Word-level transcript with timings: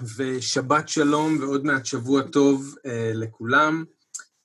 ושבת 0.00 0.88
שלום 0.88 1.38
ועוד 1.40 1.64
מעט 1.64 1.86
שבוע 1.86 2.22
טוב 2.22 2.74
uh, 2.78 2.90
לכולם, 3.14 3.84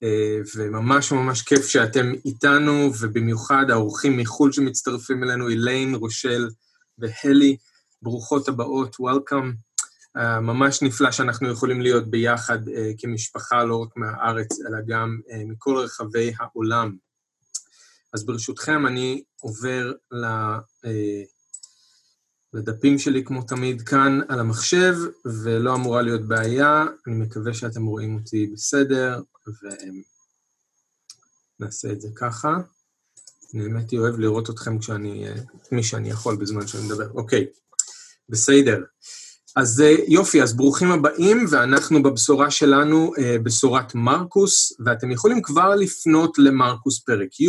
uh, 0.04 0.08
וממש 0.56 1.12
ממש 1.12 1.42
כיף 1.42 1.66
שאתם 1.66 2.14
איתנו, 2.26 2.92
ובמיוחד 3.00 3.66
האורחים 3.70 4.18
מחו"ל 4.18 4.52
שמצטרפים 4.52 5.24
אלינו, 5.24 5.50
איליין, 5.50 5.96
רושל 5.96 6.50
והלי, 6.98 7.58
ברוכות 8.02 8.48
הבאות, 8.48 8.96
Welcome. 8.96 9.54
Uh, 10.18 10.40
ממש 10.42 10.82
נפלא 10.82 11.12
שאנחנו 11.12 11.52
יכולים 11.52 11.82
להיות 11.82 12.08
ביחד 12.08 12.68
uh, 12.68 12.72
כמשפחה, 12.98 13.64
לא 13.64 13.76
רק 13.76 13.98
מהארץ, 13.98 14.60
אלא 14.62 14.78
גם 14.88 15.20
uh, 15.28 15.34
מכל 15.46 15.78
רחבי 15.78 16.34
העולם. 16.40 16.96
אז 18.14 18.26
ברשותכם, 18.26 18.88
אני 18.88 19.24
עובר 19.42 19.92
ל... 20.12 20.26
Uh, 20.86 21.37
לדפים 22.54 23.00
שלי 23.00 23.24
כמו 23.24 23.42
תמיד 23.42 23.82
כאן 23.82 24.20
על 24.28 24.40
המחשב, 24.40 24.96
ולא 25.44 25.76
אמורה 25.76 26.02
להיות 26.02 26.28
בעיה, 26.28 26.86
אני 27.08 27.16
מקווה 27.16 27.54
שאתם 27.54 27.86
רואים 27.86 28.16
אותי 28.16 28.48
בסדר, 28.54 29.22
ונעשה 31.60 31.92
את 31.92 32.02
זה 32.02 32.08
ככה. 32.16 32.58
אני 33.54 33.64
באמת 33.64 33.94
אוהב 33.94 34.20
לראות 34.20 34.50
אתכם 34.50 34.80
כשאני, 34.80 35.26
מי 35.72 35.84
שאני 35.84 36.10
יכול 36.10 36.36
בזמן 36.36 36.68
שאני 36.68 36.86
מדבר. 36.86 37.12
אוקיי, 37.12 37.46
בסדר. 38.30 38.84
אז 39.56 39.84
יופי, 40.08 40.44
אז 40.44 40.54
ברוכים 40.54 40.92
הבאים, 40.92 41.46
ואנחנו 41.50 42.04
בבשורה 42.04 42.52
שלנו, 42.52 43.14
בשורת 43.44 43.96
מרקוס, 43.96 44.74
ואתם 44.86 45.12
יכולים 45.12 45.42
כבר 45.42 45.76
לפנות 45.76 46.38
למרקוס 46.38 47.00
פרק 47.00 47.40
י', 47.40 47.48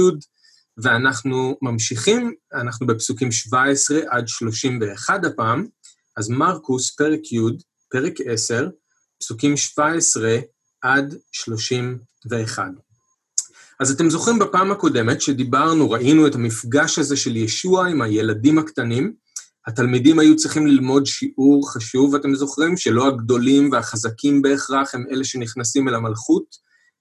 ואנחנו 0.82 1.56
ממשיכים, 1.62 2.34
אנחנו 2.54 2.86
בפסוקים 2.86 3.32
17 3.32 4.00
עד 4.08 4.28
31 4.28 5.24
הפעם, 5.24 5.66
אז 6.16 6.28
מרקוס, 6.28 6.96
פרק 6.96 7.32
י', 7.32 7.38
פרק 7.90 8.14
10, 8.26 8.68
פסוקים 9.20 9.56
17 9.56 10.38
עד 10.82 11.14
31. 11.32 12.64
אז 13.80 13.90
אתם 13.90 14.10
זוכרים 14.10 14.38
בפעם 14.38 14.70
הקודמת 14.70 15.20
שדיברנו, 15.20 15.90
ראינו 15.90 16.26
את 16.26 16.34
המפגש 16.34 16.98
הזה 16.98 17.16
של 17.16 17.36
ישוע 17.36 17.86
עם 17.86 18.02
הילדים 18.02 18.58
הקטנים, 18.58 19.12
התלמידים 19.66 20.18
היו 20.18 20.36
צריכים 20.36 20.66
ללמוד 20.66 21.06
שיעור 21.06 21.72
חשוב, 21.72 22.14
ואתם 22.14 22.34
זוכרים 22.34 22.76
שלא 22.76 23.06
הגדולים 23.06 23.72
והחזקים 23.72 24.42
בהכרח 24.42 24.94
הם 24.94 25.04
אלה 25.10 25.24
שנכנסים 25.24 25.88
אל 25.88 25.94
המלכות, 25.94 26.56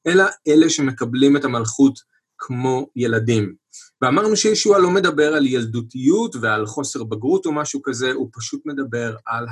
אלא 0.08 0.24
אלה 0.48 0.70
שמקבלים 0.70 1.38
את 1.38 1.46
המלכות 1.46 2.00
כמו 2.38 2.90
ילדים. 2.96 3.56
ואמרנו 4.02 4.36
שישוע 4.36 4.80
לא 4.80 4.92
מדבר 4.92 5.34
על 5.34 5.46
ילדותיות 5.46 6.36
ועל 6.42 6.66
חוסר 6.66 7.04
בגרות 7.04 7.46
או 7.46 7.52
משהו 7.52 7.82
כזה, 7.84 8.12
הוא 8.12 8.30
פשוט 8.34 8.62
מדבר 8.66 9.16
על 9.26 9.46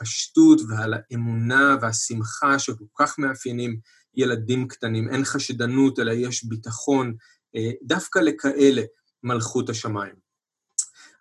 הפשטות 0.00 0.60
ועל 0.68 0.94
האמונה 0.94 1.76
והשמחה 1.80 2.58
שכל 2.58 2.84
כך 2.98 3.18
מאפיינים 3.18 3.76
ילדים 4.14 4.68
קטנים. 4.68 5.08
אין 5.08 5.24
חשדנות, 5.24 5.98
אלא 5.98 6.12
יש 6.12 6.44
ביטחון, 6.44 7.14
אה, 7.56 7.70
דווקא 7.82 8.18
לכאלה 8.18 8.82
מלכות 9.22 9.70
השמיים. 9.70 10.14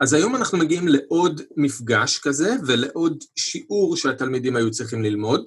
אז 0.02 0.14
היום 0.14 0.36
אנחנו 0.36 0.58
מגיעים 0.58 0.88
לעוד 0.88 1.42
מפגש 1.58 2.20
כזה 2.20 2.56
ולעוד 2.68 3.24
שיעור 3.36 3.98
שהתלמידים 3.98 4.56
היו 4.56 4.72
צריכים 4.72 5.04
ללמוד. 5.04 5.46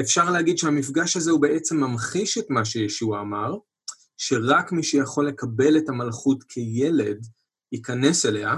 אפשר 0.00 0.30
להגיד 0.30 0.58
שהמפגש 0.58 1.16
הזה 1.16 1.30
הוא 1.30 1.40
בעצם 1.40 1.76
ממחיש 1.76 2.38
את 2.38 2.46
מה 2.50 2.64
שישוע 2.64 3.20
אמר, 3.20 3.54
שרק 4.18 4.72
מי 4.72 4.82
שיכול 4.82 5.28
לקבל 5.28 5.76
את 5.78 5.88
המלכות 5.88 6.42
כילד 6.48 7.26
ייכנס 7.72 8.26
אליה, 8.26 8.56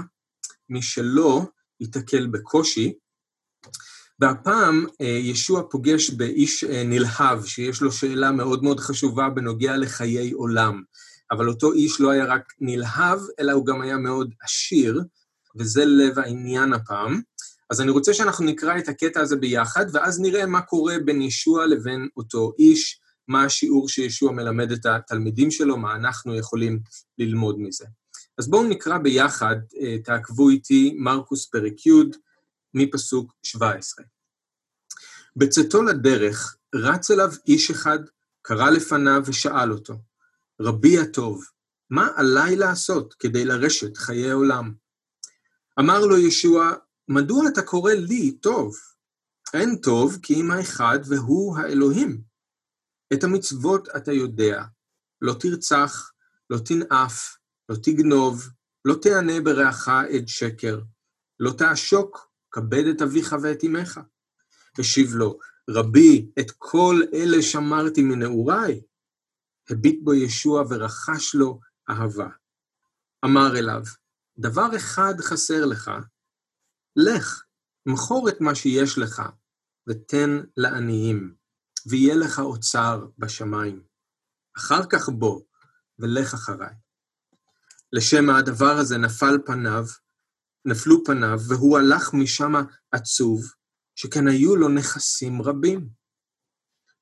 מי 0.69 0.81
שלא 0.81 1.41
ייתקל 1.79 2.27
בקושי. 2.27 2.93
והפעם 4.19 4.85
אה, 5.01 5.05
ישוע 5.05 5.63
פוגש 5.69 6.09
באיש 6.09 6.63
אה, 6.63 6.83
נלהב, 6.85 7.45
שיש 7.45 7.81
לו 7.81 7.91
שאלה 7.91 8.31
מאוד 8.31 8.63
מאוד 8.63 8.79
חשובה 8.79 9.29
בנוגע 9.29 9.77
לחיי 9.77 10.31
עולם. 10.31 10.83
אבל 11.31 11.47
אותו 11.47 11.73
איש 11.73 12.01
לא 12.01 12.11
היה 12.11 12.25
רק 12.25 12.53
נלהב, 12.59 13.19
אלא 13.39 13.51
הוא 13.51 13.65
גם 13.65 13.81
היה 13.81 13.97
מאוד 13.97 14.33
עשיר, 14.43 15.01
וזה 15.55 15.85
לב 15.85 16.19
העניין 16.19 16.73
הפעם. 16.73 17.21
אז 17.69 17.81
אני 17.81 17.91
רוצה 17.91 18.13
שאנחנו 18.13 18.45
נקרא 18.45 18.77
את 18.77 18.87
הקטע 18.87 19.21
הזה 19.21 19.35
ביחד, 19.35 19.85
ואז 19.93 20.19
נראה 20.19 20.45
מה 20.45 20.61
קורה 20.61 20.95
בין 21.05 21.21
ישוע 21.21 21.65
לבין 21.65 22.07
אותו 22.17 22.53
איש, 22.59 23.00
מה 23.27 23.43
השיעור 23.43 23.89
שישוע 23.89 24.31
מלמד 24.31 24.71
את 24.71 24.85
התלמידים 24.85 25.51
שלו, 25.51 25.77
מה 25.77 25.95
אנחנו 25.95 26.35
יכולים 26.35 26.79
ללמוד 27.17 27.59
מזה. 27.59 27.85
אז 28.37 28.49
בואו 28.49 28.63
נקרא 28.63 28.97
ביחד, 28.97 29.55
אה, 29.81 29.99
תעקבו 30.03 30.49
איתי, 30.49 30.95
מרקוס 30.97 31.45
פרק 31.45 31.85
י', 31.85 31.91
מפסוק 32.73 33.33
17. 33.43 34.05
בצאתו 35.35 35.83
לדרך, 35.83 36.55
רץ 36.75 37.11
אליו 37.11 37.29
איש 37.47 37.71
אחד, 37.71 37.99
קרא 38.41 38.69
לפניו 38.69 39.23
ושאל 39.25 39.71
אותו, 39.71 39.93
רבי 40.61 40.99
הטוב, 40.99 41.43
מה 41.89 42.07
עליי 42.15 42.55
לעשות 42.55 43.13
כדי 43.13 43.45
לרשת 43.45 43.97
חיי 43.97 44.31
עולם? 44.31 44.73
אמר 45.79 45.99
לו 45.99 46.17
ישוע, 46.17 46.71
מדוע 47.07 47.47
אתה 47.47 47.61
קורא 47.61 47.93
לי 47.93 48.31
טוב? 48.31 48.75
אין 49.53 49.75
טוב 49.75 50.17
כי 50.21 50.33
אם 50.35 50.51
האחד 50.51 50.99
והוא 51.05 51.57
האלוהים. 51.57 52.30
את 53.13 53.23
המצוות 53.23 53.87
אתה 53.95 54.11
יודע, 54.11 54.63
לא 55.21 55.33
תרצח, 55.39 56.11
לא 56.49 56.57
תנאף, 56.57 57.37
לא 57.69 57.75
תגנוב, 57.83 58.49
לא 58.85 58.95
תענה 59.01 59.41
ברעך 59.41 59.87
עד 59.87 60.27
שקר, 60.27 60.79
לא 61.39 61.51
תעשוק, 61.57 62.31
כבד 62.51 62.85
את 62.95 63.01
אביך 63.01 63.35
ואת 63.43 63.63
אמך. 63.63 63.99
השיב 64.79 65.15
לו, 65.15 65.39
רבי, 65.69 66.31
את 66.39 66.51
כל 66.57 67.01
אלה 67.13 67.41
שמרתי 67.41 68.01
מנעוריי. 68.01 68.81
הביט 69.69 69.99
בו 70.03 70.13
ישוע 70.13 70.63
ורחש 70.69 71.35
לו 71.35 71.59
אהבה. 71.89 72.27
אמר 73.25 73.57
אליו, 73.59 73.83
דבר 74.37 74.75
אחד 74.75 75.13
חסר 75.21 75.65
לך, 75.65 75.91
לך, 76.95 77.43
מכור 77.85 78.29
את 78.29 78.41
מה 78.41 78.55
שיש 78.55 78.97
לך, 78.97 79.21
ותן 79.87 80.29
לעניים. 80.57 81.40
ויהיה 81.89 82.15
לך 82.15 82.39
אוצר 82.39 83.05
בשמיים. 83.17 83.83
אחר 84.57 84.85
כך 84.89 85.09
בוא, 85.09 85.41
ולך 85.99 86.33
אחריי. 86.33 86.75
לשם 87.93 88.29
הדבר 88.29 88.71
הזה 88.77 88.97
נפל 88.97 89.37
פניו, 89.45 89.85
נפלו 90.65 91.03
פניו, 91.05 91.39
והוא 91.47 91.77
הלך 91.77 92.13
משם 92.13 92.53
עצוב, 92.91 93.41
שכן 93.95 94.27
היו 94.27 94.55
לו 94.55 94.69
נכסים 94.69 95.41
רבים. 95.41 95.89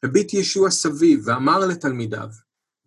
הביט 0.03 0.34
ישוע 0.34 0.72
סביב 0.72 1.22
ואמר 1.25 1.59
לתלמידיו, 1.59 2.29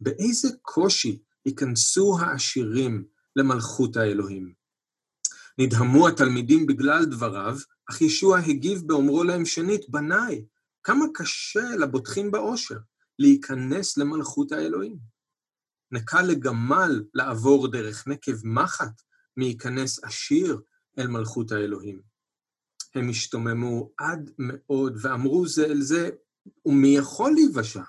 באיזה 0.00 0.48
קושי 0.62 1.22
ייכנסו 1.47 2.19
העשירים 2.20 3.04
למלכות 3.36 3.97
האלוהים. 3.97 4.52
נדהמו 5.58 6.08
התלמידים 6.08 6.66
בגלל 6.66 7.04
דבריו, 7.04 7.56
אך 7.91 8.00
ישוע 8.00 8.38
הגיב 8.38 8.82
באומרו 8.86 9.25
להם 9.25 9.44
שנית, 9.44 9.88
בניי, 9.88 10.44
כמה 10.84 11.04
קשה 11.15 11.76
לבוטחים 11.81 12.31
באושר 12.31 12.78
להיכנס 13.19 13.98
למלכות 13.98 14.53
האלוהים. 14.53 14.98
נקל 15.91 16.22
לגמל 16.22 17.04
לעבור 17.15 17.70
דרך 17.70 18.09
נקב 18.09 18.32
מחט 18.44 19.03
מייכנס 19.37 20.04
עשיר 20.04 20.60
אל 20.98 21.06
מלכות 21.06 21.53
האלוהים. 21.53 22.03
הם 22.94 23.09
השתוממו 23.09 23.91
עד 23.98 24.31
מאוד 24.38 24.97
ואמרו 25.03 25.48
זה 25.48 25.65
אל 25.65 25.81
זה, 25.81 26.10
ומי 26.66 26.97
יכול 26.97 27.32
להיוושע? 27.32 27.82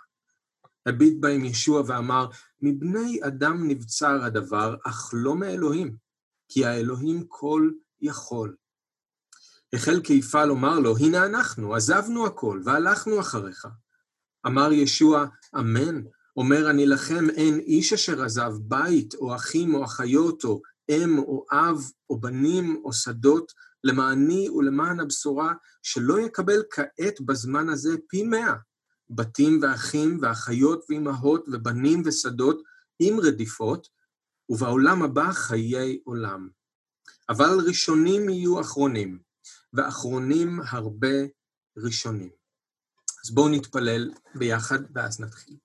הביט 0.86 1.18
בהם 1.20 1.46
ישוע 1.46 1.84
ואמר, 1.88 2.28
מבני 2.62 3.20
אדם 3.28 3.68
נבצר 3.68 4.24
הדבר, 4.24 4.76
אך 4.86 5.10
לא 5.14 5.36
מאלוהים, 5.36 5.96
כי 6.50 6.66
האלוהים 6.66 7.26
כל 7.28 7.72
יכול. 8.02 8.56
החל 9.74 10.02
כיפה 10.04 10.46
לומר 10.46 10.80
לו, 10.80 10.98
הנה 10.98 11.26
אנחנו, 11.26 11.76
עזבנו 11.76 12.26
הכל 12.26 12.62
והלכנו 12.66 13.20
אחריך. 13.20 13.68
אמר 14.48 14.72
ישוע, 14.72 15.26
אמן, 15.56 16.02
אומר 16.38 16.70
אני 16.70 16.86
לכם, 16.86 17.30
אין 17.30 17.60
איש 17.60 17.94
אשר 17.94 18.24
עזב 18.24 18.54
בית, 18.62 19.16
או 19.16 19.36
אחים, 19.36 19.76
או 19.76 19.84
אחיות, 19.84 20.44
או 20.44 20.62
אם, 20.90 21.18
או 21.18 21.46
אב, 21.52 21.92
או 22.10 22.20
בנים, 22.20 22.82
או 22.84 22.94
שדות, 22.94 23.52
למעני 23.84 24.50
ולמען 24.50 25.00
הבשורה, 25.00 25.54
שלא 25.84 26.20
יקבל 26.20 26.64
כעת 26.72 27.22
בזמן 27.22 27.70
הזה 27.70 27.96
פי 28.08 28.24
מאה. 28.24 28.56
בתים 29.10 29.60
ואחים 29.62 30.18
ואחיות 30.22 30.86
ואימהות 30.90 31.46
ובנים 31.52 32.02
ושדות 32.06 32.62
עם 33.00 33.20
רדיפות, 33.20 33.88
ובעולם 34.50 35.04
הבא 35.04 35.32
חיי 35.32 36.00
עולם. 36.04 36.50
אבל 37.30 37.60
ראשונים 37.68 38.30
יהיו 38.30 38.62
אחרונים, 38.62 39.20
ואחרונים 39.74 40.60
הרבה 40.68 41.18
ראשונים. 41.78 42.30
אז 43.26 43.32
בואו 43.32 43.50
נתפלל 43.50 44.12
ביחד 44.36 44.80
ואז 44.96 45.20
נתחיל. 45.20 45.58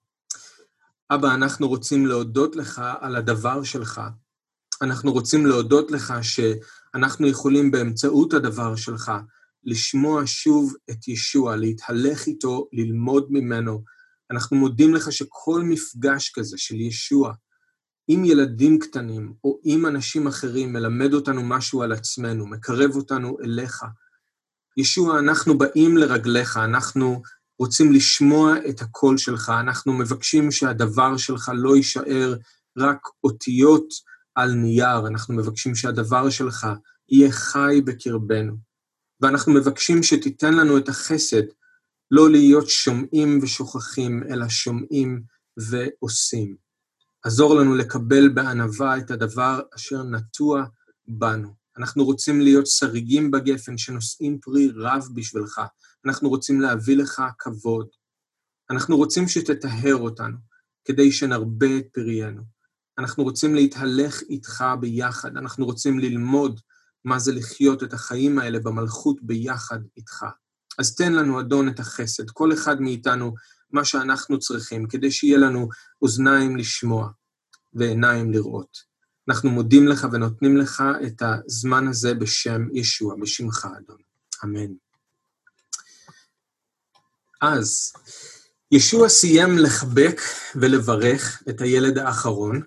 אבא, 1.11 1.35
אנחנו 1.35 1.69
רוצים 1.69 2.07
להודות 2.07 2.57
לך 2.57 2.83
על 3.01 3.17
הדבר 3.17 3.63
שלך. 3.63 4.01
אנחנו 4.83 5.13
רוצים 5.13 5.47
להודות 5.47 5.91
לך 5.91 6.15
שאנחנו 6.23 7.27
יכולים 7.27 7.71
באמצעות 7.71 8.33
הדבר 8.33 8.77
שלך 8.77 9.13
לשמוע 9.65 10.23
שוב 10.27 10.75
את 10.91 11.09
ישוע, 11.09 11.57
להתהלך 11.57 12.27
איתו, 12.27 12.69
ללמוד 12.73 13.27
ממנו. 13.31 13.85
אנחנו 14.31 14.57
מודים 14.57 14.95
לך 14.95 15.13
שכל 15.13 15.63
מפגש 15.65 16.33
כזה 16.35 16.59
של 16.59 16.81
ישוע 16.81 17.33
עם 18.09 18.25
ילדים 18.25 18.79
קטנים 18.79 19.33
או 19.45 19.59
עם 19.65 19.87
אנשים 19.87 20.27
אחרים 20.27 20.73
מלמד 20.73 21.15
אותנו 21.15 21.43
משהו 21.45 21.83
על 21.83 21.93
עצמנו, 21.93 22.47
מקרב 22.47 22.97
אותנו 22.97 23.37
אליך. 23.45 23.85
ישוע, 24.77 25.19
אנחנו 25.19 25.59
באים 25.59 25.97
לרגליך, 25.97 26.57
אנחנו 26.57 27.23
רוצים 27.59 27.93
לשמוע 27.93 28.55
את 28.69 28.81
הקול 28.81 29.17
שלך, 29.17 29.53
אנחנו 29.61 29.93
מבקשים 29.93 30.51
שהדבר 30.51 31.17
שלך 31.17 31.51
לא 31.55 31.77
יישאר 31.77 32.35
רק 32.79 32.99
אותיות 33.25 33.89
על 34.35 34.53
נייר, 34.53 35.07
אנחנו 35.07 35.35
מבקשים 35.35 35.75
שהדבר 35.75 36.31
שלך 36.31 36.67
יהיה 37.09 37.33
חי 37.33 37.81
בקרבנו. 37.85 38.57
ואנחנו 39.21 39.53
מבקשים 39.53 40.03
שתיתן 40.03 40.55
לנו 40.55 40.79
את 40.79 40.89
החסד 40.89 41.43
לא 42.11 42.31
להיות 42.31 42.69
שומעים 42.69 43.39
ושוכחים, 43.43 44.23
אלא 44.31 44.49
שומעים 44.49 45.23
ועושים. 45.71 46.68
עזור 47.25 47.55
לנו 47.55 47.75
לקבל 47.75 48.29
בענווה 48.29 48.99
את 48.99 49.11
הדבר 49.11 49.61
אשר 49.76 50.03
נטוע 50.03 50.65
בנו. 51.09 51.49
אנחנו 51.79 52.05
רוצים 52.05 52.41
להיות 52.41 52.67
שריגים 52.67 53.31
בגפן 53.31 53.79
שנושאים 53.79 54.38
פרי 54.41 54.70
רב 54.76 55.05
בשבילך. 55.15 55.61
אנחנו 56.06 56.29
רוצים 56.29 56.61
להביא 56.61 56.97
לך 56.97 57.23
כבוד. 57.38 57.87
אנחנו 58.70 58.97
רוצים 58.97 59.29
שתטהר 59.29 59.97
אותנו, 59.97 60.37
כדי 60.85 61.12
שנרבה 61.12 61.79
את 61.79 61.87
פריינו. 61.93 62.43
אנחנו 62.99 63.25
רוצים 63.25 63.55
להתהלך 63.55 64.23
איתך 64.23 64.64
ביחד, 64.81 65.37
אנחנו 65.37 65.67
רוצים 65.67 65.99
ללמוד 65.99 66.61
מה 67.05 67.19
זה 67.19 67.32
לחיות 67.32 67.82
את 67.82 67.93
החיים 67.93 68.38
האלה 68.38 68.59
במלכות 68.59 69.17
ביחד 69.23 69.79
איתך. 69.97 70.25
אז 70.79 70.94
תן 70.94 71.12
לנו, 71.12 71.41
אדון, 71.41 71.69
את 71.69 71.81
החסד, 71.81 72.31
כל 72.31 72.53
אחד 72.53 72.81
מאיתנו, 72.81 73.35
מה 73.70 73.85
שאנחנו 73.85 74.38
צריכים, 74.38 74.88
כדי 74.88 75.11
שיהיה 75.11 75.38
לנו 75.38 75.69
אוזניים 76.03 76.56
לשמוע 76.56 77.09
ועיניים 77.73 78.32
לראות. 78.32 78.79
אנחנו 79.29 79.50
מודים 79.50 79.88
לך 79.88 80.06
ונותנים 80.12 80.56
לך 80.56 80.82
את 81.06 81.23
הזמן 81.23 81.88
הזה 81.88 82.15
בשם 82.15 82.62
ישוע, 82.73 83.15
בשמך, 83.20 83.69
אדון. 83.79 83.99
אמן. 84.44 84.73
אז, 87.41 87.93
ישוע 88.73 89.09
סיים 89.09 89.59
לחבק 89.59 90.21
ולברך 90.55 91.43
את 91.49 91.61
הילד 91.61 91.99
האחרון, 91.99 92.62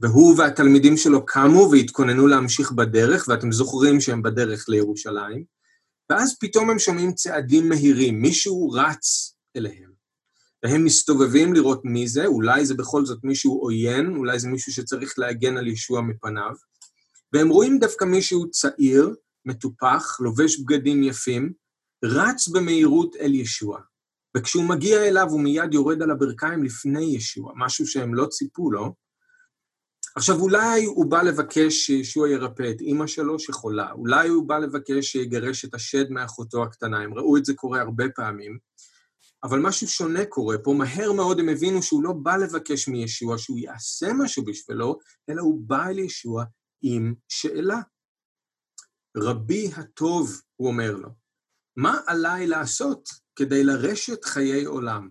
והוא 0.00 0.38
והתלמידים 0.38 0.96
שלו 0.96 1.26
קמו 1.26 1.68
והתכוננו 1.72 2.26
להמשיך 2.26 2.72
בדרך, 2.72 3.28
ואתם 3.28 3.52
זוכרים 3.52 4.00
שהם 4.00 4.22
בדרך 4.22 4.68
לירושלים, 4.68 5.44
ואז 6.10 6.36
פתאום 6.40 6.70
הם 6.70 6.78
שומעים 6.78 7.12
צעדים 7.12 7.68
מהירים, 7.68 8.22
מישהו 8.22 8.70
רץ 8.70 9.34
אליהם. 9.56 9.89
והם 10.64 10.84
מסתובבים 10.84 11.54
לראות 11.54 11.80
מי 11.84 12.08
זה, 12.08 12.26
אולי 12.26 12.66
זה 12.66 12.74
בכל 12.74 13.04
זאת 13.04 13.24
מישהו 13.24 13.60
עוין, 13.60 14.16
אולי 14.16 14.38
זה 14.38 14.48
מישהו 14.48 14.72
שצריך 14.72 15.18
להגן 15.18 15.56
על 15.56 15.66
ישוע 15.66 16.00
מפניו, 16.00 16.52
והם 17.32 17.48
רואים 17.48 17.78
דווקא 17.78 18.04
מישהו 18.04 18.50
צעיר, 18.50 19.14
מטופח, 19.44 20.20
לובש 20.20 20.60
בגדים 20.60 21.02
יפים, 21.02 21.52
רץ 22.04 22.48
במהירות 22.48 23.16
אל 23.16 23.34
ישוע. 23.34 23.80
וכשהוא 24.36 24.64
מגיע 24.64 25.08
אליו 25.08 25.26
הוא 25.30 25.40
מיד 25.40 25.74
יורד 25.74 26.02
על 26.02 26.10
הברכיים 26.10 26.62
לפני 26.62 27.04
ישוע, 27.04 27.52
משהו 27.56 27.86
שהם 27.86 28.14
לא 28.14 28.26
ציפו 28.26 28.70
לו, 28.70 28.94
עכשיו, 30.16 30.40
אולי 30.40 30.84
הוא 30.84 31.06
בא 31.06 31.22
לבקש 31.22 31.74
שישוע 31.74 32.28
ירפא 32.30 32.70
את 32.70 32.80
אימא 32.80 33.06
שלו 33.06 33.38
שחולה, 33.38 33.92
אולי 33.92 34.28
הוא 34.28 34.48
בא 34.48 34.58
לבקש 34.58 35.06
שיגרש 35.06 35.64
את 35.64 35.74
השד 35.74 36.10
מאחותו 36.10 36.62
הקטנה, 36.62 37.00
הם 37.00 37.14
ראו 37.14 37.36
את 37.36 37.44
זה 37.44 37.54
קורה 37.54 37.80
הרבה 37.80 38.04
פעמים, 38.14 38.58
אבל 39.44 39.58
משהו 39.58 39.88
שונה 39.88 40.26
קורה 40.26 40.58
פה, 40.58 40.74
מהר 40.78 41.12
מאוד 41.12 41.40
הם 41.40 41.48
הבינו 41.48 41.82
שהוא 41.82 42.04
לא 42.04 42.12
בא 42.12 42.36
לבקש 42.36 42.88
מישוע 42.88 43.38
שהוא 43.38 43.58
יעשה 43.58 44.12
משהו 44.12 44.44
בשבילו, 44.44 44.98
אלא 45.30 45.42
הוא 45.42 45.60
בא 45.66 45.86
אל 45.86 45.98
ישוע 45.98 46.44
עם 46.82 47.14
שאלה. 47.28 47.80
רבי 49.16 49.70
הטוב, 49.76 50.40
הוא 50.56 50.68
אומר 50.68 50.96
לו, 50.96 51.08
מה 51.76 52.00
עליי 52.06 52.46
לעשות 52.46 53.08
כדי 53.36 53.64
לרשת 53.64 54.24
חיי 54.24 54.64
עולם? 54.64 55.10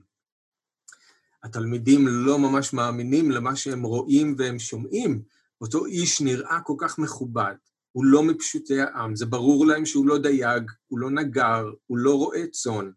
התלמידים 1.43 2.07
לא 2.07 2.39
ממש 2.39 2.73
מאמינים 2.73 3.31
למה 3.31 3.55
שהם 3.55 3.83
רואים 3.83 4.35
והם 4.37 4.59
שומעים. 4.59 5.21
אותו 5.61 5.85
איש 5.85 6.21
נראה 6.21 6.59
כל 6.63 6.75
כך 6.79 6.99
מכובד, 6.99 7.55
הוא 7.91 8.05
לא 8.05 8.23
מפשוטי 8.23 8.81
העם, 8.81 9.15
זה 9.15 9.25
ברור 9.25 9.65
להם 9.65 9.85
שהוא 9.85 10.07
לא 10.07 10.17
דייג, 10.17 10.71
הוא 10.87 10.99
לא 10.99 11.11
נגר, 11.11 11.65
הוא 11.85 11.97
לא 11.97 12.15
רועה 12.15 12.47
צאן. 12.47 12.91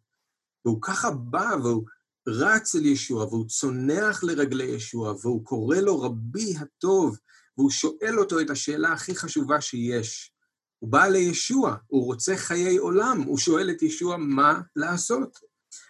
והוא 0.65 0.79
ככה 0.83 1.11
בא 1.11 1.51
והוא 1.63 1.85
רץ 2.29 2.75
אל 2.75 2.87
ישוע, 2.87 3.25
והוא 3.25 3.49
צונח 3.49 4.25
לרגלי 4.25 4.65
ישוע, 4.65 5.15
והוא 5.23 5.45
קורא 5.45 5.77
לו 5.77 6.01
רבי 6.01 6.55
הטוב, 6.57 7.19
והוא 7.59 7.71
שואל 7.71 8.19
אותו 8.19 8.41
את 8.41 8.51
השאלה 8.51 8.93
הכי 8.93 9.15
חשובה 9.15 9.61
שיש. 9.61 10.33
הוא 10.79 10.91
בא 10.91 11.07
לישוע, 11.07 11.77
הוא 11.87 12.05
רוצה 12.05 12.37
חיי 12.37 12.77
עולם, 12.77 13.23
הוא 13.27 13.39
שואל 13.39 13.71
את 13.71 13.83
ישוע 13.83 14.17
מה 14.17 14.61
לעשות. 14.77 15.39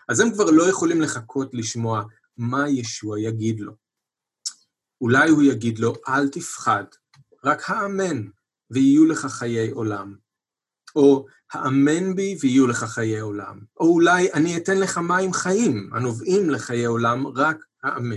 אז 0.08 0.20
הם 0.20 0.34
כבר 0.34 0.50
לא 0.50 0.69
יכולים 0.70 1.00
לחכות 1.00 1.50
לשמוע 1.52 2.02
מה 2.36 2.69
ישוע 2.69 3.20
יגיד 3.20 3.60
לו. 3.60 3.72
אולי 5.00 5.30
הוא 5.30 5.42
יגיד 5.42 5.78
לו, 5.78 5.92
אל 6.08 6.28
תפחד, 6.28 6.84
רק 7.44 7.70
האמן 7.70 8.22
ויהיו 8.70 9.06
לך 9.06 9.26
חיי 9.26 9.70
עולם. 9.70 10.16
או 10.96 11.26
האמן 11.52 12.16
בי 12.16 12.37
ויהיו 12.40 12.66
לך 12.66 12.84
חיי 12.84 13.20
עולם. 13.20 13.60
או 13.81 13.87
אולי 13.87 14.32
אני 14.32 14.56
אתן 14.56 14.78
לך 14.78 14.99
מים 14.99 15.32
חיים 15.32 15.90
הנובעים 15.94 16.50
לחיי 16.50 16.84
עולם, 16.84 17.26
רק 17.26 17.56
האמן. 17.82 18.16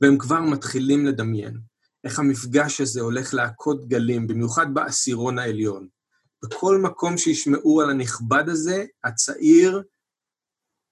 והם 0.00 0.18
כבר 0.18 0.40
מתחילים 0.40 1.06
לדמיין 1.06 1.60
איך 2.04 2.18
המפגש 2.18 2.80
הזה 2.80 3.00
הולך 3.00 3.34
להכות 3.34 3.88
גלים, 3.88 4.26
במיוחד 4.26 4.74
בעשירון 4.74 5.38
העליון. 5.38 5.88
בכל 6.44 6.78
מקום 6.78 7.18
שישמעו 7.18 7.80
על 7.80 7.90
הנכבד 7.90 8.48
הזה, 8.48 8.84
הצעיר 9.04 9.82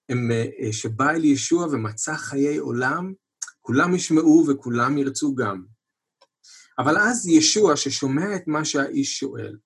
הם, 0.09 0.31
אה, 0.33 0.73
שבא 0.73 1.11
אל 1.11 1.25
ישוע 1.25 1.67
ומצא 1.67 2.15
חיי 2.17 2.57
עולם, 2.57 3.13
כולם 3.61 3.95
ישמעו 3.95 4.45
וכולם 4.49 4.99
ירצו 4.99 5.35
גם. 5.35 5.65
אבל 6.79 6.99
אז 6.99 7.29
ישוע, 7.29 7.77
ששומע 7.77 8.37
את 8.37 8.43
מה 8.47 8.65
שהאיש 8.65 9.19
שואל, 9.19 9.57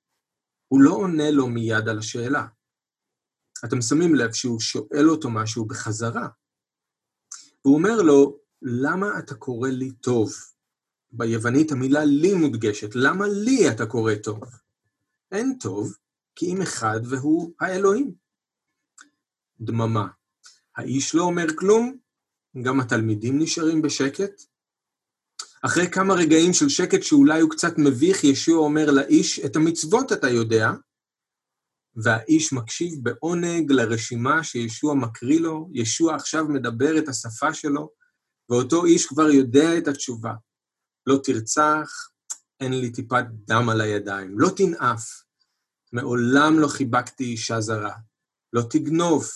הוא 0.74 0.80
לא 0.80 0.90
עונה 0.90 1.30
לו 1.30 1.46
מיד 1.46 1.88
על 1.88 1.98
השאלה. 1.98 2.46
אתם 3.64 3.82
שמים 3.82 4.14
לב 4.14 4.32
שהוא 4.32 4.60
שואל 4.60 5.10
אותו 5.10 5.30
משהו 5.30 5.64
בחזרה. 5.64 6.28
הוא 7.62 7.74
אומר 7.74 8.02
לו, 8.02 8.38
למה 8.62 9.18
אתה 9.18 9.34
קורא 9.34 9.68
לי 9.68 9.90
טוב? 9.90 10.32
ביוונית 11.12 11.72
המילה 11.72 12.04
לי 12.04 12.34
מודגשת, 12.34 12.88
למה 12.94 13.24
לי 13.28 13.70
אתה 13.70 13.86
קורא 13.86 14.14
טוב? 14.14 14.40
אין 15.32 15.58
טוב, 15.60 15.96
כי 16.36 16.46
אם 16.46 16.62
אחד 16.62 17.00
והוא 17.10 17.52
האלוהים. 17.60 18.14
דממה. 19.60 20.06
האיש 20.76 21.14
לא 21.14 21.22
אומר 21.22 21.46
כלום, 21.56 21.98
גם 22.62 22.80
התלמידים 22.80 23.38
נשארים 23.38 23.82
בשקט. 23.82 24.42
אחרי 25.66 25.90
כמה 25.90 26.14
רגעים 26.14 26.52
של 26.52 26.68
שקט 26.68 27.02
שאולי 27.02 27.40
הוא 27.40 27.50
קצת 27.50 27.72
מביך, 27.78 28.24
ישוע 28.24 28.58
אומר 28.58 28.90
לאיש, 28.90 29.40
את 29.40 29.56
המצוות 29.56 30.12
אתה 30.12 30.28
יודע, 30.28 30.70
והאיש 31.96 32.52
מקשיב 32.52 32.94
בעונג 33.02 33.72
לרשימה 33.72 34.44
שישוע 34.44 34.94
מקריא 34.94 35.40
לו, 35.40 35.68
ישוע 35.72 36.14
עכשיו 36.14 36.44
מדבר 36.44 36.98
את 36.98 37.08
השפה 37.08 37.54
שלו, 37.54 37.90
ואותו 38.50 38.84
איש 38.84 39.06
כבר 39.06 39.30
יודע 39.30 39.78
את 39.78 39.88
התשובה. 39.88 40.32
לא 41.06 41.20
תרצח, 41.24 41.90
אין 42.60 42.80
לי 42.80 42.92
טיפת 42.92 43.24
דם 43.30 43.68
על 43.68 43.80
הידיים. 43.80 44.40
לא 44.40 44.48
תנאף, 44.56 45.22
מעולם 45.92 46.58
לא 46.58 46.68
חיבקתי 46.68 47.24
אישה 47.24 47.60
זרה. 47.60 47.94
לא 48.52 48.62
תגנוב, 48.70 49.28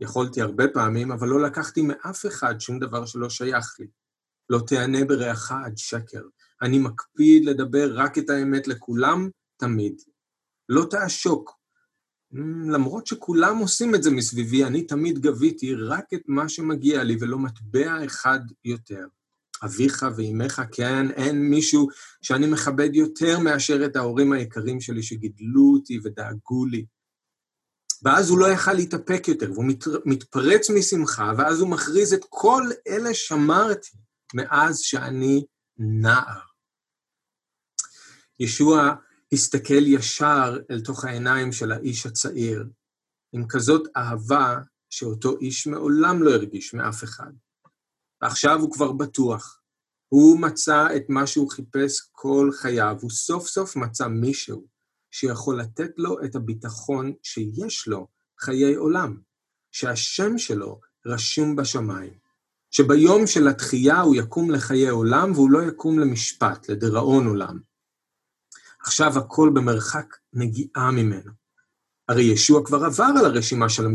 יכולתי 0.00 0.40
הרבה 0.40 0.64
פעמים, 0.74 1.12
אבל 1.12 1.28
לא 1.28 1.42
לקחתי 1.42 1.82
מאף 1.82 2.26
אחד 2.26 2.60
שום 2.60 2.78
דבר 2.78 3.06
שלא 3.06 3.30
שייך 3.30 3.76
לי. 3.78 3.99
לא 4.50 4.60
תענה 4.66 5.04
ברעך 5.04 5.52
עד 5.52 5.78
שקר. 5.78 6.22
אני 6.62 6.78
מקפיד 6.78 7.44
לדבר 7.44 7.90
רק 7.94 8.18
את 8.18 8.30
האמת 8.30 8.68
לכולם, 8.68 9.28
תמיד. 9.56 9.94
לא 10.68 10.84
תעשוק. 10.90 11.60
למרות 12.72 13.06
שכולם 13.06 13.58
עושים 13.58 13.94
את 13.94 14.02
זה 14.02 14.10
מסביבי, 14.10 14.64
אני 14.64 14.82
תמיד 14.82 15.18
גביתי 15.18 15.74
רק 15.74 16.04
את 16.14 16.22
מה 16.26 16.48
שמגיע 16.48 17.04
לי 17.04 17.16
ולא 17.20 17.38
מטבע 17.38 18.04
אחד 18.04 18.40
יותר. 18.64 19.06
אביך 19.64 20.06
ואימך, 20.16 20.62
כן, 20.72 21.10
אין 21.10 21.50
מישהו 21.50 21.88
שאני 22.22 22.46
מכבד 22.46 22.94
יותר 22.94 23.38
מאשר 23.38 23.84
את 23.84 23.96
ההורים 23.96 24.32
היקרים 24.32 24.80
שלי 24.80 25.02
שגידלו 25.02 25.72
אותי 25.74 25.98
ודאגו 26.04 26.66
לי. 26.66 26.84
ואז 28.02 28.30
הוא 28.30 28.38
לא 28.38 28.46
יכל 28.46 28.72
להתאפק 28.72 29.28
יותר, 29.28 29.52
והוא 29.52 29.64
מת, 29.64 29.84
מתפרץ 30.04 30.70
משמחה, 30.70 31.32
ואז 31.38 31.60
הוא 31.60 31.68
מכריז 31.68 32.12
את 32.12 32.24
כל 32.28 32.62
אלה 32.88 33.14
שמרתי 33.14 33.96
מאז 34.34 34.78
שאני 34.78 35.44
נער. 35.78 36.40
ישוע 38.40 38.94
הסתכל 39.32 39.86
ישר 39.86 40.58
אל 40.70 40.80
תוך 40.80 41.04
העיניים 41.04 41.52
של 41.52 41.72
האיש 41.72 42.06
הצעיר, 42.06 42.64
עם 43.32 43.44
כזאת 43.48 43.88
אהבה 43.96 44.58
שאותו 44.90 45.38
איש 45.38 45.66
מעולם 45.66 46.22
לא 46.22 46.30
הרגיש 46.30 46.74
מאף 46.74 47.04
אחד. 47.04 47.32
ועכשיו 48.22 48.60
הוא 48.60 48.72
כבר 48.72 48.92
בטוח. 48.92 49.60
הוא 50.08 50.40
מצא 50.40 50.96
את 50.96 51.02
מה 51.08 51.26
שהוא 51.26 51.50
חיפש 51.50 52.00
כל 52.12 52.50
חייו, 52.52 52.96
הוא 53.00 53.10
סוף 53.10 53.46
סוף 53.46 53.76
מצא 53.76 54.08
מישהו 54.08 54.66
שיכול 55.10 55.60
לתת 55.60 55.90
לו 55.96 56.24
את 56.24 56.34
הביטחון 56.34 57.12
שיש 57.22 57.88
לו 57.88 58.08
חיי 58.40 58.74
עולם, 58.74 59.20
שהשם 59.72 60.38
שלו 60.38 60.80
רשום 61.06 61.56
בשמיים, 61.56 62.18
שביום 62.70 63.26
של 63.26 63.48
התחייה 63.48 64.00
הוא 64.00 64.16
יקום 64.16 64.50
לחיי 64.50 64.88
עולם 64.88 65.32
והוא 65.32 65.50
לא 65.50 65.62
יקום 65.62 65.98
למשפט, 65.98 66.68
לדיראון 66.68 67.26
עולם. 67.26 67.58
עכשיו 68.80 69.18
הכל 69.18 69.50
במרחק 69.54 70.16
נגיעה 70.32 70.90
ממנו. 70.90 71.30
הרי 72.08 72.22
ישוע 72.22 72.64
כבר 72.64 72.84
עבר 72.84 73.12
על 73.18 73.24
הרשימה 73.24 73.68
של 73.68 73.86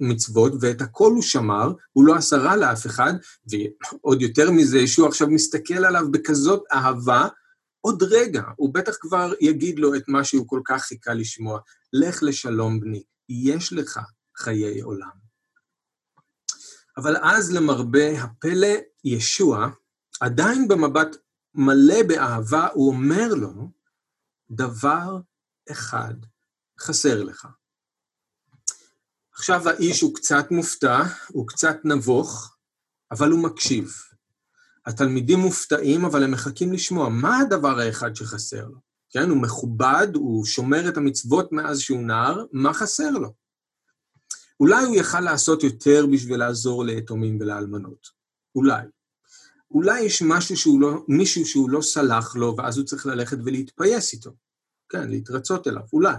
המצוות, 0.00 0.52
ואת 0.60 0.80
הכל 0.80 1.12
הוא 1.12 1.22
שמר, 1.22 1.72
הוא 1.92 2.04
לא 2.04 2.14
עשה 2.14 2.36
רע 2.36 2.56
לאף 2.56 2.86
אחד, 2.86 3.14
ועוד 3.50 4.22
יותר 4.22 4.50
מזה, 4.50 4.78
ישוע 4.78 5.08
עכשיו 5.08 5.28
מסתכל 5.28 5.84
עליו 5.84 6.10
בכזאת 6.10 6.62
אהבה, 6.72 7.28
עוד 7.80 8.02
רגע, 8.02 8.42
הוא 8.56 8.74
בטח 8.74 8.96
כבר 9.00 9.32
יגיד 9.40 9.78
לו 9.78 9.94
את 9.94 10.02
מה 10.08 10.24
שהוא 10.24 10.48
כל 10.48 10.60
כך 10.64 10.82
חיכה 10.82 11.14
לשמוע, 11.14 11.60
לך 11.92 12.22
לשלום 12.22 12.80
בני, 12.80 13.02
יש 13.28 13.72
לך 13.72 14.00
חיי 14.36 14.80
עולם. 14.80 15.25
אבל 16.96 17.16
אז 17.22 17.52
למרבה 17.52 18.22
הפלא, 18.22 18.76
ישוע, 19.04 19.68
עדיין 20.20 20.68
במבט 20.68 21.16
מלא 21.54 22.02
באהבה, 22.08 22.68
הוא 22.74 22.88
אומר 22.88 23.34
לו, 23.34 23.70
דבר 24.50 25.20
אחד 25.70 26.14
חסר 26.80 27.22
לך. 27.24 27.48
עכשיו 29.32 29.68
האיש 29.68 30.00
הוא 30.00 30.14
קצת 30.14 30.46
מופתע, 30.50 31.02
הוא 31.28 31.48
קצת 31.48 31.76
נבוך, 31.84 32.56
אבל 33.10 33.30
הוא 33.30 33.42
מקשיב. 33.42 33.94
התלמידים 34.86 35.38
מופתעים, 35.38 36.04
אבל 36.04 36.22
הם 36.22 36.30
מחכים 36.30 36.72
לשמוע 36.72 37.08
מה 37.08 37.38
הדבר 37.38 37.78
האחד 37.78 38.16
שחסר 38.16 38.64
לו. 38.66 38.78
כן, 39.10 39.30
הוא 39.30 39.42
מכובד, 39.42 40.08
הוא 40.14 40.44
שומר 40.44 40.88
את 40.88 40.96
המצוות 40.96 41.52
מאז 41.52 41.80
שהוא 41.80 42.02
נער, 42.02 42.44
מה 42.52 42.74
חסר 42.74 43.10
לו? 43.10 43.32
אולי 44.60 44.84
הוא 44.84 44.96
יכל 44.96 45.20
לעשות 45.20 45.62
יותר 45.62 46.06
בשביל 46.12 46.38
לעזור 46.38 46.84
ליתומים 46.84 47.38
ולאלמנות. 47.40 48.06
אולי. 48.54 48.82
אולי 49.70 50.00
יש 50.00 50.22
משהו 50.22 50.56
שהוא 50.56 50.80
לא, 50.80 51.04
מישהו 51.08 51.46
שהוא 51.46 51.70
לא 51.70 51.82
סלח 51.82 52.36
לו, 52.36 52.54
ואז 52.58 52.78
הוא 52.78 52.86
צריך 52.86 53.06
ללכת 53.06 53.36
ולהתפייס 53.44 54.12
איתו. 54.12 54.30
כן, 54.88 55.08
להתרצות 55.08 55.66
אליו, 55.66 55.82
אולי. 55.92 56.16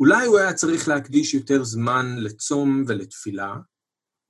אולי 0.00 0.26
הוא 0.26 0.38
היה 0.38 0.52
צריך 0.52 0.88
להקדיש 0.88 1.34
יותר 1.34 1.64
זמן 1.64 2.16
לצום 2.18 2.84
ולתפילה, 2.88 3.54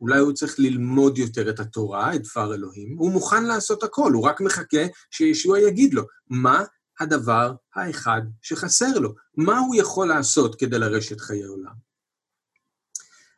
אולי 0.00 0.18
הוא 0.18 0.32
צריך 0.32 0.58
ללמוד 0.58 1.18
יותר 1.18 1.50
את 1.50 1.60
התורה, 1.60 2.14
את 2.14 2.22
דבר 2.22 2.54
אלוהים, 2.54 2.96
הוא 2.98 3.10
מוכן 3.10 3.44
לעשות 3.44 3.82
הכל, 3.82 4.12
הוא 4.12 4.24
רק 4.24 4.40
מחכה 4.40 4.86
שישוע 5.10 5.60
יגיד 5.60 5.94
לו 5.94 6.02
מה 6.28 6.64
הדבר 7.00 7.54
האחד 7.74 8.22
שחסר 8.42 8.98
לו, 8.98 9.14
מה 9.36 9.58
הוא 9.58 9.74
יכול 9.74 10.08
לעשות 10.08 10.60
כדי 10.60 10.78
לרשת 10.78 11.20
חיי 11.20 11.44
עולם. 11.44 11.89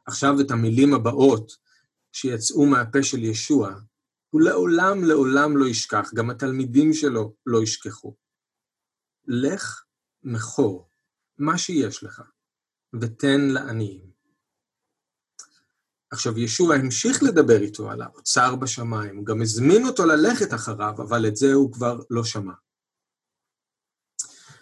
עכשיו 0.07 0.41
את 0.41 0.51
המילים 0.51 0.95
הבאות 0.95 1.57
שיצאו 2.13 2.67
מהפה 2.67 3.03
של 3.03 3.25
ישוע, 3.25 3.75
הוא 4.31 4.41
לעולם 4.41 5.05
לעולם 5.05 5.57
לא 5.57 5.67
ישכח, 5.67 6.11
גם 6.15 6.31
התלמידים 6.31 6.93
שלו 6.93 7.35
לא 7.47 7.63
ישכחו. 7.63 8.17
לך 9.27 9.85
מכור 10.23 10.91
מה 11.39 11.59
שיש 11.59 12.05
לך, 12.05 12.23
ותן 13.01 13.41
לעניים. 13.41 14.13
עכשיו, 16.11 16.39
ישוע 16.39 16.75
המשיך 16.75 17.23
לדבר 17.23 17.61
איתו 17.63 17.91
על 17.91 18.03
האוצר 18.03 18.57
בשמיים, 18.57 19.17
הוא 19.17 19.27
גם 19.27 19.43
הזמין 19.43 19.87
אותו 19.87 20.07
ללכת 20.07 20.55
אחריו, 20.55 20.95
אבל 20.99 21.27
את 21.29 21.37
זה 21.37 21.53
הוא 21.53 21.73
כבר 21.73 22.01
לא 22.11 22.25
שמע. 22.25 22.53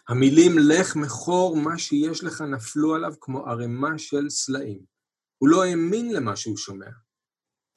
המילים 0.08 0.52
לך 0.58 0.96
מכור 0.96 1.56
מה 1.56 1.78
שיש 1.78 2.24
לך 2.24 2.40
נפלו 2.40 2.94
עליו 2.94 3.14
כמו 3.20 3.46
ערימה 3.46 3.98
של 3.98 4.30
סלעים. 4.30 4.99
הוא 5.40 5.48
לא 5.48 5.64
האמין 5.64 6.12
למה 6.12 6.36
שהוא 6.36 6.56
שומע. 6.56 6.90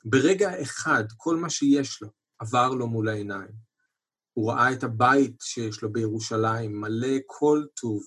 ברגע 0.05 0.61
אחד, 0.61 1.03
כל 1.17 1.35
מה 1.35 1.49
שיש 1.49 2.01
לו 2.01 2.09
עבר 2.39 2.69
לו 2.69 2.87
מול 2.87 3.09
העיניים. 3.09 3.51
הוא 4.33 4.51
ראה 4.51 4.73
את 4.73 4.83
הבית 4.83 5.35
שיש 5.41 5.81
לו 5.81 5.93
בירושלים, 5.93 6.81
מלא 6.81 7.17
כל 7.25 7.63
טוב, 7.73 8.03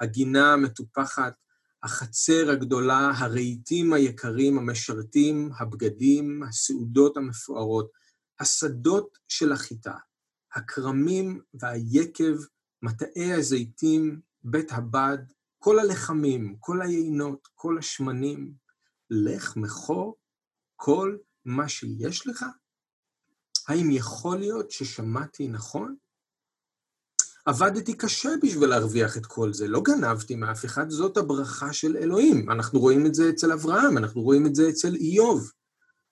הגינה 0.00 0.52
המטופחת, 0.52 1.34
החצר 1.82 2.50
הגדולה, 2.50 3.10
הרהיטים 3.16 3.92
היקרים, 3.92 4.58
המשרתים, 4.58 5.50
הבגדים, 5.58 6.42
הסעודות 6.42 7.16
המפוארות, 7.16 7.90
השדות 8.40 9.18
של 9.28 9.52
החיטה, 9.52 9.96
הכרמים 10.54 11.40
והיקב, 11.54 12.36
מטעי 12.82 13.32
הזיתים, 13.32 14.20
בית 14.44 14.72
הבד, 14.72 15.18
כל 15.58 15.78
הלחמים, 15.78 16.56
כל 16.60 16.82
היינות, 16.82 17.48
כל 17.54 17.78
השמנים, 17.78 18.63
לך 19.14 19.56
מכור 19.56 20.16
כל 20.76 21.16
מה 21.44 21.68
שיש 21.68 22.26
לך? 22.26 22.44
האם 23.68 23.90
יכול 23.90 24.38
להיות 24.38 24.70
ששמעתי 24.70 25.48
נכון? 25.48 25.96
עבדתי 27.46 27.96
קשה 27.96 28.30
בשביל 28.42 28.68
להרוויח 28.68 29.16
את 29.16 29.26
כל 29.26 29.52
זה, 29.52 29.68
לא 29.68 29.80
גנבתי 29.80 30.36
מאף 30.36 30.64
אחד, 30.64 30.90
זאת 30.90 31.16
הברכה 31.16 31.72
של 31.72 31.96
אלוהים. 31.96 32.50
אנחנו 32.50 32.80
רואים 32.80 33.06
את 33.06 33.14
זה 33.14 33.30
אצל 33.30 33.52
אברהם, 33.52 33.98
אנחנו 33.98 34.22
רואים 34.22 34.46
את 34.46 34.54
זה 34.54 34.68
אצל 34.68 34.94
איוב. 34.94 35.50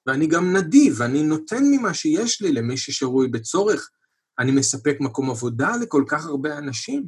ואני 0.07 0.27
גם 0.27 0.57
נדיב, 0.57 1.03
אני 1.03 1.23
נותן 1.23 1.65
ממה 1.65 1.95
שיש 1.95 2.43
לי 2.43 2.53
למי 2.53 2.77
ששרוי 2.77 3.29
בצורך. 3.29 3.91
אני 4.39 4.53
מספק 4.53 4.97
מקום 5.01 5.31
עבודה 5.31 5.77
לכל 5.77 6.05
כך 6.09 6.27
הרבה 6.27 6.59
אנשים. 6.59 7.07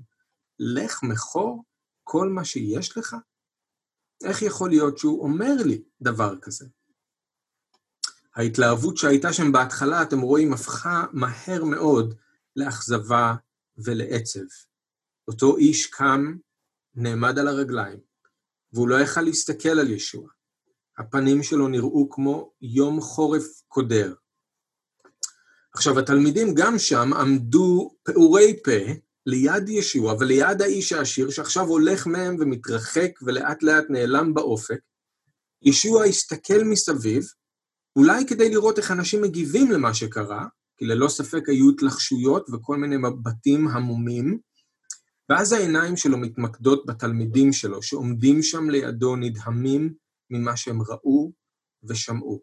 לך 0.59 1.03
מכור 1.03 1.65
כל 2.05 2.29
מה 2.29 2.45
שיש 2.45 2.99
לך? 2.99 3.17
איך 4.25 4.43
יכול 4.43 4.71
להיות 4.71 4.99
שהוא 4.99 5.23
אומר 5.23 5.55
לי 5.65 5.83
דבר 6.01 6.35
כזה? 6.43 6.67
ההתלהבות 8.37 8.97
שהייתה 8.97 9.33
שם 9.33 9.53
בהתחלה, 9.53 10.03
אתם 10.03 10.21
רואים, 10.21 10.53
הפכה 10.53 11.05
מהר 11.13 11.65
מאוד 11.65 12.15
לאכזבה 12.57 13.35
ולעצב. 13.79 14.45
אותו 15.29 15.57
איש 15.57 15.87
קם, 15.87 16.37
נעמד 16.95 17.39
על 17.39 17.49
הרגליים, 17.49 17.99
והוא 18.73 18.89
לא 18.89 19.01
יכל 19.01 19.21
להסתכל 19.21 19.69
על 19.69 19.91
ישוע. 19.91 20.29
הפנים 20.99 21.43
שלו 21.43 21.69
נראו 21.69 22.11
כמו 22.11 22.53
יום 22.61 23.01
חורף 23.01 23.63
קודר. 23.69 24.15
עכשיו, 25.75 25.99
התלמידים 25.99 26.55
גם 26.55 26.79
שם 26.79 27.13
עמדו 27.13 27.97
פעורי 28.03 28.63
פה 28.65 28.93
ליד 29.27 29.69
ישוע 29.69 30.15
וליד 30.21 30.63
האיש 30.63 30.93
העשיר, 30.93 31.31
שעכשיו 31.31 31.65
הולך 31.65 32.07
מהם 32.07 32.37
ומתרחק 32.41 33.11
ולאט 33.23 33.63
לאט 33.63 33.85
נעלם 33.89 34.35
באופק, 34.35 34.79
ישוע 35.63 36.05
הסתכל 36.05 36.65
מסביב, 36.65 37.25
אולי 37.97 38.27
כדי 38.27 38.51
לראות 38.51 38.79
איך 38.79 38.91
אנשים 38.91 39.23
מגיבים 39.23 39.71
למה 39.71 39.95
שקרה, 39.95 40.47
כי 40.77 40.85
ללא 40.85 41.09
ספק 41.09 41.49
היו 41.49 41.71
התלחשויות 41.71 42.51
וכל 42.53 42.77
מיני 42.77 42.97
מבטים 42.97 43.69
המומים, 43.69 44.39
ואז 45.29 45.53
העיניים 45.53 45.97
שלו 45.97 46.19
מתמקדות 46.19 46.87
בתלמידים 46.87 47.53
שלו, 47.53 47.83
שעומדים 47.83 48.43
שם 48.43 48.71
לידו 48.71 49.17
נדהמים 49.17 49.95
ממה 50.31 50.57
שהם 50.57 50.83
ראו 50.83 51.33
ושמעו. 51.83 52.43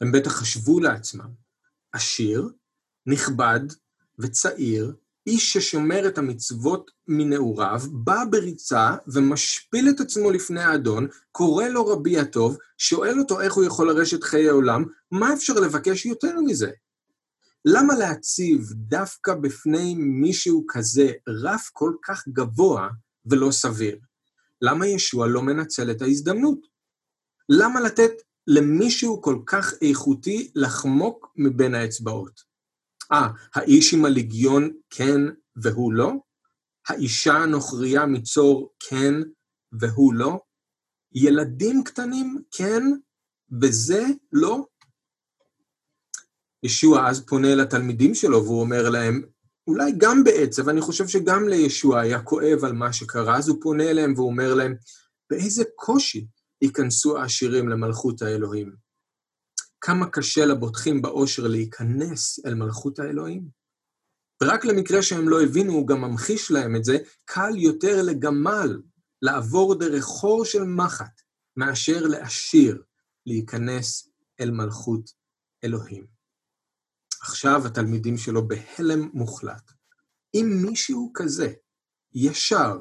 הם 0.00 0.12
בטח 0.12 0.32
חשבו 0.32 0.80
לעצמם, 0.80 1.30
עשיר, 1.92 2.48
נכבד 3.06 3.60
וצעיר, 4.18 4.94
איש 5.26 5.52
ששומר 5.52 6.08
את 6.08 6.18
המצוות 6.18 6.90
מנעוריו, 7.08 7.80
בא 7.92 8.24
בריצה 8.30 8.94
ומשפיל 9.06 9.88
את 9.88 10.00
עצמו 10.00 10.30
לפני 10.30 10.62
האדון, 10.62 11.08
קורא 11.32 11.64
לו 11.64 11.86
רבי 11.86 12.18
הטוב, 12.18 12.56
שואל 12.78 13.18
אותו 13.18 13.40
איך 13.40 13.54
הוא 13.54 13.64
יכול 13.64 13.92
לרשת 13.92 14.22
חיי 14.22 14.48
עולם, 14.48 14.84
מה 15.10 15.34
אפשר 15.34 15.54
לבקש 15.54 16.06
יותר 16.06 16.40
מזה? 16.40 16.70
למה 17.64 17.94
להציב 17.94 18.72
דווקא 18.72 19.34
בפני 19.34 19.94
מישהו 19.94 20.64
כזה 20.68 21.12
רף 21.28 21.70
כל 21.72 21.92
כך 22.02 22.28
גבוה 22.28 22.88
ולא 23.26 23.50
סביר? 23.50 23.98
למה 24.62 24.86
ישוע 24.86 25.26
לא 25.26 25.42
מנצל 25.42 25.90
את 25.90 26.02
ההזדמנות? 26.02 26.58
למה 27.48 27.80
לתת 27.80 28.12
למישהו 28.46 29.22
כל 29.22 29.38
כך 29.46 29.74
איכותי 29.82 30.50
לחמוק 30.54 31.32
מבין 31.36 31.74
האצבעות? 31.74 32.49
אה, 33.12 33.28
האיש 33.54 33.94
עם 33.94 34.04
הליגיון 34.04 34.70
כן 34.90 35.20
והוא 35.56 35.92
לא? 35.92 36.12
האישה 36.88 37.32
הנוכריה 37.32 38.06
מצור 38.06 38.72
כן 38.88 39.14
והוא 39.72 40.14
לא? 40.14 40.38
ילדים 41.14 41.84
קטנים 41.84 42.42
כן 42.50 42.82
וזה 43.62 44.04
לא? 44.32 44.66
ישוע 46.62 47.08
אז 47.08 47.26
פונה 47.26 47.54
לתלמידים 47.54 48.14
שלו 48.14 48.44
והוא 48.44 48.60
אומר 48.60 48.88
להם, 48.88 49.22
אולי 49.66 49.92
גם 49.96 50.24
בעצב, 50.24 50.68
אני 50.68 50.80
חושב 50.80 51.08
שגם 51.08 51.48
לישוע 51.48 52.00
היה 52.00 52.22
כואב 52.22 52.64
על 52.64 52.72
מה 52.72 52.92
שקרה, 52.92 53.36
אז 53.38 53.48
הוא 53.48 53.58
פונה 53.62 53.90
אליהם 53.90 54.12
והוא 54.16 54.30
אומר 54.30 54.54
להם, 54.54 54.74
באיזה 55.30 55.64
קושי 55.74 56.26
ייכנסו 56.62 57.18
העשירים 57.18 57.68
למלכות 57.68 58.22
האלוהים? 58.22 58.89
כמה 59.80 60.10
קשה 60.10 60.46
לבוטחים 60.46 61.02
באושר 61.02 61.46
להיכנס 61.46 62.40
אל 62.46 62.54
מלכות 62.54 62.98
האלוהים? 62.98 63.48
ורק 64.42 64.64
למקרה 64.64 65.02
שהם 65.02 65.28
לא 65.28 65.42
הבינו, 65.42 65.72
הוא 65.72 65.86
גם 65.86 66.00
ממחיש 66.00 66.50
להם 66.50 66.76
את 66.76 66.84
זה, 66.84 66.98
קל 67.24 67.56
יותר 67.56 68.02
לגמל 68.02 68.82
לעבור 69.22 69.78
דרך 69.78 70.04
חור 70.04 70.44
של 70.44 70.62
מחט, 70.62 71.20
מאשר 71.56 72.06
לעשיר 72.06 72.82
להיכנס 73.26 74.08
אל 74.40 74.50
מלכות 74.50 75.10
אלוהים. 75.64 76.06
עכשיו 77.20 77.66
התלמידים 77.66 78.16
שלו 78.16 78.48
בהלם 78.48 79.10
מוחלט. 79.12 79.72
אם 80.34 80.46
מישהו 80.66 81.10
כזה, 81.14 81.52
ישר 82.14 82.78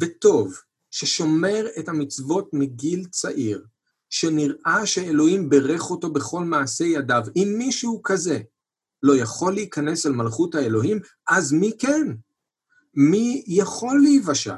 וטוב, 0.00 0.54
ששומר 0.90 1.66
את 1.78 1.88
המצוות 1.88 2.50
מגיל 2.52 3.08
צעיר, 3.08 3.66
שנראה 4.10 4.86
שאלוהים 4.86 5.48
ברך 5.48 5.90
אותו 5.90 6.12
בכל 6.12 6.44
מעשה 6.44 6.84
ידיו, 6.84 7.22
אם 7.36 7.54
מישהו 7.58 8.00
כזה 8.04 8.40
לא 9.02 9.16
יכול 9.16 9.54
להיכנס 9.54 10.06
אל 10.06 10.12
מלכות 10.12 10.54
האלוהים, 10.54 10.98
אז 11.28 11.52
מי 11.52 11.72
כן? 11.78 12.06
מי 12.94 13.44
יכול 13.46 14.00
להיוושע? 14.02 14.56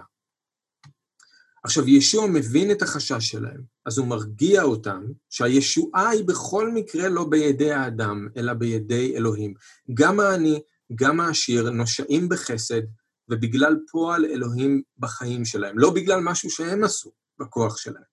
עכשיו, 1.64 1.88
ישוע 1.88 2.26
מבין 2.26 2.70
את 2.70 2.82
החשש 2.82 3.28
שלהם, 3.28 3.62
אז 3.86 3.98
הוא 3.98 4.06
מרגיע 4.06 4.62
אותם 4.62 5.04
שהישועה 5.30 6.08
היא 6.08 6.24
בכל 6.24 6.70
מקרה 6.72 7.08
לא 7.08 7.24
בידי 7.24 7.72
האדם, 7.72 8.28
אלא 8.36 8.52
בידי 8.52 9.16
אלוהים. 9.16 9.54
גם 9.94 10.20
העני, 10.20 10.60
גם 10.94 11.20
העשיר, 11.20 11.70
נושעים 11.70 12.28
בחסד, 12.28 12.82
ובגלל 13.28 13.76
פועל 13.90 14.24
אלוהים 14.24 14.82
בחיים 14.98 15.44
שלהם, 15.44 15.78
לא 15.78 15.90
בגלל 15.90 16.20
משהו 16.20 16.50
שהם 16.50 16.84
עשו 16.84 17.12
בכוח 17.40 17.76
שלהם. 17.76 18.07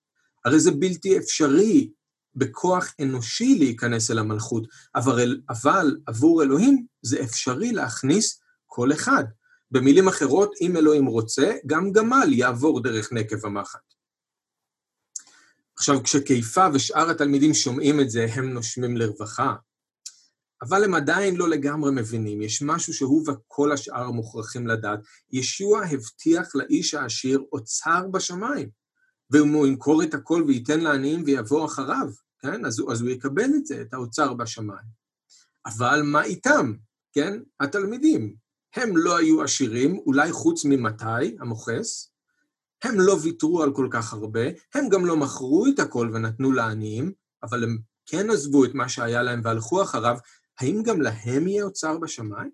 הרי 0.46 0.60
זה 0.60 0.70
בלתי 0.70 1.18
אפשרי 1.18 1.90
בכוח 2.34 2.94
אנושי 3.00 3.58
להיכנס 3.58 4.10
אל 4.10 4.18
המלכות, 4.18 4.66
אבל, 4.94 5.40
אבל 5.48 5.96
עבור 6.06 6.42
אלוהים 6.42 6.86
זה 7.02 7.22
אפשרי 7.22 7.72
להכניס 7.72 8.40
כל 8.66 8.92
אחד. 8.92 9.24
במילים 9.70 10.08
אחרות, 10.08 10.54
אם 10.60 10.76
אלוהים 10.76 11.06
רוצה, 11.06 11.52
גם 11.66 11.92
גמל 11.92 12.28
יעבור 12.32 12.82
דרך 12.82 13.12
נקב 13.12 13.46
המחט. 13.46 13.94
עכשיו, 15.76 16.02
כשכיפה 16.02 16.66
ושאר 16.74 17.10
התלמידים 17.10 17.54
שומעים 17.54 18.00
את 18.00 18.10
זה, 18.10 18.26
הם 18.34 18.50
נושמים 18.50 18.96
לרווחה, 18.96 19.54
אבל 20.62 20.84
הם 20.84 20.94
עדיין 20.94 21.36
לא 21.36 21.48
לגמרי 21.48 21.90
מבינים, 21.92 22.42
יש 22.42 22.62
משהו 22.62 22.94
שהוא 22.94 23.30
וכל 23.30 23.72
השאר 23.72 24.10
מוכרחים 24.10 24.66
לדעת. 24.66 25.00
ישוע 25.32 25.84
הבטיח 25.84 26.54
לאיש 26.54 26.94
העשיר 26.94 27.40
אוצר 27.52 28.06
בשמיים, 28.12 28.68
ואם 29.30 29.48
הוא 29.48 29.66
ימכור 29.66 30.02
את 30.02 30.14
הכל 30.14 30.44
וייתן 30.46 30.80
לעניים 30.80 31.22
ויבוא 31.26 31.66
אחריו, 31.66 32.08
כן? 32.38 32.64
אז, 32.64 32.82
אז 32.92 33.00
הוא 33.00 33.10
יקבל 33.10 33.50
את 33.56 33.66
זה, 33.66 33.80
את 33.80 33.94
האוצר 33.94 34.34
בשמיים. 34.34 35.06
אבל 35.66 36.02
מה 36.04 36.24
איתם, 36.24 36.72
כן? 37.12 37.38
התלמידים. 37.60 38.34
הם 38.74 38.96
לא 38.96 39.16
היו 39.18 39.42
עשירים, 39.42 39.98
אולי 39.98 40.32
חוץ 40.32 40.64
ממתי, 40.64 41.36
המוכס, 41.40 42.12
הם 42.84 43.00
לא 43.00 43.16
ויתרו 43.22 43.62
על 43.62 43.72
כל 43.74 43.88
כך 43.90 44.12
הרבה, 44.12 44.40
הם 44.74 44.88
גם 44.88 45.06
לא 45.06 45.16
מכרו 45.16 45.66
את 45.74 45.78
הכל 45.78 46.10
ונתנו 46.14 46.52
לעניים, 46.52 47.12
אבל 47.42 47.64
הם 47.64 47.78
כן 48.06 48.30
עזבו 48.30 48.64
את 48.64 48.74
מה 48.74 48.88
שהיה 48.88 49.22
להם 49.22 49.40
והלכו 49.44 49.82
אחריו, 49.82 50.16
האם 50.60 50.82
גם 50.82 51.00
להם 51.00 51.48
יהיה 51.48 51.64
אוצר 51.64 51.98
בשמיים? 51.98 52.50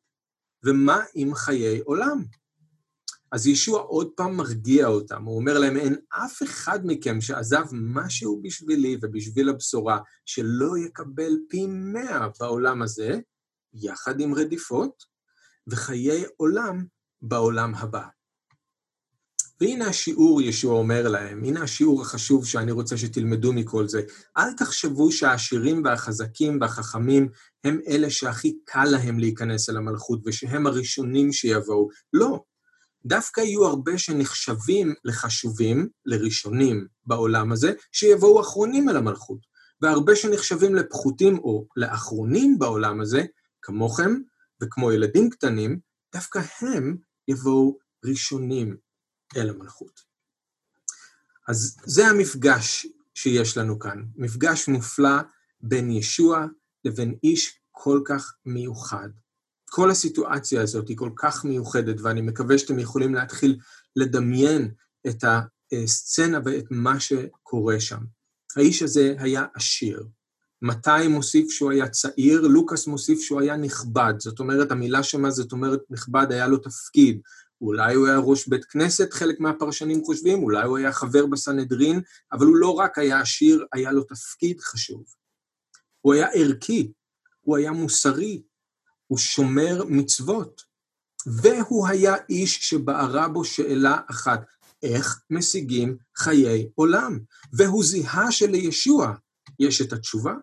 ומה 0.65 1.03
עם 1.15 1.35
חיי 1.35 1.81
עולם? 1.81 2.25
אז 3.33 3.47
ישוע 3.47 3.81
עוד 3.81 4.09
פעם 4.17 4.37
מרגיע 4.37 4.87
אותם, 4.87 5.25
הוא 5.25 5.37
אומר 5.37 5.59
להם, 5.59 5.77
אין 5.77 5.97
אף 6.09 6.43
אחד 6.43 6.81
מכם 6.85 7.21
שעזב 7.21 7.65
משהו 7.73 8.41
בשבילי 8.43 8.97
ובשביל 9.03 9.49
הבשורה, 9.49 9.99
שלא 10.25 10.79
יקבל 10.79 11.33
פי 11.49 11.67
מאה 11.67 12.29
בעולם 12.41 12.83
הזה, 12.83 13.19
יחד 13.75 14.21
עם 14.21 14.35
רדיפות, 14.35 15.05
וחיי 15.67 16.25
עולם 16.37 16.85
בעולם 17.23 17.75
הבא. 17.75 18.03
והנה 19.61 19.87
השיעור, 19.87 20.43
ישוע 20.43 20.79
אומר 20.79 21.09
להם, 21.09 21.45
הנה 21.45 21.63
השיעור 21.63 22.03
החשוב 22.03 22.47
שאני 22.47 22.73
רוצה 22.73 22.97
שתלמדו 22.97 23.53
מכל 23.53 23.89
זה. 23.89 24.03
אל 24.37 24.53
תחשבו 24.53 25.13
שהעשירים 25.13 25.83
והחזקים 25.85 26.59
והחכמים 26.61 27.29
הם 27.65 27.81
אלה 27.89 28.11
שהכי 28.11 28.59
קל 28.65 28.85
להם 28.85 29.19
להיכנס 29.19 29.71
אל 29.71 29.77
המלכות 29.77 30.21
ושהם 30.25 30.67
הראשונים 30.67 31.33
שיבואו. 31.33 31.89
לא. 32.13 32.43
דווקא 33.07 33.41
יהיו 33.41 33.67
הרבה 33.67 33.99
שנחשבים 33.99 34.95
לחשובים, 35.05 35.89
לראשונים 36.07 36.87
בעולם 37.07 37.53
הזה, 37.53 37.73
שיבואו 37.93 38.41
אחרונים 38.41 38.89
אל 38.89 38.97
המלכות. 38.97 39.53
והרבה 39.83 40.17
שנחשבים 40.17 40.75
לפחותים 40.75 41.39
או 41.39 41.67
לאחרונים 41.77 42.59
בעולם 42.59 43.01
הזה, 43.01 43.23
כמוכם 43.63 44.15
וכמו 44.63 44.93
ילדים 44.93 45.31
קטנים, 45.31 45.79
דווקא 46.15 46.41
הם 46.61 46.97
יבואו 47.29 47.79
ראשונים 48.05 48.77
אל 49.37 49.51
המלכות. 49.51 50.01
אז 51.49 51.77
זה 51.85 52.07
המפגש 52.07 52.87
שיש 53.15 53.57
לנו 53.57 53.79
כאן, 53.79 54.03
מפגש 54.17 54.69
מופלא 54.69 55.21
בין 55.61 55.91
ישוע 55.91 56.47
לבין 56.85 57.15
איש 57.25 57.59
כל 57.71 58.01
כך 58.05 58.35
מיוחד. 58.47 59.09
כל 59.75 59.91
הסיטואציה 59.91 60.63
הזאת 60.63 60.89
היא 60.89 60.97
כל 60.97 61.11
כך 61.17 61.45
מיוחדת, 61.45 62.01
ואני 62.01 62.21
מקווה 62.21 62.59
שאתם 62.59 62.79
יכולים 62.79 63.15
להתחיל 63.15 63.59
לדמיין 63.97 64.71
את 65.07 65.25
הסצנה 65.73 66.41
ואת 66.45 66.65
מה 66.71 67.01
שקורה 67.01 67.81
שם. 67.81 67.99
האיש 68.57 68.83
הזה 68.83 69.15
היה 69.19 69.45
עשיר. 69.55 70.05
מתי 70.63 71.09
מוסיף 71.09 71.51
שהוא 71.51 71.71
היה 71.71 71.89
צעיר, 71.89 72.41
לוקאס 72.41 72.87
מוסיף 72.87 73.21
שהוא 73.21 73.41
היה 73.41 73.57
נכבד. 73.57 74.15
זאת 74.19 74.41
אומרת, 74.41 74.71
המילה 74.71 75.03
שמה 75.03 75.31
זאת 75.31 75.53
אומרת 75.53 75.81
נכבד, 75.91 76.27
היה 76.31 76.49
לו 76.49 76.57
תפקיד. 76.57 77.21
אולי 77.61 77.95
הוא 77.95 78.07
היה 78.07 78.19
ראש 78.19 78.49
בית 78.49 78.65
כנסת, 78.65 79.13
חלק 79.13 79.41
מהפרשנים 79.41 80.05
חושבים, 80.05 80.43
אולי 80.43 80.65
הוא 80.65 80.79
היה 80.79 80.93
חבר 80.93 81.27
בסנהדרין, 81.27 82.01
אבל 82.33 82.47
הוא 82.47 82.57
לא 82.57 82.75
רק 82.75 82.99
היה 82.99 83.21
עשיר, 83.21 83.67
היה 83.73 83.93
לו 83.93 84.03
תפקיד 84.05 84.61
חשוב. 84.61 85.05
הוא 86.01 86.15
היה 86.15 86.29
ערכי, 86.35 86.93
הוא 87.41 87.57
היה 87.57 87.73
מוסרי, 87.73 88.43
הוא 89.13 89.19
שומר 89.19 89.85
מצוות. 89.89 90.63
והוא 91.27 91.89
היה 91.89 92.15
איש 92.29 92.59
שבערה 92.69 93.29
בו 93.29 93.45
שאלה 93.45 93.99
אחת, 94.11 94.45
איך 94.83 95.21
משיגים 95.31 95.97
חיי 96.17 96.69
עולם? 96.75 97.19
והוא 97.53 97.85
זיהה 97.85 98.33
שלישוע 98.33 99.15
יש 99.59 99.83
את 99.83 99.93
התשובה. 99.93 100.35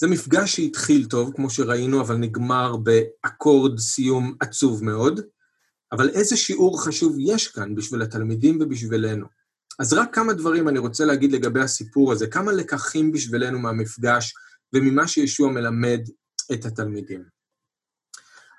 זה 0.00 0.06
מפגש 0.06 0.56
שהתחיל 0.56 1.06
טוב, 1.06 1.32
כמו 1.36 1.50
שראינו, 1.50 2.00
אבל 2.00 2.16
נגמר 2.16 2.76
באקורד 2.76 3.78
סיום 3.78 4.36
עצוב 4.40 4.84
מאוד. 4.84 5.20
אבל 5.92 6.08
איזה 6.08 6.36
שיעור 6.36 6.84
חשוב 6.84 7.16
יש 7.18 7.48
כאן 7.48 7.74
בשביל 7.74 8.02
התלמידים 8.02 8.58
ובשבילנו. 8.60 9.26
אז 9.78 9.92
רק 9.92 10.14
כמה 10.14 10.32
דברים 10.32 10.68
אני 10.68 10.78
רוצה 10.78 11.04
להגיד 11.04 11.32
לגבי 11.32 11.60
הסיפור 11.60 12.12
הזה, 12.12 12.26
כמה 12.26 12.52
לקחים 12.52 13.12
בשבילנו 13.12 13.58
מהמפגש 13.58 14.34
וממה 14.72 15.08
שישוע 15.08 15.50
מלמד 15.50 16.00
את 16.52 16.64
התלמידים. 16.64 17.24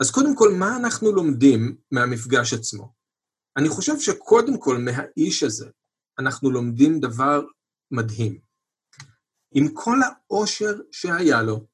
אז 0.01 0.11
קודם 0.11 0.35
כל, 0.35 0.49
מה 0.59 0.77
אנחנו 0.77 1.11
לומדים 1.11 1.77
מהמפגש 1.91 2.53
עצמו? 2.53 2.93
אני 3.57 3.69
חושב 3.69 3.99
שקודם 3.99 4.59
כל, 4.59 4.77
מהאיש 4.77 5.43
הזה, 5.43 5.69
אנחנו 6.19 6.51
לומדים 6.51 6.99
דבר 6.99 7.41
מדהים. 7.91 8.39
עם 9.51 9.67
כל 9.73 9.97
העושר 10.03 10.73
שהיה 10.91 11.41
לו, 11.41 11.67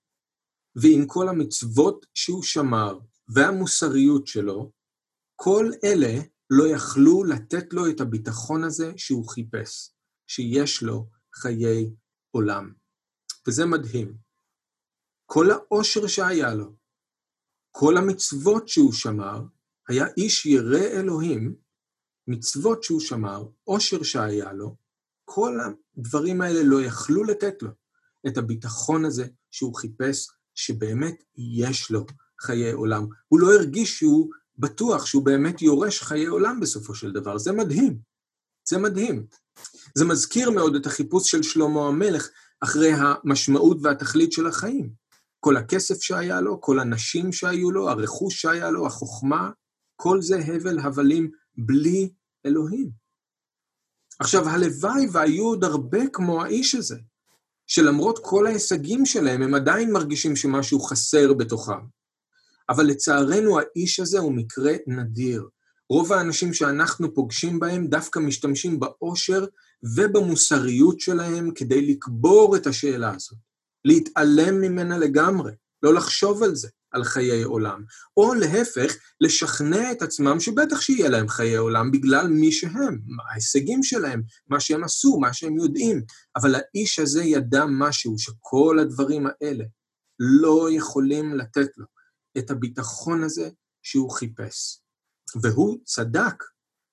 ועם 0.75 1.07
כל 1.07 1.29
המצוות 1.29 2.05
שהוא 2.13 2.43
שמר, 2.43 2.99
והמוסריות 3.27 4.27
שלו, 4.27 4.71
כל 5.35 5.71
אלה 5.83 6.21
לא 6.49 6.67
יכלו 6.67 7.23
לתת 7.23 7.73
לו 7.73 7.89
את 7.89 8.01
הביטחון 8.01 8.63
הזה 8.63 8.91
שהוא 8.97 9.29
חיפש, 9.29 9.91
שיש 10.27 10.83
לו 10.83 11.09
חיי 11.35 11.95
עולם. 12.31 12.73
וזה 13.47 13.65
מדהים. 13.65 14.24
כל 15.25 15.51
העושר 15.51 16.07
שהיה 16.07 16.53
לו, 16.53 16.75
כל 17.71 17.97
המצוות 17.97 18.67
שהוא 18.67 18.93
שמר, 18.93 19.41
היה 19.89 20.05
איש 20.17 20.45
ירא 20.45 20.79
אלוהים, 20.79 21.55
מצוות 22.27 22.83
שהוא 22.83 22.99
שמר, 22.99 23.45
עושר 23.63 24.03
שהיה 24.03 24.53
לו, 24.53 24.75
כל 25.25 25.57
הדברים 25.59 26.41
האלה 26.41 26.63
לא 26.63 26.81
יכלו 26.81 27.23
לתת 27.23 27.61
לו 27.61 27.69
את 28.27 28.37
הביטחון 28.37 29.05
הזה 29.05 29.27
שהוא 29.51 29.75
חיפש, 29.75 30.27
שבאמת 30.55 31.23
יש 31.37 31.91
לו 31.91 32.05
חיי 32.41 32.71
עולם. 32.71 33.07
הוא 33.27 33.39
לא 33.39 33.53
הרגיש 33.53 33.97
שהוא 33.97 34.29
בטוח 34.57 35.05
שהוא 35.05 35.25
באמת 35.25 35.61
יורש 35.61 36.01
חיי 36.01 36.25
עולם 36.25 36.59
בסופו 36.59 36.95
של 36.95 37.11
דבר. 37.11 37.37
זה 37.37 37.51
מדהים. 37.51 37.99
זה 38.69 38.77
מדהים. 38.77 39.25
זה 39.95 40.05
מזכיר 40.05 40.51
מאוד 40.51 40.75
את 40.75 40.85
החיפוש 40.85 41.31
של 41.31 41.43
שלמה 41.43 41.87
המלך 41.87 42.29
אחרי 42.61 42.91
המשמעות 42.93 43.77
והתכלית 43.81 44.31
של 44.31 44.47
החיים. 44.47 45.04
כל 45.45 45.57
הכסף 45.57 46.01
שהיה 46.01 46.41
לו, 46.41 46.61
כל 46.61 46.79
הנשים 46.79 47.33
שהיו 47.33 47.71
לו, 47.71 47.89
הרכוש 47.89 48.41
שהיה 48.41 48.71
לו, 48.71 48.87
החוכמה, 48.87 49.49
כל 49.95 50.21
זה 50.21 50.39
הבל 50.39 50.79
הבלים 50.79 51.31
בלי 51.57 52.09
אלוהים. 52.45 52.89
עכשיו, 54.19 54.49
הלוואי 54.49 55.07
והיו 55.11 55.43
עוד 55.43 55.63
הרבה 55.63 56.07
כמו 56.13 56.43
האיש 56.43 56.75
הזה, 56.75 56.97
שלמרות 57.67 58.19
כל 58.23 58.47
ההישגים 58.47 59.05
שלהם, 59.05 59.41
הם 59.41 59.53
עדיין 59.53 59.91
מרגישים 59.91 60.35
שמשהו 60.35 60.79
חסר 60.79 61.33
בתוכם. 61.33 61.85
אבל 62.69 62.83
לצערנו, 62.83 63.59
האיש 63.59 63.99
הזה 63.99 64.19
הוא 64.19 64.33
מקרה 64.33 64.73
נדיר. 64.87 65.47
רוב 65.89 66.13
האנשים 66.13 66.53
שאנחנו 66.53 67.13
פוגשים 67.13 67.59
בהם 67.59 67.87
דווקא 67.87 68.19
משתמשים 68.19 68.79
באושר 68.79 69.45
ובמוסריות 69.95 70.99
שלהם 70.99 71.51
כדי 71.55 71.91
לקבור 71.91 72.55
את 72.55 72.67
השאלה 72.67 73.13
הזאת, 73.15 73.37
להתעלם 73.85 74.61
ממנה 74.61 74.97
לגמרי, 74.97 75.51
לא 75.83 75.93
לחשוב 75.93 76.43
על 76.43 76.55
זה, 76.55 76.69
על 76.91 77.03
חיי 77.03 77.43
עולם, 77.43 77.83
או 78.17 78.33
להפך, 78.33 78.95
לשכנע 79.21 79.91
את 79.91 80.01
עצמם 80.01 80.39
שבטח 80.39 80.81
שיהיה 80.81 81.09
להם 81.09 81.27
חיי 81.27 81.55
עולם 81.55 81.91
בגלל 81.91 82.27
מי 82.27 82.51
שהם, 82.51 82.99
ההישגים 83.29 83.83
שלהם, 83.83 84.21
מה 84.47 84.59
שהם 84.59 84.83
עשו, 84.83 85.19
מה 85.19 85.33
שהם 85.33 85.57
יודעים, 85.57 86.01
אבל 86.35 86.55
האיש 86.55 86.99
הזה 86.99 87.23
ידע 87.23 87.65
משהו 87.69 88.19
שכל 88.19 88.79
הדברים 88.81 89.27
האלה 89.27 89.65
לא 90.19 90.67
יכולים 90.71 91.35
לתת 91.35 91.77
לו 91.77 91.85
את 92.37 92.51
הביטחון 92.51 93.23
הזה 93.23 93.49
שהוא 93.83 94.11
חיפש. 94.11 94.79
והוא 95.41 95.79
צדק, 95.83 96.43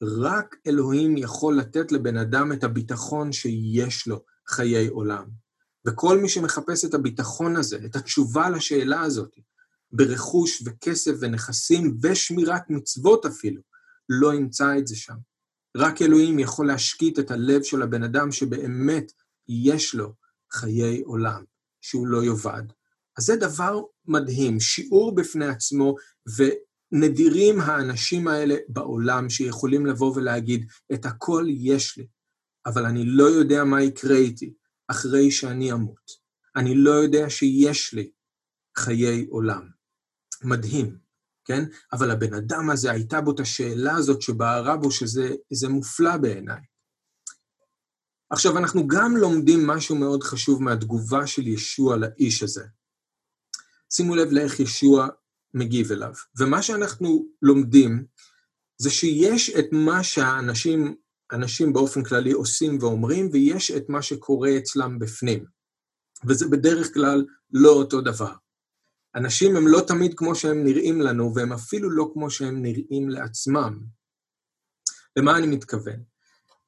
רק 0.03 0.57
אלוהים 0.67 1.17
יכול 1.17 1.59
לתת 1.59 1.93
לבן 1.93 2.17
אדם 2.17 2.53
את 2.53 2.65
הביטחון 2.65 3.33
שיש 3.33 4.07
לו 4.07 4.25
חיי 4.49 4.89
עולם. 4.89 5.25
וכל 5.87 6.19
מי 6.19 6.29
שמחפש 6.29 6.85
את 6.85 6.95
הביטחון 6.95 7.57
הזה, 7.57 7.79
את 7.85 7.97
התשובה 7.97 8.51
לשאלה 8.51 9.01
הזאת, 9.01 9.37
ברכוש 9.93 10.63
וכסף 10.67 11.13
ונכסים 11.21 11.97
ושמירת 12.03 12.71
מצוות 12.71 13.27
אפילו, 13.27 13.63
לא 14.09 14.35
ימצא 14.35 14.79
את 14.79 14.87
זה 14.87 14.97
שם. 14.97 15.17
רק 15.77 16.03
אלוהים 16.03 16.39
יכול 16.39 16.67
להשקיט 16.67 17.19
את 17.19 17.31
הלב 17.31 17.63
של 17.63 17.83
הבן 17.83 18.03
אדם 18.03 18.33
שבאמת 18.33 19.13
יש 19.49 19.95
לו 19.95 20.15
חיי 20.53 21.01
עולם, 21.01 21.45
שהוא 21.81 22.07
לא 22.07 22.25
יאבד. 22.25 22.63
אז 23.19 23.25
זה 23.25 23.37
דבר 23.37 23.81
מדהים, 24.07 24.61
שיעור 24.61 25.15
בפני 25.15 25.47
עצמו, 25.47 25.95
ונדירים 26.37 27.61
האנשים 27.61 28.29
האלה 28.29 28.57
בעולם 28.69 29.31
שיכולים 29.31 29.87
לבוא 29.87 30.17
ולהגיד, 30.17 30.67
את 30.95 31.07
הכל 31.07 31.47
יש 31.49 31.99
לי, 31.99 32.07
אבל 32.67 32.87
אני 32.87 33.05
לא 33.07 33.25
יודע 33.25 33.65
מה 33.65 33.83
יקרה 33.83 34.17
איתי 34.17 34.53
אחרי 34.93 35.31
שאני 35.31 35.73
אמות. 35.73 36.11
אני 36.57 36.75
לא 36.75 36.91
יודע 36.91 37.31
שיש 37.31 37.95
לי 37.95 38.11
חיי 38.79 39.27
עולם. 39.31 39.69
מדהים, 40.45 40.99
כן? 41.45 41.65
אבל 41.93 42.11
הבן 42.11 42.35
אדם 42.35 42.71
הזה, 42.71 42.91
הייתה 42.91 43.21
בו 43.21 43.35
את 43.35 43.41
השאלה 43.41 43.95
הזאת 43.95 44.23
שבערה 44.23 44.77
בו, 44.77 44.91
שזה 44.91 45.69
מופלא 45.69 46.17
בעיניי. 46.17 46.61
עכשיו, 48.31 48.59
אנחנו 48.59 48.87
גם 48.87 49.17
לומדים 49.17 49.67
משהו 49.67 49.97
מאוד 49.97 50.23
חשוב 50.23 50.63
מהתגובה 50.63 51.27
של 51.27 51.47
ישוע 51.47 51.97
לאיש 51.97 52.43
הזה. 52.43 52.65
שימו 53.93 54.17
לב 54.17 54.33
לאיך 54.33 54.61
ישוע 54.61 55.09
מגיב 55.55 55.93
אליו. 55.93 56.13
ומה 56.39 56.63
שאנחנו 56.63 57.27
לומדים 57.43 58.05
זה 58.79 58.91
שיש 58.91 59.51
את 59.51 59.67
מה 59.73 60.05
שהאנשים 60.05 60.97
אנשים 61.33 61.73
באופן 61.73 62.03
כללי 62.03 62.33
עושים 62.33 62.79
ואומרים, 62.81 63.29
ויש 63.33 63.71
את 63.71 63.89
מה 63.89 64.03
שקורה 64.03 64.59
אצלם 64.59 64.99
בפנים. 64.99 65.45
וזה 66.27 66.49
בדרך 66.49 66.95
כלל 66.95 67.25
לא 67.53 67.71
אותו 67.71 68.01
דבר. 68.01 68.33
אנשים 69.15 69.57
הם 69.57 69.69
לא 69.69 69.81
תמיד 69.87 70.15
כמו 70.15 70.35
שהם 70.35 70.65
נראים 70.65 71.01
לנו, 71.01 71.35
והם 71.35 71.53
אפילו 71.53 71.91
לא 71.91 72.11
כמו 72.13 72.31
שהם 72.31 72.63
נראים 72.63 73.11
לעצמם. 73.11 73.81
למה 75.17 75.39
אני 75.39 75.47
מתכוון? 75.47 76.03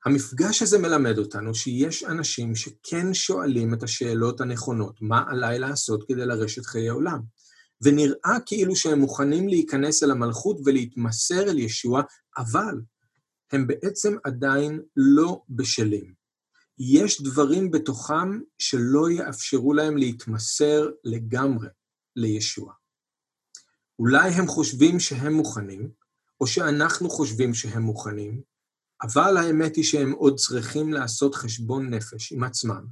המפגש 0.05 0.63
הזה 0.63 0.79
מלמד 0.79 1.19
אותנו 1.19 1.55
שיש 1.55 2.05
אנשים 2.05 2.55
שכן 2.55 3.15
שואלים 3.15 3.75
את 3.75 3.83
השאלות 3.83 4.41
הנכונות, 4.41 5.03
מה 5.03 5.25
עליי 5.29 5.59
לעשות 5.59 6.05
כדי 6.09 6.27
לרשת 6.27 6.67
חיי 6.67 6.89
עולם? 6.89 7.21
ונראה 7.83 8.37
כאילו 8.47 8.77
שהם 8.77 8.99
מוכנים 8.99 9.49
להיכנס 9.49 10.03
אל 10.03 10.11
המלכות 10.11 10.57
ולהתמסר 10.65 11.43
אל 11.43 11.59
ישוע, 11.59 12.03
אבל 12.39 12.81
הם 13.55 13.67
בעצם 13.67 14.17
עדיין 14.25 14.83
לא 14.97 15.43
בשלים. 15.51 16.15
יש 16.79 17.23
דברים 17.23 17.71
בתוכם 17.71 18.41
שלא 18.59 19.11
יאפשרו 19.11 19.75
להם 19.75 19.97
להתמסר 19.97 20.91
לגמרי 21.05 21.69
לישוע. 22.17 22.73
אולי 23.99 24.31
הם 24.31 24.47
חושבים 24.47 25.01
שהם 25.01 25.33
מוכנים, 25.33 25.91
או 26.41 26.47
שאנחנו 26.47 27.11
חושבים 27.11 27.55
שהם 27.55 27.83
מוכנים, 27.83 28.43
אבל 29.03 29.37
האמת 29.37 29.77
היא 29.77 29.85
שהם 29.85 30.13
עוד 30.13 30.37
צריכים 30.37 30.93
לעשות 30.93 31.35
חשבון 31.35 31.95
נפש 31.95 32.33
עם 32.33 32.45
עצמם. 32.45 32.87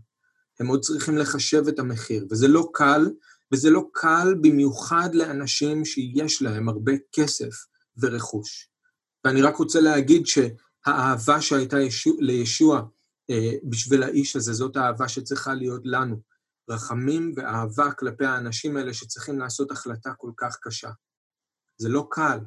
הם 0.60 0.66
עוד 0.66 0.80
צריכים 0.80 1.18
לחשב 1.18 1.68
את 1.68 1.78
המחיר, 1.78 2.26
וזה 2.30 2.48
לא 2.48 2.70
קל, 2.74 3.10
וזה 3.52 3.70
לא 3.70 3.88
קל 3.92 4.34
במיוחד 4.40 5.14
לאנשים 5.14 5.84
שיש 5.84 6.42
להם 6.42 6.68
הרבה 6.68 6.92
כסף 7.12 7.66
ורכוש. 7.96 8.71
ואני 9.24 9.42
רק 9.42 9.56
רוצה 9.56 9.80
להגיד 9.80 10.26
שהאהבה 10.26 11.40
שהייתה 11.40 11.80
ישוע, 11.80 12.14
לישוע 12.18 12.82
אה, 13.30 13.52
בשביל 13.64 14.02
האיש 14.02 14.36
הזה, 14.36 14.52
זאת 14.52 14.76
האהבה 14.76 15.08
שצריכה 15.08 15.54
להיות 15.54 15.82
לנו. 15.84 16.20
רחמים 16.68 17.32
ואהבה 17.36 17.92
כלפי 17.92 18.24
האנשים 18.24 18.76
האלה 18.76 18.94
שצריכים 18.94 19.38
לעשות 19.38 19.70
החלטה 19.70 20.14
כל 20.14 20.30
כך 20.36 20.58
קשה. 20.62 20.90
זה 21.76 21.88
לא 21.88 22.06
קל, 22.10 22.38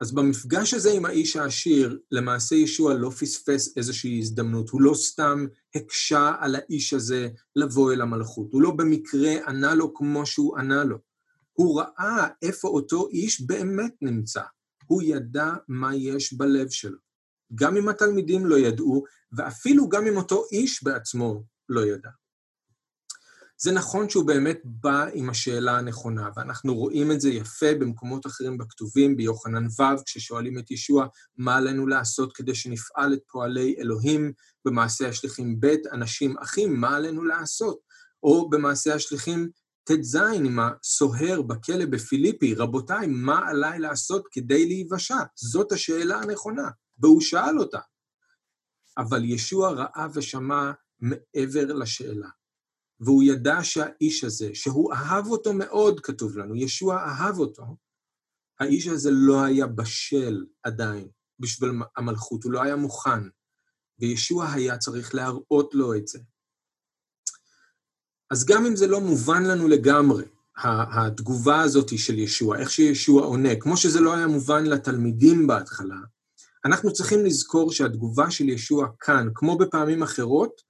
אז 0.00 0.12
במפגש 0.12 0.74
הזה 0.74 0.92
עם 0.92 1.04
האיש 1.04 1.36
העשיר, 1.36 1.98
למעשה 2.10 2.54
ישוע 2.54 2.94
לא 2.94 3.10
פספס 3.10 3.76
איזושהי 3.76 4.18
הזדמנות, 4.18 4.68
הוא 4.68 4.82
לא 4.82 4.94
סתם 4.94 5.46
הקשה 5.74 6.32
על 6.40 6.54
האיש 6.54 6.92
הזה 6.92 7.28
לבוא 7.56 7.92
אל 7.92 8.00
המלכות, 8.00 8.52
הוא 8.52 8.62
לא 8.62 8.70
במקרה 8.70 9.32
ענה 9.46 9.74
לו 9.74 9.94
כמו 9.94 10.26
שהוא 10.26 10.58
ענה 10.58 10.84
לו. 10.84 10.98
הוא 11.52 11.80
ראה 11.80 12.28
איפה 12.42 12.68
אותו 12.68 13.08
איש 13.08 13.40
באמת 13.40 13.94
נמצא, 14.02 14.42
הוא 14.86 15.02
ידע 15.02 15.52
מה 15.68 15.94
יש 15.94 16.32
בלב 16.32 16.68
שלו. 16.70 16.98
גם 17.54 17.76
אם 17.76 17.88
התלמידים 17.88 18.46
לא 18.46 18.58
ידעו, 18.58 19.04
ואפילו 19.32 19.88
גם 19.88 20.06
אם 20.06 20.16
אותו 20.16 20.44
איש 20.52 20.84
בעצמו 20.84 21.42
לא 21.68 21.86
ידע. 21.86 22.10
זה 23.58 23.72
נכון 23.72 24.08
שהוא 24.08 24.26
באמת 24.26 24.60
בא 24.64 25.06
עם 25.14 25.30
השאלה 25.30 25.78
הנכונה, 25.78 26.30
ואנחנו 26.36 26.74
רואים 26.74 27.12
את 27.12 27.20
זה 27.20 27.28
יפה 27.28 27.74
במקומות 27.80 28.26
אחרים 28.26 28.58
בכתובים, 28.58 29.16
ביוחנן 29.16 29.66
ו', 29.66 30.04
כששואלים 30.06 30.58
את 30.58 30.70
ישוע 30.70 31.06
מה 31.36 31.56
עלינו 31.56 31.86
לעשות 31.86 32.36
כדי 32.36 32.54
שנפעל 32.54 33.14
את 33.14 33.20
פועלי 33.28 33.76
אלוהים, 33.78 34.32
במעשה 34.64 35.08
השליחים 35.08 35.60
ב', 35.60 35.74
אנשים 35.92 36.38
אחים, 36.38 36.80
מה 36.80 36.96
עלינו 36.96 37.24
לעשות? 37.24 37.78
או 38.22 38.50
במעשה 38.50 38.94
השליחים 38.94 39.50
ט"ז, 39.86 40.16
עם 40.16 40.58
הסוהר 40.58 41.42
בכלא 41.42 41.84
בפיליפי, 41.86 42.54
רבותיי, 42.54 43.06
מה 43.06 43.48
עליי 43.48 43.78
לעשות 43.78 44.28
כדי 44.30 44.66
להיוושע? 44.66 45.18
זאת 45.34 45.72
השאלה 45.72 46.16
הנכונה, 46.16 46.70
והוא 46.98 47.20
שאל 47.20 47.58
אותה. 47.58 47.80
אבל 48.98 49.24
ישוע 49.24 49.70
ראה 49.70 50.06
ושמע 50.14 50.72
מעבר 51.00 51.72
לשאלה. 51.72 52.28
והוא 53.00 53.22
ידע 53.22 53.58
שהאיש 53.62 54.24
הזה, 54.24 54.50
שהוא 54.54 54.92
אהב 54.94 55.26
אותו 55.26 55.52
מאוד, 55.52 56.00
כתוב 56.00 56.38
לנו, 56.38 56.56
ישוע 56.56 56.96
אהב 56.96 57.38
אותו, 57.38 57.76
האיש 58.60 58.86
הזה 58.86 59.10
לא 59.12 59.44
היה 59.44 59.66
בשל 59.66 60.46
עדיין 60.62 61.08
בשביל 61.38 61.70
המלכות, 61.96 62.44
הוא 62.44 62.52
לא 62.52 62.62
היה 62.62 62.76
מוכן, 62.76 63.28
וישוע 63.98 64.52
היה 64.52 64.78
צריך 64.78 65.14
להראות 65.14 65.74
לו 65.74 65.94
את 65.94 66.08
זה. 66.08 66.18
אז 68.30 68.44
גם 68.44 68.66
אם 68.66 68.76
זה 68.76 68.86
לא 68.86 69.00
מובן 69.00 69.44
לנו 69.44 69.68
לגמרי, 69.68 70.24
התגובה 70.64 71.60
הזאת 71.60 71.98
של 71.98 72.18
ישוע, 72.18 72.58
איך 72.58 72.70
שישוע 72.70 73.22
עונה, 73.22 73.56
כמו 73.56 73.76
שזה 73.76 74.00
לא 74.00 74.14
היה 74.14 74.26
מובן 74.26 74.66
לתלמידים 74.66 75.46
בהתחלה, 75.46 75.96
אנחנו 76.64 76.92
צריכים 76.92 77.24
לזכור 77.24 77.72
שהתגובה 77.72 78.30
של 78.30 78.48
ישוע 78.48 78.86
כאן, 79.00 79.28
כמו 79.34 79.58
בפעמים 79.58 80.02
אחרות, 80.02 80.60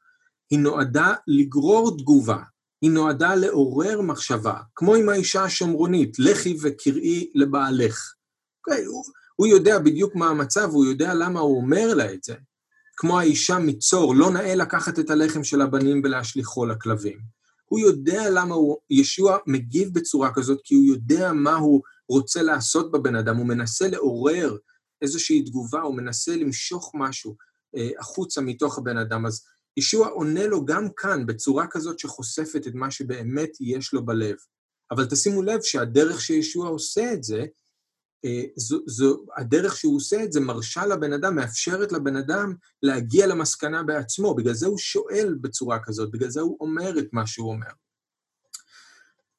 היא 0.50 0.58
נועדה 0.58 1.14
לגרור 1.26 1.98
תגובה, 1.98 2.38
היא 2.82 2.90
נועדה 2.90 3.34
לעורר 3.34 4.00
מחשבה, 4.00 4.54
כמו 4.74 4.94
עם 4.94 5.08
האישה 5.08 5.44
השומרונית, 5.44 6.18
לכי 6.18 6.56
וקראי 6.62 7.30
לבעלך. 7.34 7.98
Okay, 7.98 8.70
אוקיי, 8.70 8.84
הוא, 8.84 9.04
הוא 9.36 9.46
יודע 9.46 9.78
בדיוק 9.78 10.14
מה 10.14 10.28
המצב, 10.28 10.70
הוא 10.70 10.84
יודע 10.84 11.14
למה 11.14 11.40
הוא 11.40 11.56
אומר 11.56 11.94
לה 11.94 12.12
את 12.12 12.24
זה. 12.24 12.34
כמו 12.96 13.20
האישה 13.20 13.58
מצור, 13.58 14.14
לא 14.14 14.30
נאה 14.30 14.54
לקחת 14.54 14.98
את 14.98 15.10
הלחם 15.10 15.44
של 15.44 15.60
הבנים 15.60 16.00
ולהשליכו 16.04 16.66
לכלבים. 16.66 17.18
הוא 17.68 17.79
יודע 17.79 18.31
למה 18.31 18.55
הוא, 18.55 18.76
ישוע 18.90 19.37
מגיב 19.46 19.94
בצורה 19.94 20.35
כזאת, 20.35 20.61
כי 20.64 20.74
הוא 20.74 20.85
יודע 20.85 21.33
מה 21.33 21.55
הוא 21.55 21.83
רוצה 22.09 22.42
לעשות 22.42 22.90
בבן 22.92 23.14
אדם, 23.14 23.37
הוא 23.37 23.46
מנסה 23.46 23.88
לעורר 23.88 24.57
איזושהי 25.02 25.42
תגובה, 25.42 25.81
הוא 25.81 25.94
מנסה 25.94 26.37
למשוך 26.37 26.92
משהו 26.94 27.37
אה, 27.76 27.90
החוצה 27.98 28.40
מתוך 28.40 28.79
הבן 28.79 28.98
אדם. 28.98 29.26
אז 29.26 29.44
ישוע 29.76 30.09
עונה 30.09 30.46
לו 30.46 30.64
גם 30.64 30.88
כאן 30.96 31.26
בצורה 31.26 31.66
כזאת 31.66 31.98
שחושפת 31.98 32.66
את 32.66 32.74
מה 32.74 32.90
שבאמת 32.90 33.50
יש 33.61 33.92
לו 33.92 34.07
בלב. 34.07 34.37
אבל 34.90 35.07
תשימו 35.07 35.42
לב 35.42 35.62
שהדרך 35.62 36.20
שישוע 36.20 36.68
עושה 36.68 37.12
את 37.12 37.22
זה, 37.22 37.44
זו, 38.56 38.78
זו, 38.86 39.24
הדרך 39.36 39.76
שהוא 39.76 39.96
עושה 39.96 40.24
את 40.24 40.32
זה 40.32 40.40
מרשה 40.40 40.86
לבן 40.86 41.12
אדם, 41.12 41.36
מאפשרת 41.36 41.92
לבן 41.92 42.16
אדם 42.16 42.54
להגיע 42.82 43.26
למסקנה 43.26 43.82
בעצמו, 43.82 44.34
בגלל 44.34 44.54
זה 44.54 44.66
הוא 44.66 44.78
שואל 44.78 45.38
בצורה 45.40 45.78
כזאת, 45.82 46.10
בגלל 46.10 46.30
זה 46.30 46.40
הוא 46.40 46.56
אומר 46.60 46.98
את 46.98 47.08
מה 47.12 47.26
שהוא 47.26 47.50
אומר. 47.50 47.70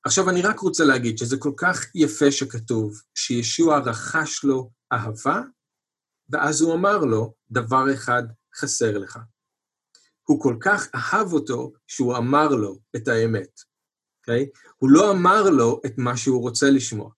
עכשיו, 0.04 0.30
אני 0.30 0.42
רק 0.42 0.60
רוצה 0.60 0.84
להגיד 0.84 1.18
שזה 1.18 1.38
כל 1.38 1.52
כך 1.58 1.86
יפה 1.96 2.32
שכתוב 2.32 3.02
שישוע 3.16 3.80
רכש 3.80 4.44
לו 4.44 4.72
אהבה, 4.94 5.42
ואז 6.30 6.62
הוא 6.62 6.74
אמר 6.74 6.98
לו, 6.98 7.34
דבר 7.52 7.94
אחד 7.94 8.24
חסר 8.56 8.98
לך. 8.98 9.20
הוא 10.24 10.42
כל 10.42 10.58
כך 10.60 10.88
אהב 10.96 11.34
אותו, 11.34 11.74
שהוא 11.88 12.18
אמר 12.18 12.48
לו 12.48 12.80
את 12.96 13.08
האמת, 13.08 13.62
אוקיי? 14.20 14.44
Okay? 14.44 14.60
הוא 14.78 14.90
לא 14.90 15.12
אמר 15.12 15.50
לו 15.50 15.82
את 15.86 15.94
מה 15.98 16.18
שהוא 16.18 16.42
רוצה 16.42 16.70
לשמוע. 16.70 17.17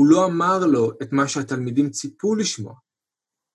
הוא 0.00 0.06
לא 0.06 0.26
אמר 0.26 0.66
לו 0.66 0.92
את 1.02 1.12
מה 1.12 1.28
שהתלמידים 1.28 1.90
ציפו 1.90 2.34
לשמוע. 2.34 2.74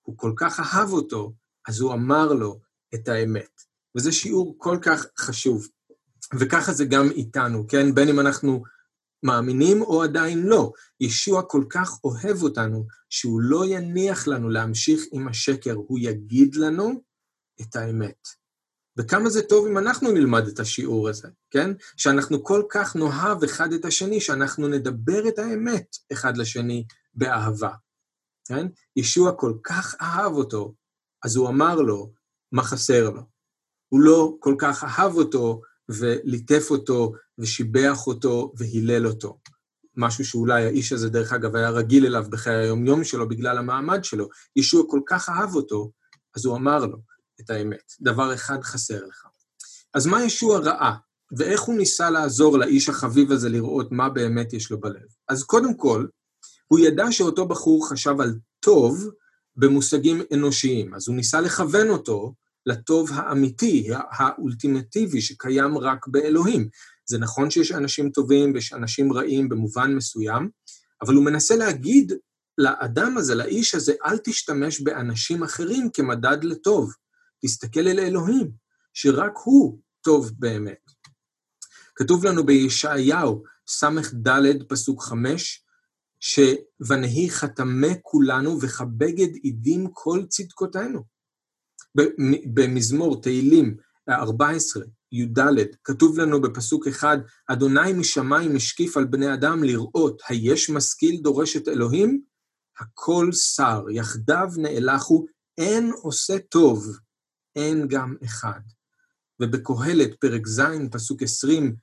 הוא 0.01 0.17
כל 0.17 0.34
כך 0.36 0.60
אהב 0.60 0.89
אותו, 0.89 1.34
אז 1.67 1.79
הוא 1.79 1.93
אמר 1.93 2.34
לו 2.34 2.60
את 2.95 3.08
האמת. 3.08 3.62
וזה 3.97 4.12
שיעור 4.12 4.55
כל 4.58 4.77
כך 4.81 5.05
חשוב. 5.17 5.67
וככה 6.39 6.73
זה 6.73 6.86
גם 6.86 7.10
איתנו, 7.12 7.67
כן? 7.67 7.95
בין 7.95 8.10
אם 8.10 8.19
אנחנו 8.19 8.63
מאמינים 9.23 9.81
או 9.81 10.03
עדיין 10.03 10.43
לא. 10.43 10.71
ישוע 10.99 11.41
כל 11.41 11.63
כך 11.69 12.03
אוהב 12.03 12.43
אותנו, 12.43 12.88
שהוא 13.10 13.41
לא 13.41 13.65
יניח 13.65 14.27
לנו 14.27 14.49
להמשיך 14.49 15.03
עם 15.12 15.27
השקר, 15.27 15.73
הוא 15.73 15.99
יגיד 16.01 16.55
לנו 16.55 17.01
את 17.62 17.75
האמת. 17.75 18.27
וכמה 18.97 19.29
זה 19.29 19.41
טוב 19.41 19.67
אם 19.67 19.77
אנחנו 19.77 20.12
נלמד 20.12 20.47
את 20.47 20.60
השיעור 20.60 21.10
הזה, 21.10 21.27
כן? 21.51 21.71
שאנחנו 21.97 22.43
כל 22.43 22.63
כך 22.69 22.95
נאהב 22.95 23.43
אחד 23.43 23.73
את 23.73 23.86
השני, 23.86 24.21
שאנחנו 24.21 24.67
נדבר 24.67 25.27
את 25.27 25.39
האמת 25.39 25.95
אחד 26.12 26.38
לשני 26.38 26.86
באהבה, 27.13 27.71
כן? 28.47 28.67
ישוע 28.95 29.31
כל 29.31 29.53
כך 29.63 29.95
אהב 30.01 30.34
אותו, 30.34 30.73
אז 31.23 31.36
הוא 31.36 31.49
אמר 31.49 31.75
לו 31.75 32.12
מה 32.51 32.63
חסר 32.63 33.10
לו. 33.10 33.21
הוא 33.89 34.01
לא 34.01 34.36
כל 34.39 34.55
כך 34.58 34.84
אהב 34.84 35.15
אותו 35.15 35.62
וליטף 35.89 36.67
אותו 36.69 37.13
ושיבח 37.38 38.08
אותו 38.08 38.53
והילל 38.58 39.08
אותו. 39.08 39.39
משהו 39.97 40.25
שאולי 40.25 40.65
האיש 40.65 40.91
הזה, 40.91 41.10
דרך 41.10 41.34
אגב, 41.34 41.55
היה 41.55 41.69
רגיל 41.69 42.05
אליו 42.05 42.25
בחיי 42.29 42.55
היום-יום 42.55 43.03
שלו 43.03 43.29
בגלל 43.29 43.58
המעמד 43.58 44.03
שלו. 44.03 44.29
ישוע 44.55 44.84
כל 44.89 44.99
כך 45.05 45.29
אהב 45.29 45.55
אותו, 45.55 45.91
אז 46.36 46.45
הוא 46.45 46.55
אמר 46.55 46.86
לו, 46.86 46.97
את 47.41 47.49
האמת. 47.49 47.93
דבר 48.01 48.33
אחד 48.33 48.63
חסר 48.63 49.05
לך. 49.05 49.25
אז 49.93 50.05
מה 50.05 50.23
ישוע 50.23 50.59
ראה, 50.59 50.95
ואיך 51.37 51.61
הוא 51.61 51.75
ניסה 51.75 52.09
לעזור 52.09 52.57
לאיש 52.57 52.89
החביב 52.89 53.31
הזה 53.31 53.49
לראות 53.49 53.91
מה 53.91 54.09
באמת 54.09 54.53
יש 54.53 54.71
לו 54.71 54.79
בלב? 54.79 55.07
אז 55.27 55.43
קודם 55.43 55.77
כל, 55.77 56.05
הוא 56.67 56.79
ידע 56.79 57.11
שאותו 57.11 57.47
בחור 57.47 57.89
חשב 57.89 58.21
על 58.21 58.33
טוב 58.59 59.09
במושגים 59.55 60.21
אנושיים, 60.33 60.93
אז 60.93 61.07
הוא 61.07 61.15
ניסה 61.15 61.41
לכוון 61.41 61.89
אותו 61.89 62.33
לטוב 62.65 63.09
האמיתי, 63.13 63.87
האולטימטיבי, 64.11 65.21
שקיים 65.21 65.77
רק 65.77 66.07
באלוהים. 66.07 66.69
זה 67.05 67.17
נכון 67.17 67.49
שיש 67.49 67.71
אנשים 67.71 68.09
טובים 68.09 68.53
ויש 68.53 68.73
אנשים 68.73 69.13
רעים 69.13 69.49
במובן 69.49 69.95
מסוים, 69.95 70.49
אבל 71.01 71.13
הוא 71.13 71.25
מנסה 71.25 71.55
להגיד 71.55 72.13
לאדם 72.57 73.17
הזה, 73.17 73.35
לאיש 73.35 73.75
הזה, 73.75 73.93
אל 74.05 74.17
תשתמש 74.17 74.81
באנשים 74.81 75.43
אחרים 75.43 75.89
כמדד 75.93 76.43
לטוב. 76.43 76.93
תסתכל 77.45 77.88
אל 77.88 77.99
אלוהים, 77.99 78.51
שרק 78.93 79.34
הוא 79.43 79.79
טוב 80.01 80.31
באמת. 80.39 80.91
כתוב 81.95 82.25
לנו 82.25 82.45
בישעיהו, 82.45 83.43
ס"ד, 83.67 84.29
פסוק 84.67 85.03
חמש, 85.03 85.65
ש"ונהי 86.19 87.29
חתמי 87.29 87.93
כולנו 88.01 88.62
וכבגד 88.62 89.36
עידים 89.43 89.88
כל 89.93 90.23
צדקותינו". 90.29 91.03
במזמור 92.53 93.21
תהילים 93.21 93.77
14, 94.10 94.84
י"ד, 95.12 95.39
כתוב 95.84 96.19
לנו 96.19 96.41
בפסוק 96.41 96.88
אחד, 96.88 97.17
אדוני 97.47 97.93
משמיים 97.93 98.55
משקיף 98.55 98.97
על 98.97 99.05
בני 99.05 99.34
אדם 99.34 99.63
לראות, 99.63 100.21
היש 100.29 100.69
משכיל 100.69 101.21
דורש 101.21 101.58
את 101.58 101.67
אלוהים? 101.67 102.21
הכל 102.79 103.31
שר, 103.31 103.86
יחדיו 103.91 104.49
נאלחו, 104.58 105.25
אין 105.58 105.91
עושה 106.01 106.39
טוב, 106.39 106.97
אין 107.55 107.87
גם 107.87 108.15
אחד. 108.23 108.59
ובקהלת, 109.41 110.19
פרק 110.19 110.47
ז', 110.47 110.61
פסוק 110.91 111.21
עשרים, 111.21 111.75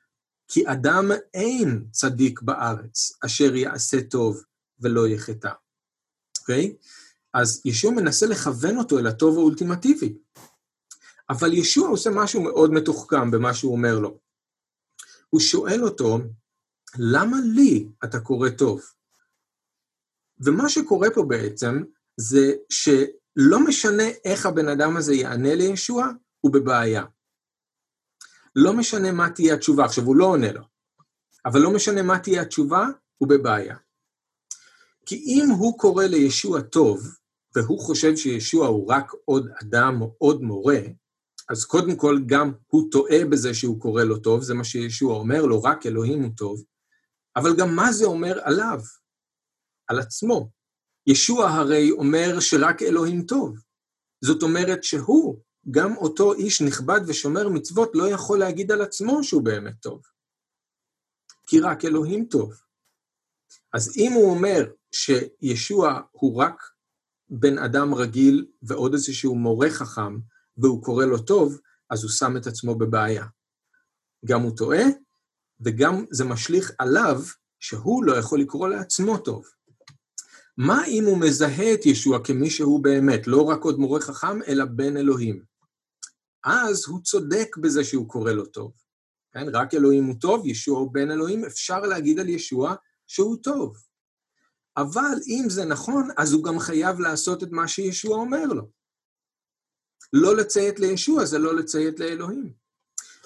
כי 0.49 0.69
אדם 0.73 1.11
אין 1.35 1.87
צדיק 1.91 2.43
בארץ, 2.43 3.13
אשר 3.25 3.57
יעשה 3.57 4.03
טוב 4.11 4.45
ולא 4.81 5.09
יחטא. 5.09 5.53
אוקיי? 6.41 6.77
Okay? 6.79 6.87
אז 7.35 7.63
ישוע 7.65 7.91
מנסה 7.91 8.27
לכוון 8.27 8.79
אותו 8.79 8.99
אל 8.99 9.07
הטוב 9.07 9.39
האולטימטיבי. 9.39 10.15
אבל 11.31 11.53
ישוע 11.53 11.89
עושה 11.89 12.11
משהו 12.11 12.43
מאוד 12.43 12.71
מתוחכם 12.73 13.31
במה 13.31 13.55
שהוא 13.55 13.73
אומר 13.73 13.99
לו. 13.99 14.19
הוא 15.31 15.41
שואל 15.41 15.85
אותו, 15.85 16.19
למה 16.99 17.37
לי 17.55 17.89
אתה 18.05 18.21
קורא 18.21 18.49
טוב? 18.49 18.83
ומה 20.41 20.69
שקורה 20.69 21.09
פה 21.15 21.23
בעצם, 21.29 21.83
זה 22.17 22.53
ש... 22.69 22.89
לא 23.37 23.65
משנה 23.65 24.09
איך 24.25 24.47
הבן 24.47 24.69
אדם 24.69 24.97
הזה 24.97 25.15
יענה 25.15 25.55
לישוע, 25.55 26.07
הוא 26.41 26.53
בבעיה. 26.53 27.05
לא 28.57 28.73
משנה 28.73 29.13
מה 29.13 29.31
תהיה 29.31 29.55
התשובה. 29.55 29.85
עכשיו, 29.85 30.05
הוא 30.05 30.17
לא 30.17 30.25
עונה 30.25 30.53
לו, 30.53 30.63
אבל 31.47 31.61
לא 31.61 31.71
משנה 31.71 32.03
מה 32.03 32.19
תהיה 32.19 32.43
התשובה, 32.43 32.87
הוא 33.19 33.29
בבעיה. 33.29 33.77
כי 35.07 35.17
אם 35.17 35.51
הוא 35.51 35.79
קורא 35.79 36.05
לישוע 36.05 36.61
טוב, 36.61 37.01
והוא 37.57 37.81
חושב 37.81 38.17
שישוע 38.17 38.67
הוא 38.67 38.89
רק 38.89 39.13
עוד 39.25 39.49
אדם 39.63 40.03
או 40.03 40.15
עוד 40.19 40.43
מורה, 40.43 40.81
אז 41.51 41.65
קודם 41.65 41.97
כל 41.97 42.19
גם 42.27 42.53
הוא 42.67 42.91
טועה 42.91 43.25
בזה 43.31 43.55
שהוא 43.55 43.81
קורא 43.81 44.03
לו 44.03 44.19
טוב, 44.19 44.43
זה 44.43 44.55
מה 44.55 44.65
שישוע 44.65 45.15
אומר 45.15 45.43
לו, 45.43 45.63
רק 45.63 45.87
אלוהים 45.87 46.23
הוא 46.23 46.31
טוב, 46.37 46.65
אבל 47.37 47.57
גם 47.57 47.77
מה 47.77 47.93
זה 47.93 48.05
אומר 48.05 48.39
עליו, 48.43 48.81
על 49.89 49.99
עצמו. 49.99 50.51
ישוע 51.07 51.51
הרי 51.51 51.91
אומר 51.91 52.41
שרק 52.41 52.83
אלוהים 52.83 53.23
טוב. 53.23 53.59
זאת 54.25 54.43
אומרת 54.43 54.85
שהוא, 54.85 55.41
גם 55.71 55.97
אותו 55.97 56.33
איש 56.33 56.63
נכבד 56.63 57.01
ושומר 57.07 57.49
מצוות, 57.49 57.91
לא 57.95 58.09
יכול 58.09 58.39
להגיד 58.39 58.73
על 58.73 58.83
עצמו 58.83 59.25
שהוא 59.25 59.43
באמת 59.43 59.75
טוב. 59.81 60.03
כי 61.47 61.61
רק 61.61 61.85
אלוהים 61.85 62.25
טוב. 62.25 62.53
אז 63.73 63.97
אם 63.97 64.13
הוא 64.13 64.31
אומר 64.31 64.71
שישוע 64.93 66.01
הוא 66.11 66.43
רק 66.43 66.63
בן 67.29 67.59
אדם 67.59 67.95
רגיל 67.95 68.47
ועוד 68.63 68.93
איזשהו 68.93 69.35
מורה 69.35 69.71
חכם, 69.71 70.19
והוא 70.57 70.83
קורא 70.83 71.05
לו 71.05 71.19
טוב, 71.19 71.61
אז 71.91 72.03
הוא 72.03 72.11
שם 72.11 72.37
את 72.37 72.47
עצמו 72.47 72.75
בבעיה. 72.75 73.25
גם 74.25 74.43
הוא 74.43 74.57
טועה, 74.57 74.85
וגם 75.61 76.05
זה 76.11 76.25
משליך 76.25 76.73
עליו 76.79 77.23
שהוא 77.61 78.05
לא 78.05 78.17
יכול 78.17 78.41
לקרוא 78.41 78.69
לעצמו 78.69 79.19
טוב. 79.19 79.45
מה 80.57 80.87
אם 80.87 81.05
הוא 81.05 81.19
מזהה 81.19 81.75
את 81.75 81.87
ישוע 81.87 82.25
כמי 82.25 82.51
שהוא 82.51 82.83
באמת, 82.83 83.27
לא 83.27 83.43
רק 83.43 83.63
עוד 83.63 83.79
מורה 83.79 84.01
חכם, 84.01 84.43
אלא 84.43 84.65
בן 84.65 84.97
אלוהים? 84.97 85.43
אז 86.45 86.85
הוא 86.89 87.03
צודק 87.03 87.57
בזה 87.57 87.85
שהוא 87.85 88.09
קורא 88.09 88.33
לו 88.33 88.47
טוב. 88.47 88.73
כן, 89.33 89.47
רק 89.53 89.75
אלוהים 89.75 90.05
הוא 90.05 90.15
טוב, 90.21 90.47
ישוע 90.47 90.79
הוא 90.79 90.95
בן 90.95 91.11
אלוהים, 91.11 91.45
אפשר 91.45 91.81
להגיד 91.81 92.21
על 92.21 92.29
ישוע 92.29 92.75
שהוא 93.07 93.37
טוב. 93.43 93.77
אבל 94.77 95.19
אם 95.27 95.45
זה 95.49 95.65
נכון, 95.65 96.09
אז 96.17 96.33
הוא 96.33 96.45
גם 96.45 96.59
חייב 96.59 97.01
לעשות 97.01 97.43
את 97.43 97.49
מה 97.51 97.69
שישוע 97.69 98.17
אומר 98.17 98.47
לו. 98.47 98.69
לא 100.13 100.37
לציית 100.37 100.81
לישוע 100.81 101.25
זה 101.25 101.39
לא 101.39 101.55
לציית 101.55 102.01
לאלוהים. 102.01 102.53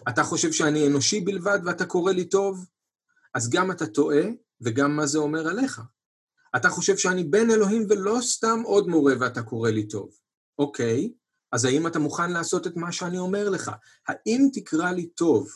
אתה 0.09 0.23
חושב 0.23 0.53
שאני 0.53 0.87
אנושי 0.87 1.21
בלבד 1.21 1.59
ואתה 1.65 1.87
קורא 1.87 2.13
לי 2.13 2.25
טוב? 2.25 2.67
אז 3.35 3.51
גם 3.51 3.71
אתה 3.71 3.87
טועה, 3.87 4.23
וגם 4.61 4.97
מה 4.97 5.07
זה 5.07 5.19
אומר 5.19 5.49
עליך. 5.49 5.81
אתה 6.57 6.69
חושב 6.69 6.97
שאני 6.97 7.25
בן 7.25 7.51
אלוהים 7.51 7.87
ולא 7.89 8.19
סתם 8.21 8.63
עוד 8.65 8.89
מורה 8.89 9.15
ואתה 9.21 9.43
קורא 9.43 9.71
לי 9.71 9.89
טוב. 9.89 10.11
אוקיי, 10.59 11.13
אז 11.53 11.65
האם 11.65 11.87
אתה 11.87 11.99
מוכן 11.99 12.33
לעשות 12.33 12.67
את 12.67 12.77
מה 12.77 12.93
שאני 12.93 13.19
אומר 13.19 13.49
לך? 13.51 13.71
האם 14.09 14.49
תקרא 14.53 14.91
לי 14.91 15.07
טוב 15.07 15.51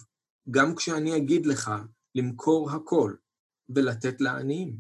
גם 0.51 0.75
כשאני 0.75 1.17
אגיד 1.17 1.47
לך 1.47 1.71
למכור 2.15 2.71
הכל 2.71 3.15
ולתת 3.69 4.21
לעניים? 4.21 4.77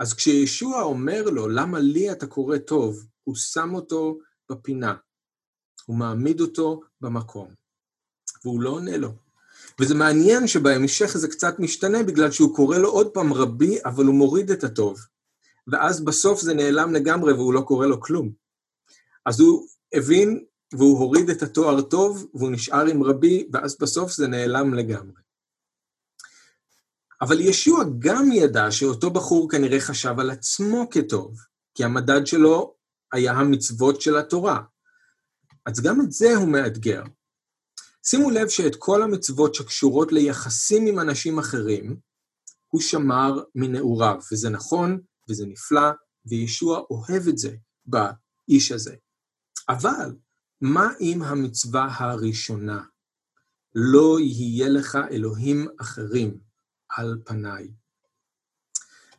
אז 0.00 0.14
כשישוע 0.14 0.82
אומר 0.82 1.22
לו, 1.22 1.48
למה 1.48 1.78
לי 1.78 2.12
אתה 2.12 2.26
קורא 2.26 2.58
טוב, 2.58 3.06
הוא 3.24 3.34
שם 3.36 3.74
אותו 3.74 4.18
בפינה. 4.50 4.94
הוא 5.86 5.96
מעמיד 5.96 6.40
אותו 6.40 6.80
במקום, 7.00 7.54
והוא 8.44 8.60
לא 8.60 8.70
עונה 8.70 8.96
לו. 8.96 9.25
וזה 9.80 9.94
מעניין 9.94 10.46
שבהמשך 10.46 11.16
זה 11.16 11.28
קצת 11.28 11.58
משתנה, 11.58 12.02
בגלל 12.02 12.30
שהוא 12.30 12.56
קורא 12.56 12.78
לו 12.78 12.90
עוד 12.90 13.08
פעם 13.08 13.32
רבי, 13.32 13.78
אבל 13.84 14.04
הוא 14.04 14.14
מוריד 14.14 14.50
את 14.50 14.64
הטוב. 14.64 14.98
ואז 15.66 16.04
בסוף 16.04 16.40
זה 16.40 16.54
נעלם 16.54 16.94
לגמרי 16.94 17.32
והוא 17.32 17.54
לא 17.54 17.60
קורא 17.60 17.86
לו 17.86 18.00
כלום. 18.00 18.32
אז 19.26 19.40
הוא 19.40 19.66
הבין, 19.92 20.44
והוא 20.72 20.98
הוריד 20.98 21.30
את 21.30 21.42
התואר 21.42 21.80
טוב, 21.82 22.26
והוא 22.34 22.50
נשאר 22.50 22.86
עם 22.86 23.02
רבי, 23.02 23.48
ואז 23.52 23.76
בסוף 23.80 24.12
זה 24.12 24.26
נעלם 24.26 24.74
לגמרי. 24.74 25.20
אבל 27.20 27.40
ישוע 27.40 27.84
גם 27.98 28.32
ידע 28.32 28.70
שאותו 28.70 29.10
בחור 29.10 29.50
כנראה 29.50 29.80
חשב 29.80 30.14
על 30.18 30.30
עצמו 30.30 30.86
כטוב, 30.90 31.40
כי 31.74 31.84
המדד 31.84 32.26
שלו 32.26 32.74
היה 33.12 33.32
המצוות 33.32 34.00
של 34.00 34.16
התורה. 34.16 34.62
אז 35.66 35.80
גם 35.80 36.00
את 36.00 36.12
זה 36.12 36.36
הוא 36.36 36.48
מאתגר. 36.48 37.02
שימו 38.08 38.30
לב 38.30 38.48
שאת 38.48 38.76
כל 38.78 39.02
המצוות 39.02 39.54
שקשורות 39.54 40.12
ליחסים 40.12 40.86
עם 40.86 40.98
אנשים 40.98 41.38
אחרים, 41.38 41.96
הוא 42.68 42.80
שמר 42.80 43.42
מנעוריו, 43.54 44.16
וזה 44.32 44.50
נכון, 44.50 45.00
וזה 45.30 45.46
נפלא, 45.46 45.90
וישוע 46.26 46.80
אוהב 46.90 47.28
את 47.28 47.38
זה 47.38 47.56
באיש 47.86 48.72
הזה. 48.72 48.94
אבל 49.68 50.16
מה 50.60 50.88
עם 51.00 51.22
המצווה 51.22 51.88
הראשונה? 51.90 52.82
לא 53.74 54.20
יהיה 54.20 54.68
לך 54.68 54.98
אלוהים 55.10 55.68
אחרים 55.80 56.38
על 56.88 57.18
פניי. 57.24 57.68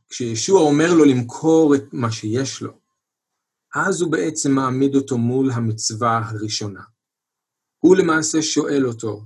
כשישוע 0.09 0.61
אומר 0.61 0.93
לו 0.93 1.05
למכור 1.05 1.75
את 1.75 1.83
מה 1.93 2.11
שיש 2.11 2.61
לו, 2.61 2.79
אז 3.75 4.01
הוא 4.01 4.11
בעצם 4.11 4.51
מעמיד 4.51 4.95
אותו 4.95 5.17
מול 5.17 5.51
המצווה 5.51 6.21
הראשונה. 6.25 6.96
הוא 7.87 7.97
למעשה 7.97 8.41
שואל 8.41 8.87
אותו, 8.87 9.25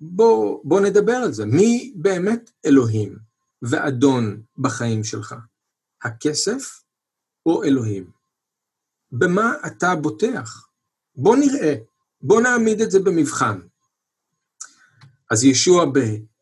בוא, 0.00 0.60
בוא 0.64 0.80
נדבר 0.80 1.12
על 1.12 1.32
זה, 1.32 1.46
מי 1.46 1.92
באמת 1.96 2.50
אלוהים 2.66 3.16
ואדון 3.62 4.42
בחיים 4.58 5.04
שלך? 5.04 5.34
הכסף 6.02 6.82
או 7.46 7.64
אלוהים? 7.64 8.10
במה 9.12 9.54
אתה 9.66 9.94
בוטח? 9.94 10.66
בוא 11.16 11.36
נראה, 11.36 11.74
בוא 12.22 12.40
נעמיד 12.40 12.80
את 12.80 12.90
זה 12.90 13.00
במבחן. 13.00 13.60
אז 15.30 15.44
ישוע 15.44 15.84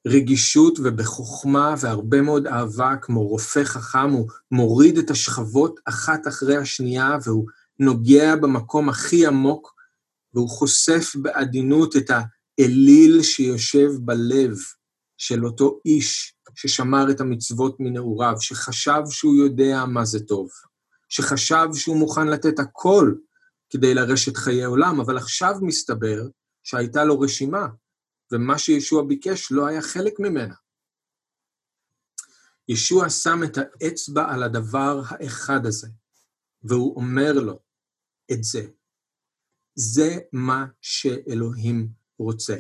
ברגישות 0.05 0.79
ובחוכמה 0.79 1.75
והרבה 1.81 2.23
מאוד 2.23 2.47
אהבה, 2.47 2.97
כמו 3.03 3.27
רופא 3.27 3.65
חכם, 3.65 4.11
הוא 4.11 4.29
מוריד 4.51 4.99
את 4.99 5.11
השכבות 5.11 5.81
אחת 5.85 6.29
אחרי 6.29 6.57
השנייה, 6.57 7.17
והוא 7.25 7.47
נוגע 7.79 8.37
במקום 8.37 8.89
הכי 8.89 9.27
עמוק, 9.27 9.82
והוא 10.35 10.49
חושף 10.49 11.17
בעדינות 11.17 11.97
את 11.97 12.11
האליל 12.11 13.23
שיושב 13.23 13.89
בלב 14.01 14.57
של 15.19 15.47
אותו 15.47 15.81
איש 15.85 16.35
ששמר 16.55 17.11
את 17.11 17.21
המצוות 17.21 17.77
מנעוריו, 17.81 18.35
שחשב 18.41 19.03
שהוא 19.11 19.35
יודע 19.35 19.85
מה 19.85 20.05
זה 20.05 20.21
טוב, 20.21 20.49
שחשב 21.09 21.67
שהוא 21.75 21.97
מוכן 21.97 22.27
לתת 22.27 22.59
הכל 22.59 23.15
כדי 23.71 23.95
לרשת 23.95 24.37
חיי 24.37 24.65
עולם, 24.65 25.01
אבל 25.01 25.17
עכשיו 25.17 25.55
מסתבר 25.63 26.23
שהייתה 26.65 27.05
לו 27.05 27.21
רשימה, 27.21 27.67
ומה 28.33 28.59
שישוע 28.59 29.05
ביקש 29.05 29.53
לא 29.53 29.67
היה 29.67 29.83
חלק 29.83 30.21
ממנה. 30.21 30.55
ישוע 32.69 33.11
שם 33.11 33.41
את 33.45 33.59
האצבע 33.59 34.33
על 34.35 34.43
הדבר 34.43 35.03
האחד 35.09 35.67
הזה, 35.67 35.89
והוא 36.63 36.97
אומר 36.97 37.33
לו 37.33 37.59
את 38.33 38.45
זה. 38.45 38.67
זה 39.75 40.19
מה 40.33 40.67
שאלוהים 40.81 41.89
רוצה. 42.19 42.57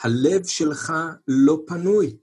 הלב 0.00 0.46
שלך 0.46 0.92
לא 1.28 1.62
פנוי. 1.66 2.16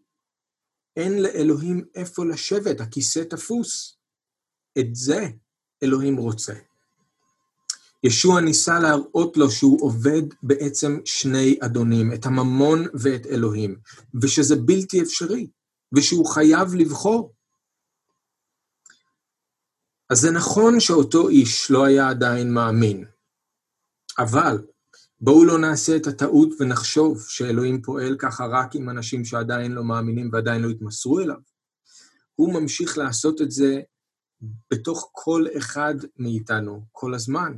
אין 0.96 1.22
לאלוהים 1.22 1.86
איפה 1.96 2.26
לשבת, 2.26 2.82
הכיסא 2.82 3.24
תפוס. 3.30 3.98
את 4.80 4.96
זה 4.96 5.28
אלוהים 5.84 6.18
רוצה. 6.18 6.54
ישוע 8.04 8.42
ניסה 8.42 8.80
להראות 8.80 9.38
לו 9.38 9.52
שהוא 9.52 9.82
עובד 9.82 10.22
בעצם 10.44 11.00
שני 11.06 11.58
אדונים, 11.62 12.14
את 12.14 12.26
הממון 12.26 12.86
ואת 12.94 13.26
אלוהים, 13.26 13.80
ושזה 14.22 14.56
בלתי 14.56 15.02
אפשרי, 15.02 15.48
ושהוא 15.96 16.26
חייב 16.26 16.76
לבחור. 16.76 17.34
אז 20.10 20.20
זה 20.20 20.32
נכון 20.32 20.80
שאותו 20.80 21.30
איש 21.30 21.72
לא 21.72 21.86
היה 21.86 22.10
עדיין 22.10 22.54
מאמין, 22.54 23.06
אבל 24.20 24.58
בואו 25.22 25.46
לא 25.46 25.60
נעשה 25.60 25.96
את 25.96 26.08
הטעות 26.08 26.50
ונחשוב 26.60 27.26
שאלוהים 27.28 27.82
פועל 27.82 28.16
ככה 28.20 28.46
רק 28.46 28.76
עם 28.76 28.90
אנשים 28.90 29.26
שעדיין 29.26 29.72
לא 29.72 29.84
מאמינים 29.84 30.30
ועדיין 30.34 30.62
לא 30.62 30.70
התמסרו 30.70 31.20
אליו. 31.20 31.38
הוא 32.36 32.54
ממשיך 32.54 32.98
לעשות 32.98 33.42
את 33.42 33.52
זה 33.52 33.82
בתוך 34.72 35.10
כל 35.12 35.46
אחד 35.58 35.96
מאיתנו, 36.18 36.86
כל 36.92 37.14
הזמן. 37.14 37.58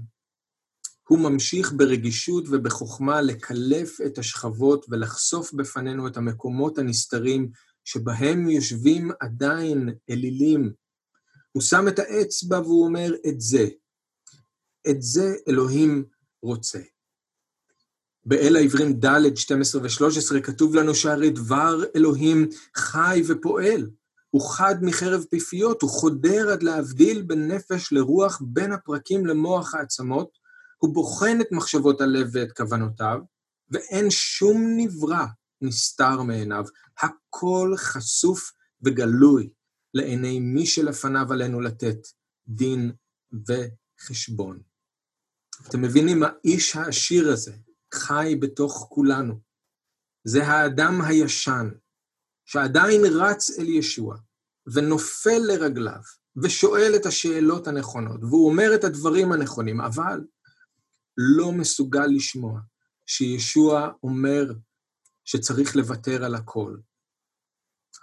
הוא 1.07 1.19
ממשיך 1.19 1.73
ברגישות 1.73 2.45
ובחוכמה 2.49 3.21
לקלף 3.21 4.01
את 4.05 4.17
השכבות 4.17 4.85
ולחשוף 4.89 5.53
בפנינו 5.53 6.07
את 6.07 6.17
המקומות 6.17 6.77
הנסתרים 6.77 7.51
שבהם 7.83 8.49
יושבים 8.49 9.11
עדיין 9.19 9.89
אלילים. 10.09 10.73
הוא 11.51 11.61
שם 11.61 11.87
את 11.87 11.99
האצבע 11.99 12.59
והוא 12.59 12.85
אומר 12.85 13.13
את 13.27 13.41
זה. 13.41 13.67
את 14.89 15.01
זה 15.01 15.35
אלוהים 15.47 16.05
רוצה. 16.45 16.79
באל 18.25 18.55
העברים 18.55 18.93
ד', 18.93 19.36
12 19.36 19.81
ו-13 19.81 20.41
כתוב 20.43 20.75
לנו 20.75 20.95
שהרי 20.95 21.29
דבר 21.29 21.84
אלוהים 21.95 22.49
חי 22.75 23.21
ופועל. 23.27 23.89
הוא 24.29 24.49
חד 24.49 24.75
מחרב 24.81 25.23
פיפיות, 25.29 25.81
הוא 25.81 25.89
חודר 25.89 26.49
עד 26.51 26.63
להבדיל 26.63 27.21
בין 27.21 27.51
נפש 27.51 27.93
לרוח, 27.93 28.41
בין 28.45 28.71
הפרקים 28.71 29.25
למוח 29.25 29.75
העצמות, 29.75 30.29
הוא 30.77 30.93
בוחן 30.93 31.41
את 31.41 31.51
מחשבות 31.51 32.01
הלב 32.01 32.29
ואת 32.31 32.51
כוונותיו, 32.51 33.19
ואין 33.69 34.10
שום 34.10 34.73
נברא 34.77 35.25
נסתר 35.62 36.21
מעיניו, 36.21 36.63
הכל 36.99 37.73
חשוף 37.77 38.51
וגלוי 38.81 39.49
לעיני 39.93 40.39
מי 40.39 40.65
שלפניו 40.65 41.34
עלינו 41.34 41.62
לתת 41.62 41.97
דין 42.47 42.91
וחשבון. 43.47 44.60
אתם 45.69 45.82
מבינים, 45.82 46.23
האיש 46.23 46.75
העשיר 46.75 47.32
הזה 47.32 47.54
חי 47.93 48.36
בתוך 48.39 48.88
כולנו. 48.89 49.39
זה 50.23 50.47
האדם 50.47 51.01
הישן, 51.01 51.69
שעדיין 52.45 53.01
רץ 53.06 53.60
אל 53.60 53.69
ישוע, 53.69 54.17
ונופל 54.73 55.39
לרגליו, 55.47 56.01
ושואל 56.43 56.93
את 56.95 57.06
השאלות 57.06 57.67
הנכונות, 57.67 58.23
והוא 58.23 58.49
אומר 58.49 58.75
את 58.75 58.84
הדברים 58.84 59.32
הנכונים, 59.32 59.82
אבל 59.82 60.21
לא 61.17 61.51
מסוגל 61.51 62.06
לשמוע 62.06 62.60
שישוע 63.06 63.89
אומר 64.04 64.54
שצריך 65.25 65.75
לוותר 65.75 66.25
על 66.25 66.36
הכל. 66.36 66.78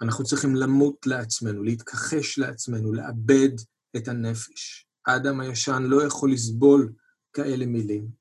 אנחנו 0.01 0.23
צריכים 0.23 0.55
למות 0.55 1.07
לעצמנו, 1.07 1.63
להתכחש 1.63 2.39
לעצמנו, 2.39 2.93
לאבד 2.93 3.49
את 3.97 4.07
הנפש. 4.07 4.87
האדם 5.07 5.39
הישן 5.39 5.83
לא 5.83 6.03
יכול 6.03 6.31
לסבול 6.31 6.93
כאלה 7.33 7.65
מילים. 7.65 8.11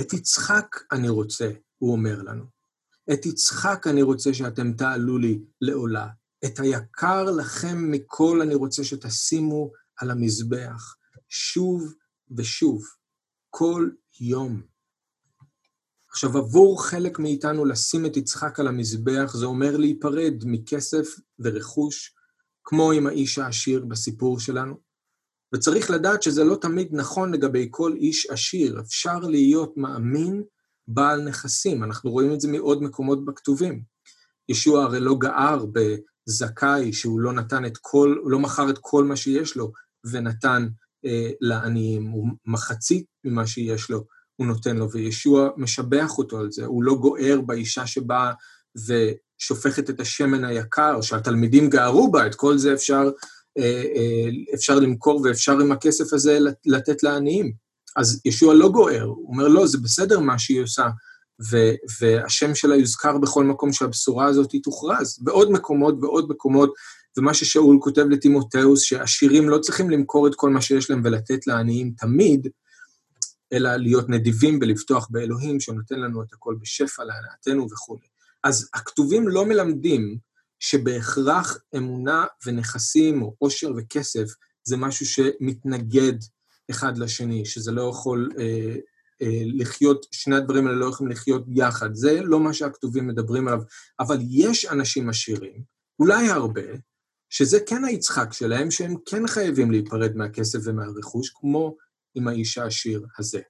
את 0.00 0.12
יצחק 0.12 0.76
אני 0.92 1.08
רוצה, 1.08 1.50
הוא 1.78 1.92
אומר 1.92 2.22
לנו. 2.22 2.44
את 3.12 3.26
יצחק 3.26 3.86
אני 3.86 4.02
רוצה 4.02 4.34
שאתם 4.34 4.72
תעלו 4.72 5.18
לי 5.18 5.40
לעולה. 5.60 6.08
את 6.44 6.60
היקר 6.60 7.24
לכם 7.24 7.90
מכל 7.90 8.42
אני 8.42 8.54
רוצה 8.54 8.84
שתשימו 8.84 9.70
על 9.96 10.10
המזבח, 10.10 10.96
שוב 11.28 11.94
ושוב. 12.36 12.84
כל 13.50 13.90
יום. 14.20 14.62
עכשיו, 16.08 16.38
עבור 16.38 16.84
חלק 16.84 17.18
מאיתנו 17.18 17.64
לשים 17.64 18.06
את 18.06 18.16
יצחק 18.16 18.60
על 18.60 18.68
המזבח, 18.68 19.34
זה 19.36 19.46
אומר 19.46 19.76
להיפרד 19.76 20.34
מכסף 20.44 21.06
ורכוש, 21.38 22.14
כמו 22.64 22.92
עם 22.92 23.06
האיש 23.06 23.38
העשיר 23.38 23.84
בסיפור 23.84 24.40
שלנו. 24.40 24.89
וצריך 25.54 25.90
לדעת 25.90 26.22
שזה 26.22 26.44
לא 26.44 26.56
תמיד 26.60 26.88
נכון 26.92 27.32
לגבי 27.32 27.68
כל 27.70 27.92
איש 27.96 28.26
עשיר. 28.30 28.80
אפשר 28.80 29.18
להיות 29.18 29.76
מאמין 29.76 30.42
בעל 30.88 31.22
נכסים. 31.22 31.84
אנחנו 31.84 32.10
רואים 32.10 32.32
את 32.32 32.40
זה 32.40 32.48
מעוד 32.48 32.82
מקומות 32.82 33.24
בכתובים. 33.24 33.82
ישוע 34.48 34.84
הרי 34.84 35.00
לא 35.00 35.14
גער 35.18 35.64
בזכאי 35.66 36.92
שהוא 36.92 37.20
לא 37.20 37.32
נתן 37.32 37.66
את 37.66 37.78
כל, 37.80 38.16
לא 38.24 38.38
מכר 38.38 38.70
את 38.70 38.78
כל 38.80 39.04
מה 39.04 39.16
שיש 39.16 39.56
לו 39.56 39.72
ונתן 40.04 40.68
אה, 41.06 41.30
לעניים, 41.40 42.06
הוא 42.06 42.28
מחצית 42.46 43.06
ממה 43.24 43.46
שיש 43.46 43.90
לו, 43.90 44.04
הוא 44.36 44.46
נותן 44.46 44.76
לו, 44.76 44.90
וישוע 44.90 45.48
משבח 45.56 46.18
אותו 46.18 46.38
על 46.38 46.52
זה, 46.52 46.64
הוא 46.64 46.84
לא 46.84 46.94
גוער 46.94 47.40
באישה 47.40 47.86
שבאה 47.86 48.32
ושופכת 48.76 49.90
את 49.90 50.00
השמן 50.00 50.44
היקר, 50.44 51.00
שהתלמידים 51.00 51.70
גערו 51.70 52.10
בה, 52.10 52.26
את 52.26 52.34
כל 52.34 52.58
זה 52.58 52.74
אפשר, 52.74 53.10
אפשר 54.54 54.78
למכור 54.78 55.22
ואפשר 55.24 55.52
עם 55.52 55.72
הכסף 55.72 56.12
הזה 56.12 56.38
לתת 56.66 57.02
לעניים. 57.02 57.52
אז 57.96 58.20
ישוע 58.24 58.54
לא 58.54 58.68
גוער, 58.68 59.02
הוא 59.02 59.28
אומר, 59.28 59.48
לא, 59.48 59.66
זה 59.66 59.78
בסדר 59.78 60.20
מה 60.20 60.38
שהיא 60.38 60.62
עושה, 60.62 60.88
ו- 61.50 61.74
והשם 62.00 62.54
שלה 62.54 62.76
יוזכר 62.76 63.18
בכל 63.18 63.44
מקום 63.44 63.72
שהבשורה 63.72 64.26
הזאת 64.26 64.50
תוכרז, 64.62 65.18
בעוד 65.20 65.50
מקומות, 65.52 66.00
בעוד 66.00 66.30
מקומות, 66.30 66.74
ומה 67.18 67.34
ששאול 67.34 67.78
כותב 67.80 68.04
לטימותאוס, 68.10 68.80
שעשירים 68.82 69.48
לא 69.48 69.58
צריכים 69.58 69.90
למכור 69.90 70.26
את 70.26 70.34
כל 70.34 70.50
מה 70.50 70.60
שיש 70.60 70.90
להם 70.90 71.02
ולתת 71.04 71.46
לעניים 71.46 71.92
תמיד, 71.98 72.48
אלא 73.52 73.76
להיות 73.76 74.08
נדיבים 74.08 74.58
ולבטוח 74.62 75.08
באלוהים 75.10 75.60
שנותן 75.60 76.00
לנו 76.00 76.22
את 76.22 76.32
הכל 76.32 76.54
בשפע 76.60 77.04
להנאתנו 77.04 77.66
וכולי. 77.70 78.06
אז 78.44 78.68
הכתובים 78.74 79.28
לא 79.28 79.46
מלמדים 79.46 80.18
שבהכרח 80.60 81.58
אמונה 81.76 82.24
ונכסים 82.46 83.22
או 83.22 83.34
עושר 83.38 83.70
וכסף 83.76 84.26
זה 84.64 84.76
משהו 84.76 85.06
שמתנגד 85.06 86.12
אחד 86.70 86.98
לשני, 86.98 87.46
שזה 87.46 87.72
לא 87.72 87.90
יכול 87.90 88.30
אה, 88.38 88.76
אה, 89.22 89.42
לחיות, 89.44 90.06
שני 90.12 90.36
הדברים 90.36 90.66
האלה 90.66 90.78
לא 90.78 90.86
יכולים 90.86 91.12
לחיות 91.12 91.44
יחד. 91.48 91.94
זה 91.94 92.20
לא 92.22 92.40
מה 92.40 92.54
שהכתובים 92.54 93.06
מדברים 93.06 93.48
עליו, 93.48 93.60
אבל 94.00 94.18
יש 94.30 94.66
אנשים 94.66 95.08
עשירים, 95.08 95.62
אולי 95.98 96.28
הרבה, 96.28 96.62
שזה 97.30 97.58
כן 97.66 97.84
היצחק 97.84 98.32
שלהם, 98.32 98.70
שהם 98.70 98.94
כן 99.06 99.26
חייבים 99.26 99.70
להיפרד 99.70 100.16
מהכסף 100.16 100.58
ומהרכוש, 100.64 101.30
כמו 101.34 101.76
עם 102.14 102.28
האיש 102.28 102.58
העשיר 102.58 103.06
הזה. 103.18 103.40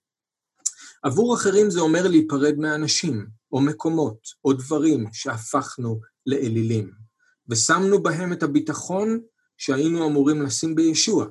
עבור 1.03 1.35
אחרים 1.35 1.71
זה 1.71 1.81
אומר 1.81 2.09
להיפרד 2.09 2.55
מהאנשים, 2.59 3.27
או 3.53 3.61
מקומות, 3.61 4.21
או 4.45 4.53
דברים 4.53 5.07
שהפכנו 5.13 6.01
לאלילים, 6.27 6.91
ושמנו 7.49 8.03
בהם 8.03 8.33
את 8.33 8.43
הביטחון 8.43 9.21
שהיינו 9.57 10.07
אמורים 10.07 10.43
לשים 10.43 10.75
בישוע. 10.75 11.27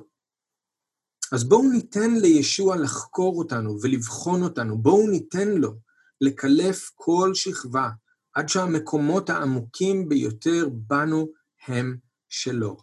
אז 1.32 1.44
בואו 1.44 1.70
ניתן 1.70 2.14
לישוע 2.14 2.76
לחקור 2.76 3.38
אותנו 3.38 3.78
ולבחון 3.82 4.42
אותנו, 4.42 4.78
בואו 4.78 5.10
ניתן 5.10 5.48
לו 5.48 5.74
לקלף 6.20 6.90
כל 6.94 7.30
שכבה, 7.34 7.90
עד 8.34 8.48
שהמקומות 8.48 9.30
העמוקים 9.30 10.08
ביותר 10.08 10.68
בנו 10.72 11.28
הם 11.66 11.96
שלו. 12.28 12.76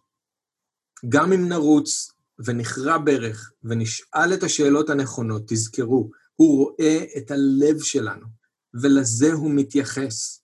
גם 1.09 1.33
אם 1.33 1.49
נרוץ 1.49 2.11
ונכרע 2.45 2.97
ברך 2.97 3.51
ונשאל 3.63 4.33
את 4.33 4.43
השאלות 4.43 4.89
הנכונות, 4.89 5.43
תזכרו, 5.47 6.09
הוא 6.35 6.57
רואה 6.57 7.05
את 7.17 7.31
הלב 7.31 7.79
שלנו, 7.79 8.27
ולזה 8.81 9.33
הוא 9.33 9.51
מתייחס. 9.51 10.36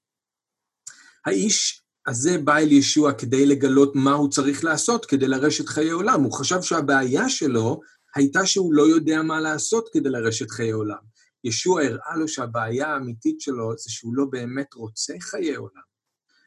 האיש 1.25 1.83
הזה 2.07 2.37
בא 2.37 2.57
אל 2.57 2.71
ישוע 2.71 3.13
כדי 3.13 3.45
לגלות 3.45 3.95
מה 3.95 4.13
הוא 4.13 4.29
צריך 4.29 4.63
לעשות 4.63 5.05
כדי 5.05 5.27
לרשת 5.27 5.67
חיי 5.67 5.89
עולם. 5.89 6.23
הוא 6.23 6.33
חשב 6.33 6.61
שהבעיה 6.61 7.29
שלו 7.29 7.81
הייתה 8.15 8.45
שהוא 8.45 8.73
לא 8.73 8.83
יודע 8.83 9.21
מה 9.21 9.39
לעשות 9.39 9.89
כדי 9.93 10.09
לרשת 10.09 10.51
חיי 10.51 10.71
עולם. 10.71 11.13
ישוע 11.43 11.81
הראה 11.81 12.15
לו 12.17 12.27
שהבעיה 12.27 12.87
האמיתית 12.87 13.41
שלו 13.41 13.77
זה 13.77 13.91
שהוא 13.91 14.15
לא 14.15 14.25
באמת 14.25 14.73
רוצה 14.73 15.13
חיי 15.19 15.55
עולם. 15.55 15.81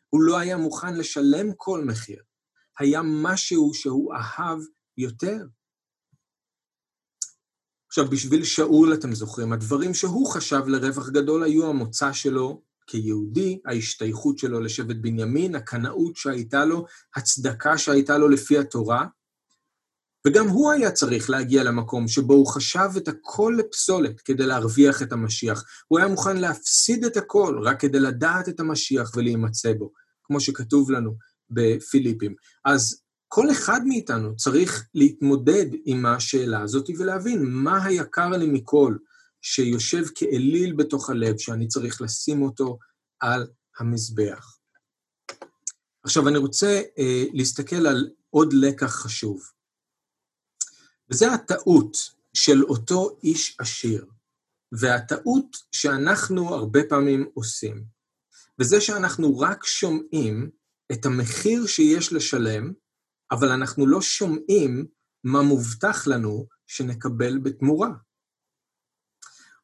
הוא 0.09 0.22
לא 0.22 0.39
היה 0.39 0.57
מוכן 0.57 0.97
לשלם 0.97 1.53
כל 1.57 1.85
מחיר. 1.85 2.22
היה 2.79 3.01
משהו 3.05 3.74
שהוא 3.74 4.14
אהב 4.14 4.59
יותר. 4.97 5.39
עכשיו, 7.89 8.11
בשביל 8.11 8.45
שאול, 8.45 8.95
אתם 8.95 9.14
זוכרים, 9.14 9.53
הדברים 9.53 9.95
שהוא 9.95 10.27
חשב 10.27 10.62
לרווח 10.66 11.09
גדול 11.09 11.43
היו 11.43 11.66
המוצא 11.66 12.12
שלו 12.12 12.62
כיהודי, 12.87 13.59
ההשתייכות 13.66 14.39
שלו 14.39 14.61
לשבט 14.61 14.97
בנימין, 14.97 15.55
הקנאות 15.55 16.16
שהייתה 16.16 16.64
לו, 16.64 16.87
הצדקה 17.16 17.78
שהייתה 17.78 18.18
לו 18.18 18.28
לפי 18.28 18.59
התורה, 18.59 19.07
וגם 20.26 20.49
הוא 20.49 20.72
היה 20.72 20.91
צריך 20.91 21.30
להגיע 21.30 21.64
למקום 21.64 22.09
שבו 22.09 22.34
הוא 22.34 22.47
חשב 22.47 22.89
את 22.97 23.09
הכל 23.09 23.57
לפסולת 23.59 24.20
כדי 24.20 24.47
להרוויח 24.47 25.03
את 25.03 25.12
המשיח. 25.12 25.64
הוא 25.89 25.99
היה 25.99 26.09
מוכן 26.09 26.37
להפסיד 26.37 27.05
את 27.05 27.16
הכל 27.16 27.61
רק 27.62 27.80
כדי 27.80 28.01
לדעת 28.01 28.49
את 28.49 28.61
המשיח 28.61 29.11
ולהימצא 29.16 29.72
בו, 29.72 29.93
כמו 30.24 30.41
שכתוב 30.41 30.91
לנו 30.91 31.14
בפיליפים. 31.51 32.34
אז 32.64 33.03
כל 33.28 33.51
אחד 33.51 33.80
מאיתנו 33.87 34.37
צריך 34.37 34.87
להתמודד 34.95 35.66
עם 35.84 36.07
השאלה 36.07 36.61
הזאת 36.61 36.91
ולהבין 36.99 37.43
מה 37.45 37.84
היקר 37.84 38.28
לי 38.28 38.47
מכל 38.47 38.97
שיושב 39.49 40.03
כאליל 40.15 40.73
בתוך 40.73 41.11
הלב, 41.11 41.39
שאני 41.39 41.69
צריך 41.69 42.01
לשים 42.01 42.43
אותו 42.43 42.79
על 43.21 43.47
המזבח. 43.79 44.59
עכשיו, 46.03 46.29
אני 46.29 46.39
רוצה 46.39 46.83
אה, 46.99 47.25
להסתכל 47.33 47.87
על 47.87 48.11
עוד 48.31 48.53
לקח 48.53 48.87
חשוב. 48.87 49.43
וזה 51.11 51.33
הטעות 51.33 51.97
של 52.35 52.63
אותו 52.63 53.19
איש 53.23 53.57
עשיר, 53.59 54.07
והטעות 54.73 55.57
שאנחנו 55.73 56.55
הרבה 56.55 56.81
פעמים 56.89 57.31
עושים, 57.35 57.85
וזה 58.61 58.81
שאנחנו 58.81 59.39
רק 59.39 59.65
שומעים 59.65 60.51
את 60.93 61.07
המחיר 61.07 61.67
שיש 61.67 62.13
לשלם, 62.13 62.73
אבל 63.31 63.49
אנחנו 63.49 63.87
לא 63.87 64.03
שומעים 64.03 64.87
מה 65.25 65.43
מובטח 65.43 66.07
לנו 66.07 66.47
שנקבל 66.67 67.39
בתמורה. 67.39 68.06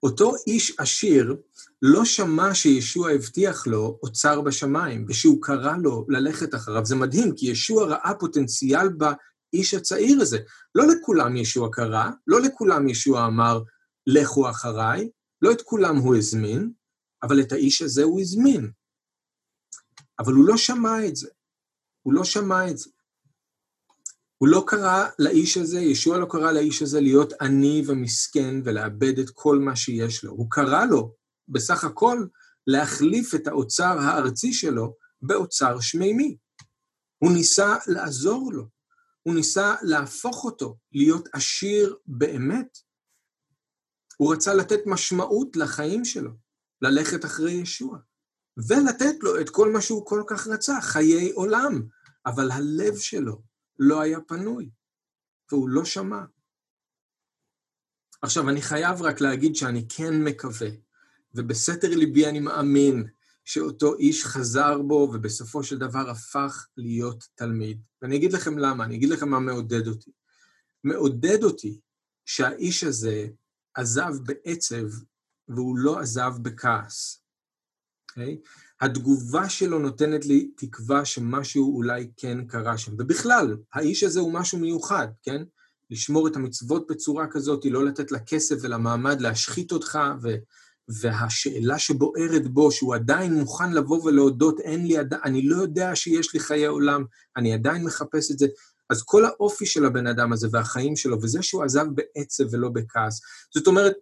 אותו 0.03 0.33
איש 0.47 0.75
עשיר 0.79 1.37
לא 1.83 2.05
שמע 2.05 2.55
שישוע 2.55 3.11
הבטיח 3.11 3.67
לו 3.67 3.99
אוצר 4.03 4.41
בשמיים, 4.41 5.07
ושהוא 5.09 5.43
קרא 5.43 5.77
לו 5.77 6.07
ללכת 6.09 6.55
אחריו. 6.55 6.87
זה 6.87 6.97
מדהים, 6.97 7.35
כי 7.37 7.47
ישוע 7.47 7.87
ראה 7.87 8.15
פוטנציאל 8.19 8.89
האיש 9.01 9.75
הצעיר 9.75 10.21
הזה. 10.21 10.39
לא 10.75 10.85
לכולם 10.87 11.37
ישוע 11.37 11.69
קרא, 11.73 12.11
לא 12.27 12.41
לכולם 12.41 12.89
ישוע 12.89 13.27
אמר, 13.27 13.63
לכו 14.07 14.51
אחריי, 14.51 15.11
לא 15.43 15.53
את 15.53 15.63
כולם 15.63 15.97
הוא 15.97 16.17
הזמין, 16.17 16.73
אבל 17.23 17.41
את 17.41 17.53
האיש 17.53 17.83
הזה 17.83 18.03
הוא 18.03 18.21
הזמין. 18.21 18.71
אבל 20.19 20.33
הוא 20.33 20.45
לא 20.45 20.57
שמע 20.57 21.07
את 21.07 21.17
זה. 21.17 21.29
הוא 22.03 22.15
לא 22.15 22.25
שמע 22.25 22.71
את 22.71 22.79
זה. 22.79 22.91
הוא 24.43 24.49
לא 24.49 24.65
קרא 24.67 25.09
לאיש 25.19 25.57
הזה, 25.57 25.81
ישוע 25.81 26.19
לא 26.19 26.27
קרא 26.31 26.53
לאיש 26.53 26.83
הזה 26.83 27.01
להיות 27.01 27.33
עני 27.41 27.83
ומסכן 27.87 28.55
ולאבד 28.65 29.19
את 29.19 29.31
כל 29.31 29.59
מה 29.59 29.77
שיש 29.77 30.25
לו. 30.25 30.33
הוא 30.33 30.51
קרא 30.51 30.85
לו, 30.85 31.15
בסך 31.49 31.85
הכל, 31.85 32.27
להחליף 32.67 33.35
את 33.35 33.47
האוצר 33.47 33.99
הארצי 33.99 34.53
שלו 34.53 34.97
באוצר 35.23 35.81
שמימי. 35.81 36.37
הוא 37.19 37.33
ניסה 37.33 37.77
לעזור 37.87 38.53
לו. 38.53 38.69
הוא 39.23 39.35
ניסה 39.35 39.75
להפוך 39.83 40.45
אותו 40.45 40.77
להיות 40.93 41.29
עשיר 41.33 41.97
באמת. 42.07 42.79
הוא 44.17 44.35
רצה 44.35 44.55
לתת 44.55 44.81
משמעות 44.87 45.57
לחיים 45.57 46.05
שלו, 46.05 46.31
ללכת 46.83 47.25
אחרי 47.25 47.53
ישוע, 47.53 47.99
ולתת 48.69 49.15
לו 49.23 49.41
את 49.41 49.51
כל 49.51 49.73
מה 49.73 49.81
שהוא 49.81 50.07
כל 50.07 50.23
כך 50.27 50.47
רצה, 50.47 50.81
חיי 50.81 51.33
עולם, 51.33 51.83
אבל 52.27 52.51
הלב 52.51 52.97
שלו 52.97 53.52
לא 53.83 54.01
היה 54.01 54.21
פנוי, 54.21 54.71
והוא 55.51 55.69
לא 55.69 55.85
שמע. 55.85 56.25
עכשיו, 58.23 58.49
אני 58.49 58.63
חייב 58.63 59.03
רק 59.03 59.21
להגיד 59.21 59.57
שאני 59.57 59.87
כן 59.89 60.25
מקווה, 60.25 60.69
ובסתר 61.35 61.89
ליבי 61.89 62.27
אני 62.27 62.41
מאמין 62.41 63.07
שאותו 63.45 63.95
איש 63.95 64.25
חזר 64.25 64.83
בו 64.83 65.11
ובסופו 65.15 65.65
של 65.65 65.79
דבר 65.79 66.11
הפך 66.11 66.67
להיות 66.77 67.29
תלמיד. 67.35 67.83
ואני 68.03 68.17
אגיד 68.17 68.33
לכם 68.33 68.59
למה, 68.59 68.85
אני 68.85 68.97
אגיד 68.97 69.09
לכם 69.09 69.29
מה 69.29 69.41
מעודד 69.41 69.87
אותי. 69.87 70.11
מעודד 70.85 71.43
אותי 71.43 71.81
שהאיש 72.27 72.85
הזה 72.85 73.29
עזב 73.75 74.13
בעצב 74.23 74.87
והוא 75.49 75.79
לא 75.79 75.99
עזב 75.99 76.33
בכעס. 76.43 77.23
Okay? 78.11 78.49
התגובה 78.83 79.49
שלו 79.49 79.79
נותנת 79.79 80.27
לי 80.27 80.51
תקווה 80.57 81.05
שמשהו 81.05 81.77
אולי 81.77 82.11
כן 82.17 82.45
קרה 82.47 82.79
שם. 82.79 82.93
ובכלל, 82.99 83.57
האיש 83.75 84.03
הזה 84.03 84.21
הוא 84.21 84.33
משהו 84.33 84.59
מיוחד, 84.59 85.07
כן? 85.23 85.43
לשמור 85.91 86.29
את 86.29 86.37
המצוות 86.37 86.87
בצורה 86.91 87.27
כזאת, 87.31 87.65
לא 87.65 87.85
לתת 87.85 88.13
לכסף 88.13 88.57
ולמעמד 88.63 89.21
להשחית 89.21 89.73
אותך, 89.73 89.99
ו... 90.23 90.29
והשאלה 91.01 91.79
שבוערת 91.79 92.47
בו, 92.47 92.73
שהוא 92.73 92.95
עדיין 92.95 93.35
מוכן 93.35 93.73
לבוא 93.73 94.03
ולהודות, 94.05 94.61
אין 94.61 94.87
לי, 94.87 94.99
עד... 94.99 95.15
אני 95.15 95.43
לא 95.43 95.57
יודע 95.57 95.97
שיש 95.97 96.35
לי 96.35 96.41
חיי 96.41 96.67
עולם, 96.67 97.05
אני 97.37 97.55
עדיין 97.55 97.85
מחפש 97.85 98.31
את 98.31 98.39
זה. 98.39 98.47
אז 98.91 99.03
כל 99.03 99.25
האופי 99.25 99.67
של 99.67 99.85
הבן 99.85 100.07
אדם 100.07 100.33
הזה 100.33 100.49
והחיים 100.53 100.97
שלו, 100.97 101.23
וזה 101.23 101.43
שהוא 101.43 101.65
עזב 101.65 101.87
בעצב 101.95 102.45
ולא 102.51 102.69
בכעס, 102.69 103.21
זאת 103.55 103.67
אומרת, 103.67 103.95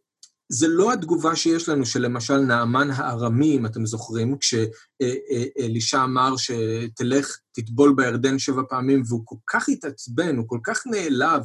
זה 0.52 0.68
לא 0.68 0.92
התגובה 0.92 1.36
שיש 1.36 1.68
לנו 1.68 1.86
שלמשל 1.86 2.38
נעמן 2.38 2.90
הארמי, 2.90 3.56
אם 3.56 3.66
אתם 3.66 3.86
זוכרים, 3.86 4.36
כשאלישע 4.38 6.04
אמר 6.04 6.34
שתלך, 6.36 7.38
תטבול 7.52 7.94
בירדן 7.96 8.38
שבע 8.38 8.62
פעמים, 8.68 9.02
והוא 9.08 9.22
כל 9.24 9.36
כך 9.50 9.68
התעצבן, 9.68 10.36
הוא 10.36 10.44
כל 10.48 10.58
כך 10.64 10.82
נעלב, 10.86 11.42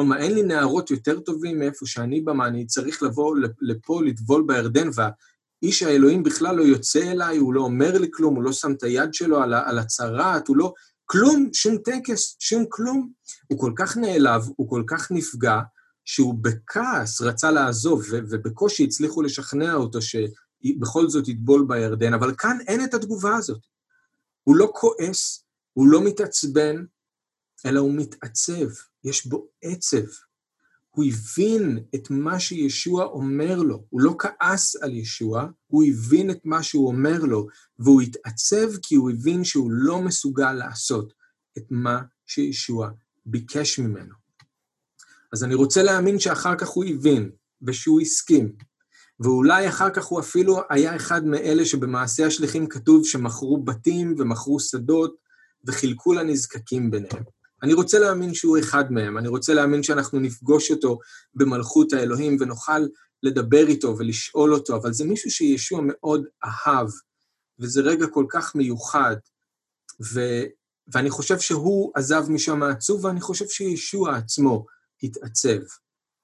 אמר, 0.00 0.16
אין 0.16 0.34
לי 0.34 0.42
נערות 0.42 0.90
יותר 0.90 1.20
טובים 1.20 1.58
מאיפה 1.58 1.86
שאני 1.86 2.20
בא, 2.20 2.32
מה 2.32 2.46
אני 2.46 2.66
צריך 2.66 3.02
לבוא 3.02 3.36
לפה, 3.60 4.02
לטבול 4.04 4.44
בירדן, 4.46 4.88
והאיש 4.94 5.82
האלוהים 5.82 6.22
בכלל 6.22 6.56
לא 6.56 6.62
יוצא 6.62 7.12
אליי, 7.12 7.36
הוא 7.36 7.54
לא 7.54 7.60
אומר 7.60 7.98
לי 7.98 8.08
כלום, 8.12 8.34
הוא 8.34 8.42
לא 8.42 8.52
שם 8.52 8.72
את 8.72 8.82
היד 8.82 9.14
שלו 9.14 9.42
על, 9.42 9.54
על 9.54 9.78
הצרעת, 9.78 10.48
הוא 10.48 10.56
לא... 10.56 10.72
כלום, 11.10 11.48
שום 11.52 11.78
טקס, 11.78 12.36
שום 12.38 12.64
כלום. 12.68 13.10
הוא 13.46 13.58
כל 13.58 13.72
כך 13.76 13.96
נעלב, 13.96 14.42
הוא 14.56 14.70
כל 14.70 14.82
כך 14.86 15.10
נפגע, 15.10 15.60
שהוא 16.08 16.34
בכעס 16.40 17.20
רצה 17.20 17.50
לעזוב, 17.50 18.02
ובקושי 18.12 18.84
הצליחו 18.84 19.22
לשכנע 19.22 19.74
אותו 19.74 19.98
שבכל 20.02 21.08
זאת 21.08 21.28
יטבול 21.28 21.64
בירדן, 21.68 22.14
אבל 22.14 22.34
כאן 22.38 22.58
אין 22.68 22.84
את 22.84 22.94
התגובה 22.94 23.36
הזאת. 23.36 23.60
הוא 24.44 24.56
לא 24.56 24.72
כועס, 24.74 25.44
הוא 25.72 25.88
לא 25.88 26.04
מתעצבן, 26.04 26.84
אלא 27.66 27.80
הוא 27.80 27.94
מתעצב, 27.94 28.68
יש 29.04 29.26
בו 29.26 29.48
עצב. 29.62 30.06
הוא 30.90 31.04
הבין 31.04 31.78
את 31.94 32.10
מה 32.10 32.40
שישוע 32.40 33.04
אומר 33.04 33.56
לו. 33.56 33.84
הוא 33.90 34.00
לא 34.00 34.14
כעס 34.18 34.76
על 34.76 34.94
ישוע, 34.94 35.46
הוא 35.66 35.84
הבין 35.84 36.30
את 36.30 36.40
מה 36.44 36.62
שהוא 36.62 36.88
אומר 36.88 37.18
לו, 37.18 37.46
והוא 37.78 38.02
התעצב 38.02 38.76
כי 38.82 38.94
הוא 38.94 39.10
הבין 39.10 39.44
שהוא 39.44 39.70
לא 39.72 40.02
מסוגל 40.02 40.52
לעשות 40.52 41.12
את 41.58 41.64
מה 41.70 42.02
שישוע 42.26 42.90
ביקש 43.26 43.78
ממנו. 43.78 44.27
אז 45.32 45.44
אני 45.44 45.54
רוצה 45.54 45.82
להאמין 45.82 46.18
שאחר 46.18 46.56
כך 46.56 46.68
הוא 46.68 46.84
הבין, 46.84 47.30
ושהוא 47.62 48.00
הסכים, 48.00 48.52
ואולי 49.20 49.68
אחר 49.68 49.90
כך 49.90 50.04
הוא 50.04 50.20
אפילו 50.20 50.60
היה 50.70 50.96
אחד 50.96 51.26
מאלה 51.26 51.64
שבמעשה 51.64 52.26
השליחים 52.26 52.68
כתוב 52.68 53.06
שמכרו 53.06 53.62
בתים 53.64 54.14
ומכרו 54.18 54.60
שדות 54.60 55.16
וחילקו 55.64 56.12
לנזקקים 56.12 56.90
ביניהם. 56.90 57.22
אני 57.62 57.72
רוצה 57.72 57.98
להאמין 57.98 58.34
שהוא 58.34 58.58
אחד 58.58 58.92
מהם, 58.92 59.18
אני 59.18 59.28
רוצה 59.28 59.54
להאמין 59.54 59.82
שאנחנו 59.82 60.20
נפגוש 60.20 60.70
אותו 60.70 60.98
במלכות 61.34 61.92
האלוהים 61.92 62.36
ונוכל 62.40 62.86
לדבר 63.22 63.66
איתו 63.66 63.98
ולשאול 63.98 64.54
אותו, 64.54 64.76
אבל 64.76 64.92
זה 64.92 65.04
מישהו 65.04 65.30
שישוע 65.30 65.80
מאוד 65.82 66.24
אהב, 66.44 66.88
וזה 67.58 67.80
רגע 67.80 68.06
כל 68.06 68.24
כך 68.28 68.54
מיוחד, 68.54 69.16
ו, 70.14 70.20
ואני 70.94 71.10
חושב 71.10 71.38
שהוא 71.38 71.92
עזב 71.94 72.24
משם 72.28 72.62
העצוב, 72.62 73.04
ואני 73.04 73.20
חושב 73.20 73.48
שישוע 73.48 74.16
עצמו 74.16 74.66
התעצב 75.02 75.58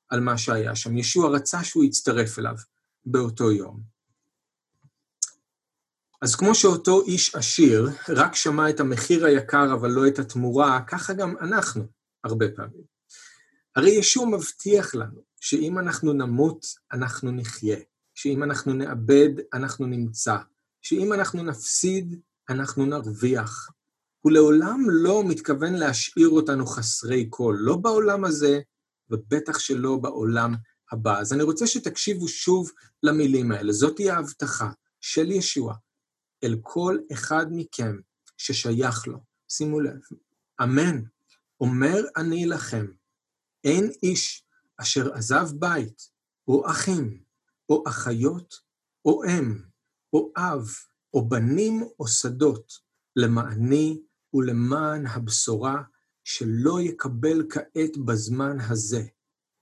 על 0.09 0.21
מה 0.21 0.39
שהיה 0.39 0.77
שם. 0.77 0.97
ישוע 0.97 1.31
רצה 1.31 1.65
שהוא 1.65 1.85
יצטרף 1.85 2.39
אליו 2.39 2.57
באותו 3.05 3.53
יום. 3.53 3.95
אז 6.23 6.37
כמו 6.37 6.55
שאותו 6.55 7.03
איש 7.07 7.35
עשיר 7.35 7.89
רק 8.09 8.35
שמע 8.35 8.71
את 8.71 8.81
המחיר 8.81 9.27
היקר 9.27 9.75
אבל 9.75 9.91
לא 9.91 10.09
את 10.09 10.19
התמורה, 10.19 10.81
ככה 10.87 11.13
גם 11.13 11.35
אנחנו 11.41 11.87
הרבה 12.25 12.47
פעמים. 12.57 12.85
הרי 13.77 13.91
ישוע 13.91 14.27
מבטיח 14.27 14.95
לנו 14.95 15.23
שאם 15.41 15.79
אנחנו 15.79 16.13
נמות, 16.13 16.67
אנחנו 16.93 17.31
נחיה, 17.31 17.77
שאם 18.15 18.43
אנחנו 18.43 18.73
נאבד, 18.73 19.31
אנחנו 19.55 19.87
נמצא, 19.87 20.37
שאם 20.83 21.13
אנחנו 21.13 21.43
נפסיד, 21.43 22.21
אנחנו 22.49 22.87
נרוויח. 22.87 23.71
הוא 24.25 24.33
לעולם 24.33 24.81
לא 24.91 25.23
מתכוון 25.25 25.75
להשאיר 25.75 26.29
אותנו 26.29 26.67
חסרי 26.67 27.27
כל, 27.31 27.57
לא 27.59 27.77
בעולם 27.77 28.25
הזה, 28.25 28.61
ובטח 29.11 29.59
שלא 29.59 29.97
בעולם 29.97 30.55
הבא. 30.93 31.19
אז 31.19 31.33
אני 31.33 31.43
רוצה 31.43 31.67
שתקשיבו 31.67 32.29
שוב 32.29 32.71
למילים 33.03 33.53
האלה. 33.53 33.73
זאת 33.73 33.99
היא 33.99 34.13
ההבטחה 34.13 34.71
של 35.01 35.31
ישוע 35.31 35.75
אל 36.45 36.57
כל 36.63 36.99
אחד 37.13 37.47
מכם 37.51 37.97
ששייך 38.37 39.07
לו. 39.07 39.19
שימו 39.49 39.81
לב, 39.81 40.01
אמן. 40.63 41.03
אומר 41.61 42.05
אני 42.17 42.47
לכם, 42.47 42.87
אין 43.65 43.91
איש 44.03 44.45
אשר 44.77 45.15
עזב 45.15 45.49
בית, 45.59 46.11
או 46.49 46.71
אחים, 46.71 47.23
או 47.69 47.85
אחיות, 47.87 48.55
או 49.05 49.25
אם, 49.25 49.59
או 50.13 50.33
אב, 50.37 50.69
או 51.15 51.29
בנים, 51.29 51.83
או 52.01 52.09
שדות, 52.09 52.73
למעני 53.17 54.01
ולמען 54.35 55.07
הבשורה, 55.07 55.83
שלא 56.25 56.81
יקבל 56.81 57.47
כעת 57.51 57.97
בזמן 58.05 58.57
הזה 58.61 59.03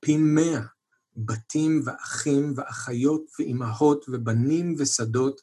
פי 0.00 0.16
מאה 0.16 0.62
בתים 1.16 1.82
ואחים 1.84 2.52
ואחיות 2.56 3.30
ואימהות 3.38 4.04
ובנים 4.08 4.74
ושדות 4.78 5.40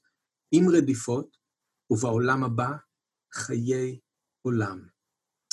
עם 0.51 0.69
רדיפות, 0.69 1.37
ובעולם 1.89 2.43
הבא 2.43 2.71
חיי 3.33 3.99
עולם. 4.41 4.85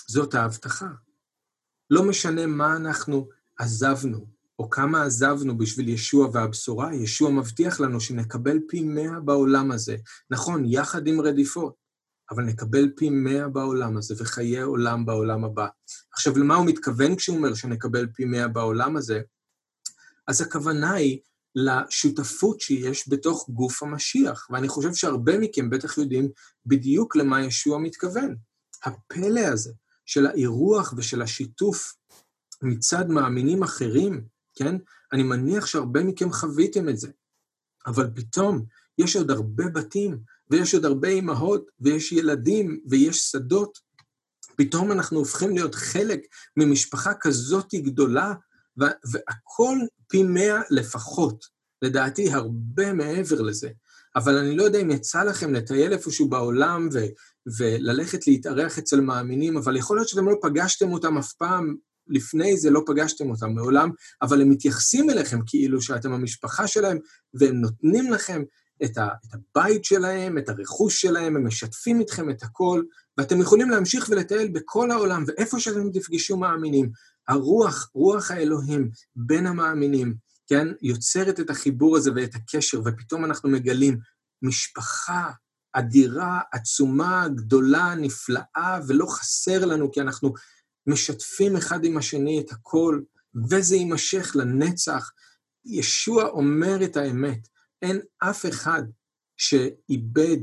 זאת 0.09 0.35
ההבטחה. 0.35 0.89
לא 1.91 2.09
משנה 2.09 2.47
מה 2.47 2.77
אנחנו 2.77 3.29
עזבנו, 3.59 4.27
או 4.59 4.71
כמה 4.71 5.03
עזבנו 5.03 5.59
בשביל 5.59 5.89
ישוע 5.89 6.29
והבשורה, 6.33 6.95
ישוע 6.95 7.31
מבטיח 7.31 7.81
לנו 7.81 8.01
שנקבל 8.01 8.59
פי 8.69 8.81
מאה 8.81 9.21
בעולם 9.21 9.71
הזה. 9.71 9.97
נכון, 10.31 10.65
יחד 10.67 11.07
עם 11.07 11.21
רדיפות, 11.21 11.86
אבל 12.31 12.43
נקבל 12.45 12.91
פי 12.97 13.11
מאה 13.11 13.49
בעולם 13.49 13.97
הזה 13.97 14.15
וחיי 14.19 14.61
עולם 14.61 15.07
בעולם 15.07 15.45
הבא. 15.45 15.67
עכשיו, 16.13 16.39
למה 16.39 16.55
הוא 16.55 16.67
מתכוון 16.67 17.17
כשהוא 17.17 17.37
אומר 17.37 17.55
שנקבל 17.55 18.07
פי 18.07 18.25
מאה 18.25 18.49
בעולם 18.49 18.97
הזה? 18.97 19.21
אז 20.27 20.41
הכוונה 20.41 20.93
היא 20.93 21.21
לשותפות 21.55 22.61
שיש 22.61 23.09
בתוך 23.09 23.51
גוף 23.51 23.83
המשיח, 23.83 24.49
ואני 24.51 24.69
חושב 24.69 24.95
שהרבה 24.95 25.39
מכם 25.39 25.71
בטח 25.71 25.99
יודעים 25.99 26.29
בדיוק 26.67 27.17
למה 27.17 27.45
ישוע 27.45 27.79
מתכוון. 27.79 28.37
הפלא 28.85 29.41
הזה 29.41 29.73
של 30.07 30.27
האירוח 30.27 30.95
ושל 30.97 31.23
השיתוף 31.23 31.95
מצד 32.63 33.09
מאמינים 33.09 33.63
אחרים, 33.63 34.25
כן? 34.55 34.77
אני 35.13 35.23
מניח 35.23 35.67
שהרבה 35.67 36.05
מכם 36.05 36.33
חוויתם 36.33 36.89
את 36.89 36.99
זה, 36.99 37.09
אבל 37.87 38.11
פתאום 38.15 38.65
יש 38.99 39.17
עוד 39.17 39.31
הרבה 39.31 39.69
בתים, 39.69 40.19
ויש 40.51 40.75
עוד 40.75 40.85
הרבה 40.85 41.09
אימהות, 41.09 41.67
ויש 41.81 42.13
ילדים, 42.13 42.81
ויש 42.89 43.19
שדות. 43.19 43.79
פתאום 44.57 44.93
אנחנו 44.93 45.19
הופכים 45.19 45.51
להיות 45.51 45.75
חלק 45.75 46.21
ממשפחה 46.57 47.15
כזאת 47.15 47.75
גדולה, 47.75 48.35
והכל 48.77 49.79
פי 50.09 50.23
מאה 50.23 50.61
לפחות. 50.71 51.45
לדעתי, 51.83 52.33
הרבה 52.33 52.93
מעבר 52.93 53.41
לזה. 53.43 53.69
אבל 54.17 54.37
אני 54.37 54.57
לא 54.57 54.63
יודע 54.63 54.81
אם 54.81 54.91
יצא 54.91 55.23
לכם 55.23 55.55
לטייל 55.55 55.93
איפשהו 55.93 56.29
בעולם 56.29 56.89
ו- 56.93 57.07
וללכת 57.59 58.27
להתארח 58.27 58.79
אצל 58.79 59.01
מאמינים, 59.01 59.57
אבל 59.57 59.77
יכול 59.77 59.97
להיות 59.97 60.09
שאתם 60.09 60.29
לא 60.29 60.35
פגשתם 60.43 60.93
אותם 60.93 61.19
אף 61.19 61.33
פעם, 61.33 61.77
לפני 62.09 62.57
זה 62.57 62.71
לא 62.71 62.83
פגשתם 62.87 63.31
אותם 63.31 63.55
מעולם, 63.55 63.91
אבל 64.23 64.41
הם 64.41 64.51
מתייחסים 64.51 65.11
אליכם 65.11 65.39
כאילו 65.47 65.83
שאתם 65.83 66.13
המשפחה 66.13 66.67
שלהם, 66.67 66.99
והם 67.35 67.55
נותנים 67.55 68.13
לכם 68.13 68.43
את, 68.85 68.99
ה- 68.99 69.09
את 69.27 69.35
הבית 69.35 69.85
שלהם, 69.85 70.39
את 70.39 70.49
הרכוש 70.49 71.01
שלהם, 71.01 71.37
הם 71.37 71.47
משתפים 71.47 72.01
איתכם 72.01 72.31
את 72.31 72.43
הכל, 72.43 72.83
ואתם 73.19 73.41
יכולים 73.41 73.71
להמשיך 73.71 74.09
ולטייל 74.09 74.49
בכל 74.49 74.91
העולם, 74.91 75.25
ואיפה 75.27 75.61
שאתם 75.61 75.91
תפגשו 75.93 76.37
מאמינים, 76.37 76.91
הרוח, 77.29 77.91
רוח 77.95 78.31
האלוהים 78.31 78.91
בין 79.17 79.47
המאמינים, 79.47 80.15
כן, 80.47 80.69
יוצרת 80.83 81.41
את 81.41 81.51
החיבור 81.51 81.97
הזה 81.97 82.11
ואת 82.17 82.35
הקשר, 82.35 82.81
ופתאום 82.85 83.25
אנחנו 83.25 83.51
מגלים 83.51 83.99
משפחה 84.43 85.31
אדירה, 85.73 86.41
עצומה, 86.53 87.29
גדולה, 87.35 87.95
נפלאה, 87.95 88.81
ולא 88.87 89.07
חסר 89.07 89.65
לנו, 89.65 89.93
כי 89.93 90.01
אנחנו 90.01 90.35
משתפים 90.87 91.57
אחד 91.57 91.85
עם 91.85 91.97
השני 91.97 92.41
את 92.41 92.53
הכל, 92.53 93.01
וזה 93.51 93.77
יימשך 93.77 94.37
לנצח. 94.37 95.11
ישוע 95.65 96.25
אומר 96.25 96.85
את 96.85 96.97
האמת, 96.97 97.49
אין 97.83 98.01
אף 98.19 98.47
אחד 98.47 98.83
שאיבד 99.37 100.37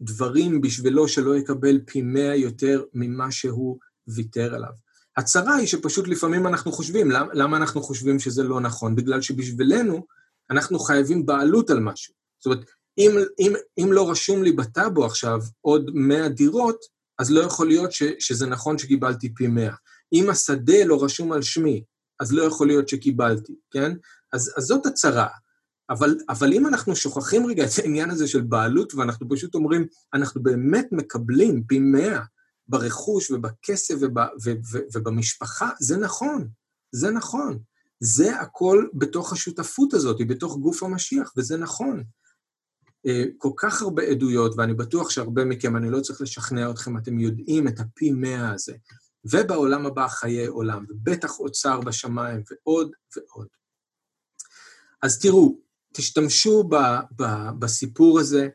דברים 0.00 0.60
בשבילו 0.60 1.08
שלא 1.08 1.36
יקבל 1.36 1.80
פי 1.86 2.02
מאה 2.02 2.36
יותר 2.36 2.84
ממה 2.94 3.32
שהוא 3.32 3.78
ויתר 4.08 4.54
עליו. 4.54 4.72
הצרה 5.16 5.54
היא 5.54 5.66
שפשוט 5.66 6.08
לפעמים 6.08 6.46
אנחנו 6.46 6.72
חושבים, 6.72 7.10
למה, 7.10 7.34
למה 7.34 7.56
אנחנו 7.56 7.82
חושבים 7.82 8.18
שזה 8.18 8.42
לא 8.42 8.60
נכון? 8.60 8.96
בגלל 8.96 9.20
שבשבילנו 9.20 10.06
אנחנו 10.50 10.78
חייבים 10.78 11.26
בעלות 11.26 11.70
על 11.70 11.80
משהו. 11.80 12.14
זאת 12.38 12.46
אומרת, 12.46 12.64
אם, 12.98 13.10
אם, 13.38 13.52
אם 13.78 13.92
לא 13.92 14.10
רשום 14.10 14.42
לי 14.42 14.52
בטאבו 14.52 15.04
עכשיו 15.06 15.38
עוד 15.60 15.90
100 15.94 16.28
דירות, 16.28 16.80
אז 17.18 17.30
לא 17.30 17.40
יכול 17.40 17.66
להיות 17.66 17.92
ש, 17.92 18.02
שזה 18.18 18.46
נכון 18.46 18.78
שקיבלתי 18.78 19.34
פי 19.34 19.46
100. 19.46 19.74
אם 20.12 20.30
השדה 20.30 20.84
לא 20.84 21.04
רשום 21.04 21.32
על 21.32 21.42
שמי, 21.42 21.84
אז 22.20 22.32
לא 22.32 22.42
יכול 22.42 22.66
להיות 22.66 22.88
שקיבלתי, 22.88 23.54
כן? 23.70 23.92
אז, 24.32 24.54
אז 24.56 24.64
זאת 24.64 24.86
הצרה. 24.86 25.28
אבל, 25.90 26.18
אבל 26.28 26.52
אם 26.52 26.66
אנחנו 26.66 26.96
שוכחים 26.96 27.46
רגע 27.46 27.64
את 27.64 27.70
העניין 27.78 28.10
הזה 28.10 28.28
של 28.28 28.40
בעלות, 28.40 28.94
ואנחנו 28.94 29.28
פשוט 29.28 29.54
אומרים, 29.54 29.86
אנחנו 30.14 30.42
באמת 30.42 30.88
מקבלים 30.92 31.62
פי 31.66 31.78
מאה 31.78 32.20
ברכוש 32.68 33.30
ובכסף 33.30 33.94
וב, 34.00 34.18
ו, 34.44 34.50
ו, 34.72 34.78
ובמשפחה, 34.94 35.70
זה 35.80 35.96
נכון, 35.96 36.48
זה 36.92 37.10
נכון. 37.10 37.58
זה 38.00 38.40
הכל 38.40 38.86
בתוך 38.94 39.32
השותפות 39.32 39.94
הזאת, 39.94 40.16
בתוך 40.28 40.58
גוף 40.58 40.82
המשיח, 40.82 41.32
וזה 41.36 41.56
נכון. 41.56 42.04
אה, 43.06 43.24
כל 43.38 43.50
כך 43.56 43.82
הרבה 43.82 44.02
עדויות, 44.02 44.54
ואני 44.56 44.74
בטוח 44.74 45.10
שהרבה 45.10 45.44
מכם, 45.44 45.76
אני 45.76 45.90
לא 45.90 46.00
צריך 46.00 46.20
לשכנע 46.20 46.70
אתכם, 46.70 46.98
אתם 46.98 47.18
יודעים 47.18 47.68
את 47.68 47.80
הפי 47.80 48.10
מאה 48.10 48.52
הזה. 48.52 48.74
ובעולם 49.24 49.86
הבא 49.86 50.08
חיי 50.08 50.46
עולם, 50.46 50.84
ובטח 50.88 51.38
אוצר 51.40 51.80
בשמיים, 51.80 52.42
ועוד 52.50 52.90
ועוד. 53.16 53.46
אז 55.02 55.18
תראו, 55.18 55.58
תשתמשו 55.94 56.64
ב, 56.64 56.76
ב, 57.16 57.24
בסיפור 57.58 58.20
הזה 58.20 58.48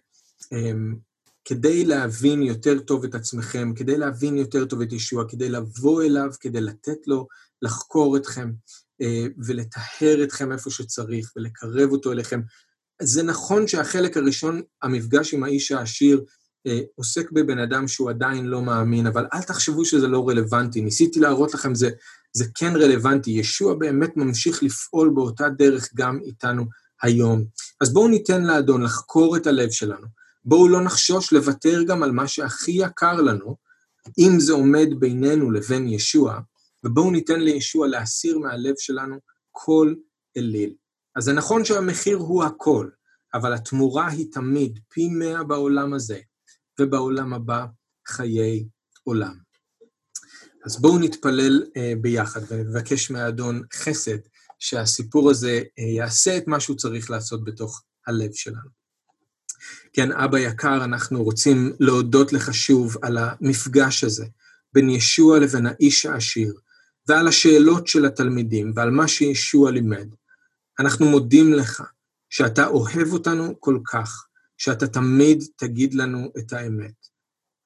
um, 0.44 0.98
כדי 1.46 1.86
להבין 1.86 2.44
יותר 2.44 2.80
טוב 2.80 3.04
את 3.04 3.16
עצמכם, 3.16 3.74
כדי 3.76 3.98
להבין 3.98 4.38
יותר 4.38 4.66
טוב 4.66 4.82
את 4.82 4.94
ישוע, 4.94 5.24
כדי 5.30 5.50
לבוא 5.50 6.04
אליו, 6.04 6.30
כדי 6.40 6.62
לתת 6.62 7.08
לו 7.08 7.28
לחקור 7.62 8.18
אתכם 8.18 8.52
uh, 9.04 9.06
ולטהר 9.46 10.24
אתכם 10.24 10.52
איפה 10.52 10.70
שצריך 10.70 11.32
ולקרב 11.36 11.92
אותו 11.92 12.12
אליכם. 12.12 12.42
זה 13.02 13.24
נכון 13.24 13.68
שהחלק 13.68 14.18
הראשון, 14.18 14.62
המפגש 14.82 15.34
עם 15.34 15.44
האיש 15.44 15.72
העשיר, 15.72 16.24
uh, 16.68 16.72
עוסק 16.96 17.32
בבן 17.32 17.60
אדם 17.60 17.88
שהוא 17.88 18.10
עדיין 18.10 18.46
לא 18.46 18.62
מאמין, 18.62 19.08
אבל 19.08 19.26
אל 19.34 19.42
תחשבו 19.42 19.86
שזה 19.86 20.08
לא 20.08 20.30
רלוונטי. 20.30 20.82
ניסיתי 20.82 21.20
להראות 21.20 21.54
לכם, 21.54 21.76
זה, 21.76 21.90
זה 22.34 22.46
כן 22.56 22.76
רלוונטי. 22.76 23.32
ישוע 23.32 23.74
באמת 23.74 24.18
ממשיך 24.18 24.64
לפעול 24.64 25.12
באותה 25.16 25.50
דרך 25.50 25.90
גם 25.96 26.20
איתנו 26.26 26.66
היום. 27.04 27.44
אז 27.82 27.94
בואו 27.94 28.08
ניתן 28.08 28.44
לאדון 28.44 28.84
לחקור 28.84 29.38
את 29.38 29.48
הלב 29.48 29.72
שלנו. 29.72 30.08
בואו 30.46 30.68
לא 30.68 30.84
נחשוש 30.84 31.34
לוותר 31.34 31.84
גם 31.84 32.04
על 32.04 32.12
מה 32.12 32.28
שהכי 32.28 32.72
יקר 32.72 33.22
לנו, 33.22 33.56
אם 34.20 34.40
זה 34.40 34.54
עומד 34.54 34.88
בינינו 35.00 35.52
לבין 35.52 35.88
ישוע, 35.88 36.40
ובואו 36.84 37.12
ניתן 37.12 37.40
לישוע 37.40 37.88
להסיר 37.88 38.40
מהלב 38.40 38.74
שלנו 38.78 39.20
כל 39.52 39.94
אליל. 40.38 40.74
אז 41.16 41.24
זה 41.24 41.34
נכון 41.34 41.66
שהמחיר 41.66 42.18
הוא 42.18 42.44
הכל, 42.44 42.90
אבל 43.34 43.54
התמורה 43.54 44.08
היא 44.08 44.32
תמיד 44.32 44.80
פי 44.90 45.10
מאה 45.10 45.44
בעולם 45.44 45.94
הזה, 45.94 46.20
ובעולם 46.80 47.34
הבא 47.34 47.66
חיי 48.08 48.68
עולם. 49.04 49.36
אז 50.66 50.82
בואו 50.82 51.00
נתפלל 51.00 51.64
uh, 51.64 52.02
ביחד 52.02 52.42
ונבקש 52.48 53.12
מהאדון 53.12 53.64
חסד 53.74 54.18
שהסיפור 54.64 55.32
הזה 55.32 55.62
uh, 55.62 55.82
יעשה 55.82 56.38
את 56.38 56.48
מה 56.48 56.60
שהוא 56.60 56.78
צריך 56.78 57.10
לעשות 57.10 57.44
בתוך 57.44 57.84
הלב 58.08 58.34
שלנו. 58.34 58.70
כן, 59.94 60.12
אבא 60.12 60.40
יקר, 60.40 60.84
אנחנו 60.84 61.24
רוצים 61.24 61.74
להודות 61.80 62.34
לך 62.34 62.54
שוב 62.54 62.96
על 63.02 63.18
המפגש 63.18 64.04
הזה 64.04 64.26
בין 64.74 64.90
ישוע 64.90 65.40
לבין 65.40 65.66
האיש 65.66 66.06
העשיר, 66.06 66.54
ועל 67.08 67.28
השאלות 67.28 67.88
של 67.88 68.06
התלמידים 68.06 68.74
ועל 68.76 68.92
מה 68.92 69.08
שישוע 69.08 69.72
לימד. 69.72 70.08
אנחנו 70.80 71.06
מודים 71.06 71.54
לך 71.54 71.84
שאתה 72.30 72.68
אוהב 72.68 73.14
אותנו 73.14 73.56
כל 73.60 73.80
כך, 73.86 74.26
שאתה 74.58 74.88
תמיד 74.88 75.44
תגיד 75.56 75.94
לנו 75.94 76.32
את 76.38 76.54
האמת. 76.54 77.08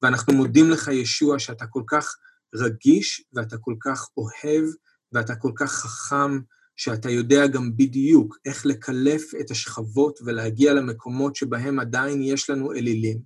ואנחנו 0.02 0.34
מודים 0.34 0.70
לך, 0.70 0.88
ישוע, 0.88 1.38
שאתה 1.38 1.66
כל 1.66 1.82
כך 1.86 2.16
רגיש, 2.54 3.24
ואתה 3.32 3.58
כל 3.58 3.74
כך 3.80 4.08
אוהב, 4.16 4.64
ואתה 5.12 5.36
כל 5.36 5.52
כך 5.56 5.72
חכם, 5.72 6.40
שאתה 6.78 7.10
יודע 7.10 7.46
גם 7.46 7.76
בדיוק 7.76 8.38
איך 8.44 8.66
לקלף 8.66 9.34
את 9.40 9.50
השכבות 9.50 10.18
ולהגיע 10.24 10.74
למקומות 10.74 11.36
שבהם 11.36 11.80
עדיין 11.80 12.22
יש 12.22 12.50
לנו 12.50 12.72
אלילים. 12.72 13.18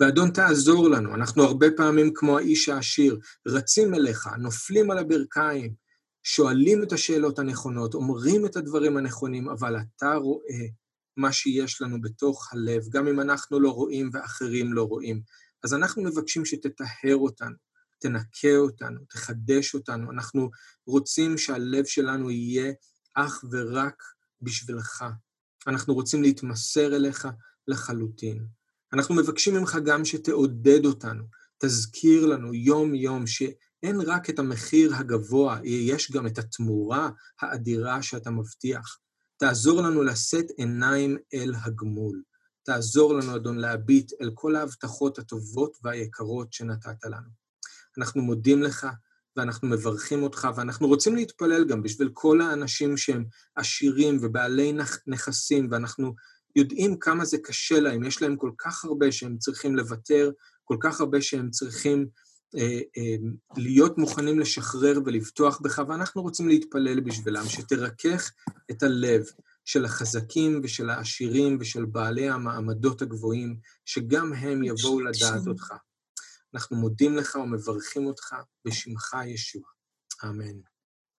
ואדון 0.00 0.30
תעזור 0.30 0.88
לנו, 0.88 1.14
אנחנו 1.14 1.42
הרבה 1.42 1.66
פעמים 1.76 2.10
כמו 2.14 2.38
האיש 2.38 2.68
העשיר, 2.68 3.18
רצים 3.46 3.94
אליך, 3.94 4.28
נופלים 4.38 4.90
על 4.90 4.98
הברכיים, 4.98 5.74
שואלים 6.22 6.82
את 6.82 6.92
השאלות 6.92 7.38
הנכונות, 7.38 7.94
אומרים 7.94 8.46
את 8.46 8.56
הדברים 8.56 8.96
הנכונים, 8.96 9.48
אבל 9.48 9.76
אתה 9.76 10.14
רואה 10.14 10.66
מה 11.16 11.32
שיש 11.32 11.82
לנו 11.82 12.00
בתוך 12.00 12.52
הלב, 12.52 12.82
גם 12.88 13.08
אם 13.08 13.20
אנחנו 13.20 13.60
לא 13.60 13.70
רואים 13.70 14.10
ואחרים 14.12 14.72
לא 14.72 14.82
רואים. 14.82 15.20
אז 15.64 15.74
אנחנו 15.74 16.02
מבקשים 16.02 16.44
שתטהר 16.44 17.16
אותנו, 17.16 17.56
תנקה 18.02 18.56
אותנו, 18.56 19.00
תחדש 19.08 19.74
אותנו. 19.74 20.10
אנחנו 20.10 20.50
רוצים 20.86 21.38
שהלב 21.38 21.84
שלנו 21.84 22.30
יהיה 22.30 22.72
אך 23.14 23.44
ורק 23.50 24.02
בשבילך. 24.42 25.04
אנחנו 25.66 25.94
רוצים 25.94 26.22
להתמסר 26.22 26.96
אליך 26.96 27.28
לחלוטין. 27.68 28.46
אנחנו 28.92 29.14
מבקשים 29.14 29.54
ממך 29.54 29.78
גם 29.84 30.04
שתעודד 30.04 30.84
אותנו, 30.84 31.24
תזכיר 31.58 32.26
לנו 32.26 32.54
יום-יום 32.54 33.26
שאין 33.26 34.00
רק 34.06 34.30
את 34.30 34.38
המחיר 34.38 34.94
הגבוה, 34.94 35.58
יש 35.64 36.10
גם 36.10 36.26
את 36.26 36.38
התמורה 36.38 37.10
האדירה 37.40 38.02
שאתה 38.02 38.30
מבטיח. 38.30 38.98
תעזור 39.36 39.82
לנו 39.82 40.02
לשאת 40.02 40.50
עיניים 40.56 41.16
אל 41.34 41.54
הגמול. 41.64 42.22
תעזור 42.62 43.14
לנו, 43.14 43.36
אדון, 43.36 43.58
להביט 43.58 44.12
אל 44.20 44.30
כל 44.34 44.56
ההבטחות 44.56 45.18
הטובות 45.18 45.78
והיקרות 45.82 46.52
שנתת 46.52 47.04
לנו. 47.04 47.41
אנחנו 47.98 48.22
מודים 48.22 48.62
לך 48.62 48.86
ואנחנו 49.36 49.68
מברכים 49.68 50.22
אותך, 50.22 50.48
ואנחנו 50.56 50.88
רוצים 50.88 51.16
להתפלל 51.16 51.64
גם 51.64 51.82
בשביל 51.82 52.10
כל 52.12 52.40
האנשים 52.40 52.96
שהם 52.96 53.24
עשירים 53.56 54.18
ובעלי 54.22 54.72
נכסים, 55.06 55.68
ואנחנו 55.70 56.14
יודעים 56.56 56.98
כמה 56.98 57.24
זה 57.24 57.38
קשה 57.38 57.80
להם, 57.80 58.04
יש 58.04 58.22
להם 58.22 58.36
כל 58.36 58.50
כך 58.58 58.84
הרבה 58.84 59.12
שהם 59.12 59.38
צריכים 59.38 59.76
לוותר, 59.76 60.30
כל 60.64 60.76
כך 60.80 61.00
הרבה 61.00 61.22
שהם 61.22 61.50
צריכים 61.50 62.06
אה, 62.56 62.80
אה, 62.96 63.16
להיות 63.56 63.98
מוכנים 63.98 64.40
לשחרר 64.40 64.98
ולבטוח 65.04 65.60
בך, 65.60 65.82
ואנחנו 65.88 66.22
רוצים 66.22 66.48
להתפלל 66.48 67.00
בשבילם, 67.00 67.44
שתרכך 67.48 68.30
את 68.70 68.82
הלב 68.82 69.24
של 69.64 69.84
החזקים 69.84 70.60
ושל 70.64 70.90
העשירים 70.90 71.56
ושל 71.60 71.84
בעלי 71.84 72.28
המעמדות 72.28 73.02
הגבוהים, 73.02 73.56
שגם 73.84 74.32
הם 74.32 74.62
יבואו 74.64 75.00
לדעת 75.00 75.46
אותך. 75.46 75.72
אנחנו 76.54 76.76
מודים 76.76 77.16
לך 77.16 77.34
ומברכים 77.36 78.06
אותך 78.06 78.34
בשמך 78.64 79.16
ישוע. 79.26 79.62
אמן. 80.24 80.71